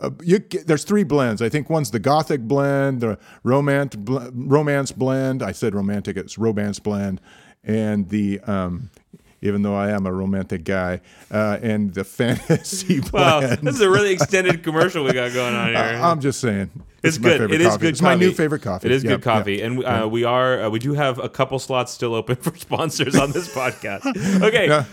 Uh, 0.00 0.08
you, 0.22 0.38
there's 0.64 0.84
three 0.84 1.04
blends. 1.04 1.42
I 1.42 1.50
think 1.50 1.68
one's 1.68 1.90
the 1.90 1.98
gothic 1.98 2.40
blend, 2.40 3.02
the 3.02 3.18
romance 3.42 3.94
bl- 3.94 4.28
romance 4.32 4.90
blend. 4.90 5.42
I 5.42 5.52
said 5.52 5.74
romantic, 5.74 6.16
it's 6.16 6.38
romance 6.38 6.78
blend, 6.78 7.20
and 7.62 8.08
the 8.08 8.40
um, 8.46 8.88
even 9.42 9.62
though 9.62 9.74
I 9.74 9.90
am 9.90 10.06
a 10.06 10.12
romantic 10.12 10.64
guy, 10.64 11.00
uh, 11.30 11.58
and 11.60 11.92
the 11.92 12.04
fantasy 12.20 13.00
Wow, 13.12 13.40
this 13.40 13.74
is 13.74 13.80
a 13.80 13.90
really 13.90 14.12
extended 14.12 14.62
commercial 14.62 15.04
we 15.04 15.12
got 15.12 15.32
going 15.32 15.54
on 15.54 15.66
here. 15.74 15.76
I'm 15.76 16.20
just 16.20 16.40
saying, 16.40 16.70
it's 17.02 17.18
good. 17.18 17.50
It 17.50 17.60
is 17.60 17.66
coffee. 17.68 17.80
good. 17.80 17.88
It's 17.90 18.02
my 18.02 18.14
new 18.14 18.32
favorite 18.32 18.62
coffee. 18.62 18.86
It 18.88 18.92
is 18.92 19.02
Yeah, 19.04 19.10
good 19.12 19.22
coffee, 19.22 19.56
yeah. 19.56 19.66
and 19.66 19.84
uh, 19.84 20.08
we 20.10 20.24
are 20.24 20.62
uh, 20.64 20.70
we 20.70 20.78
do 20.78 20.94
have 20.94 21.18
a 21.18 21.28
couple 21.28 21.58
slots 21.58 21.92
still 21.92 22.14
open 22.14 22.36
for 22.44 22.54
sponsors 22.56 23.16
on 23.16 23.32
this 23.32 23.48
podcast. 23.54 24.02
Okay, 24.42 24.68
uh, 24.68 24.84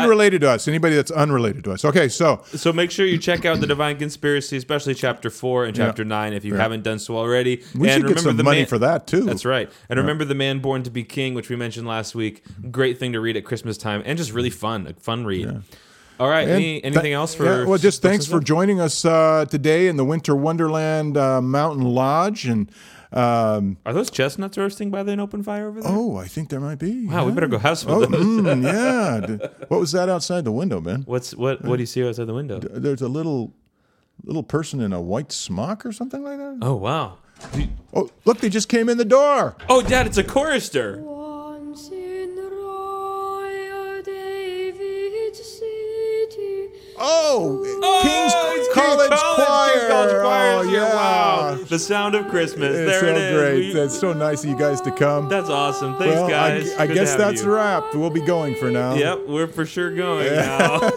unrelated 0.00 0.40
to 0.42 0.50
us. 0.50 0.66
Anybody 0.68 0.96
that's 0.96 1.10
unrelated 1.10 1.64
to 1.64 1.72
us. 1.72 1.84
Okay, 1.84 2.08
so 2.08 2.42
so 2.46 2.72
make 2.72 2.90
sure 2.90 3.06
you 3.06 3.18
check 3.18 3.44
out 3.44 3.60
the 3.60 3.66
Divine 3.66 3.96
Conspiracy, 3.98 4.56
especially 4.56 4.94
chapter 4.94 5.30
four 5.30 5.64
and 5.64 5.74
chapter 5.76 6.04
nine, 6.04 6.32
if 6.32 6.44
you 6.44 6.54
haven't 6.54 6.82
done 6.82 6.98
so 6.98 7.16
already. 7.16 7.62
we 7.74 7.88
and 7.88 8.02
should 8.02 8.08
get 8.08 8.20
some 8.20 8.36
the 8.36 8.42
money 8.44 8.60
man- 8.60 8.66
for 8.66 8.78
that 8.78 9.06
too. 9.06 9.22
That's 9.22 9.44
right. 9.44 9.70
And 9.88 9.98
remember 9.98 10.24
the 10.24 10.34
man 10.34 10.58
born 10.60 10.82
to 10.84 10.90
be 10.90 11.04
king, 11.04 11.34
which 11.34 11.48
we 11.48 11.56
mentioned 11.56 11.86
last 11.86 12.14
week. 12.14 12.42
Great 12.70 12.98
thing 12.98 13.12
to 13.12 13.20
read 13.20 13.36
at 13.36 13.44
Christmas 13.44 13.76
time, 13.78 14.02
and 14.04 14.16
just 14.18 14.32
really 14.32 14.50
fun, 14.50 14.86
a 14.86 14.94
fun 14.94 15.24
read. 15.24 15.62
All 16.20 16.28
right. 16.28 16.46
Any, 16.48 16.82
anything 16.84 17.02
th- 17.04 17.14
else 17.14 17.34
for? 17.34 17.44
yeah, 17.44 17.64
well, 17.64 17.78
just 17.78 18.00
thanks 18.02 18.26
for 18.26 18.38
joining 18.40 18.80
us 18.80 19.04
uh, 19.04 19.44
today 19.50 19.88
in 19.88 19.96
the 19.96 20.04
Winter 20.04 20.36
Wonderland 20.36 21.16
uh, 21.16 21.40
Mountain 21.42 21.84
Lodge. 21.84 22.44
And 22.46 22.70
um, 23.12 23.76
Are 23.84 23.92
those 23.92 24.10
chestnuts 24.10 24.56
roasting 24.56 24.90
by 24.90 25.02
the 25.02 25.18
open 25.18 25.42
fire 25.42 25.68
over 25.68 25.80
there? 25.80 25.90
oh, 25.92 26.16
I 26.16 26.26
think 26.28 26.48
there 26.50 26.60
might 26.60 26.78
be. 26.78 27.06
wow, 27.06 27.24
we 27.26 27.32
better 27.32 27.48
go 27.48 27.58
have 27.58 27.78
some 27.78 27.90
Oh, 27.90 28.02
of 28.02 28.10
those. 28.12 28.24
mm, 28.24 28.62
yeah. 29.42 29.48
What 29.68 29.80
was 29.80 29.92
that 29.92 30.08
outside 30.08 30.44
the 30.44 30.52
window, 30.52 30.80
man? 30.80 31.02
What's 31.06 31.34
what? 31.34 31.62
What 31.64 31.76
do 31.76 31.82
you 31.82 31.86
see 31.86 32.06
outside 32.06 32.26
the 32.26 32.34
window? 32.34 32.58
There's 32.60 33.02
a 33.02 33.08
little 33.08 33.52
little 34.24 34.42
person 34.44 34.80
in 34.80 34.92
a 34.92 35.00
white 35.00 35.32
smock 35.32 35.84
or 35.84 35.90
something 35.92 36.22
like 36.22 36.38
that. 36.38 36.58
Oh 36.62 36.74
wow. 36.76 37.18
Oh, 37.92 38.08
look, 38.24 38.38
they 38.38 38.48
just 38.48 38.68
came 38.68 38.88
in 38.88 38.96
the 38.98 39.04
door. 39.04 39.56
Oh, 39.68 39.82
Dad, 39.82 40.06
it's 40.06 40.16
a 40.18 40.22
chorister. 40.22 41.02
Oh, 47.04 47.58
Oh, 47.82 48.00
King's 48.02 48.32
College 48.74 49.08
King's 49.08 49.20
Choir. 49.20 49.72
King's 49.72 49.88
College 49.88 50.22
Choir 50.22 50.52
Oh, 50.58 50.62
yeah. 50.62 50.94
Wow. 50.94 51.58
The 51.68 51.78
sound 51.78 52.14
of 52.14 52.28
Christmas. 52.28 52.76
It's 52.76 52.90
there 52.90 53.00
so 53.00 53.06
it 53.08 53.16
is. 53.16 53.40
great. 53.40 53.74
We- 53.74 53.80
it's 53.80 53.98
so 53.98 54.12
nice 54.12 54.44
of 54.44 54.50
you 54.50 54.56
guys 54.58 54.80
to 54.82 54.90
come. 54.92 55.28
that's 55.28 55.48
awesome. 55.50 55.96
Thanks, 55.98 56.14
well, 56.14 56.28
guys. 56.28 56.72
I, 56.74 56.84
I 56.84 56.86
guess 56.86 57.14
that's 57.16 57.42
you. 57.42 57.50
a 57.50 57.54
wrap. 57.56 57.94
We'll 57.94 58.10
be 58.10 58.20
going 58.24 58.54
for 58.54 58.70
now. 58.70 58.94
Yep, 58.94 59.26
we're 59.26 59.46
for 59.48 59.66
sure 59.66 59.92
going 59.94 60.32
now. 60.34 60.78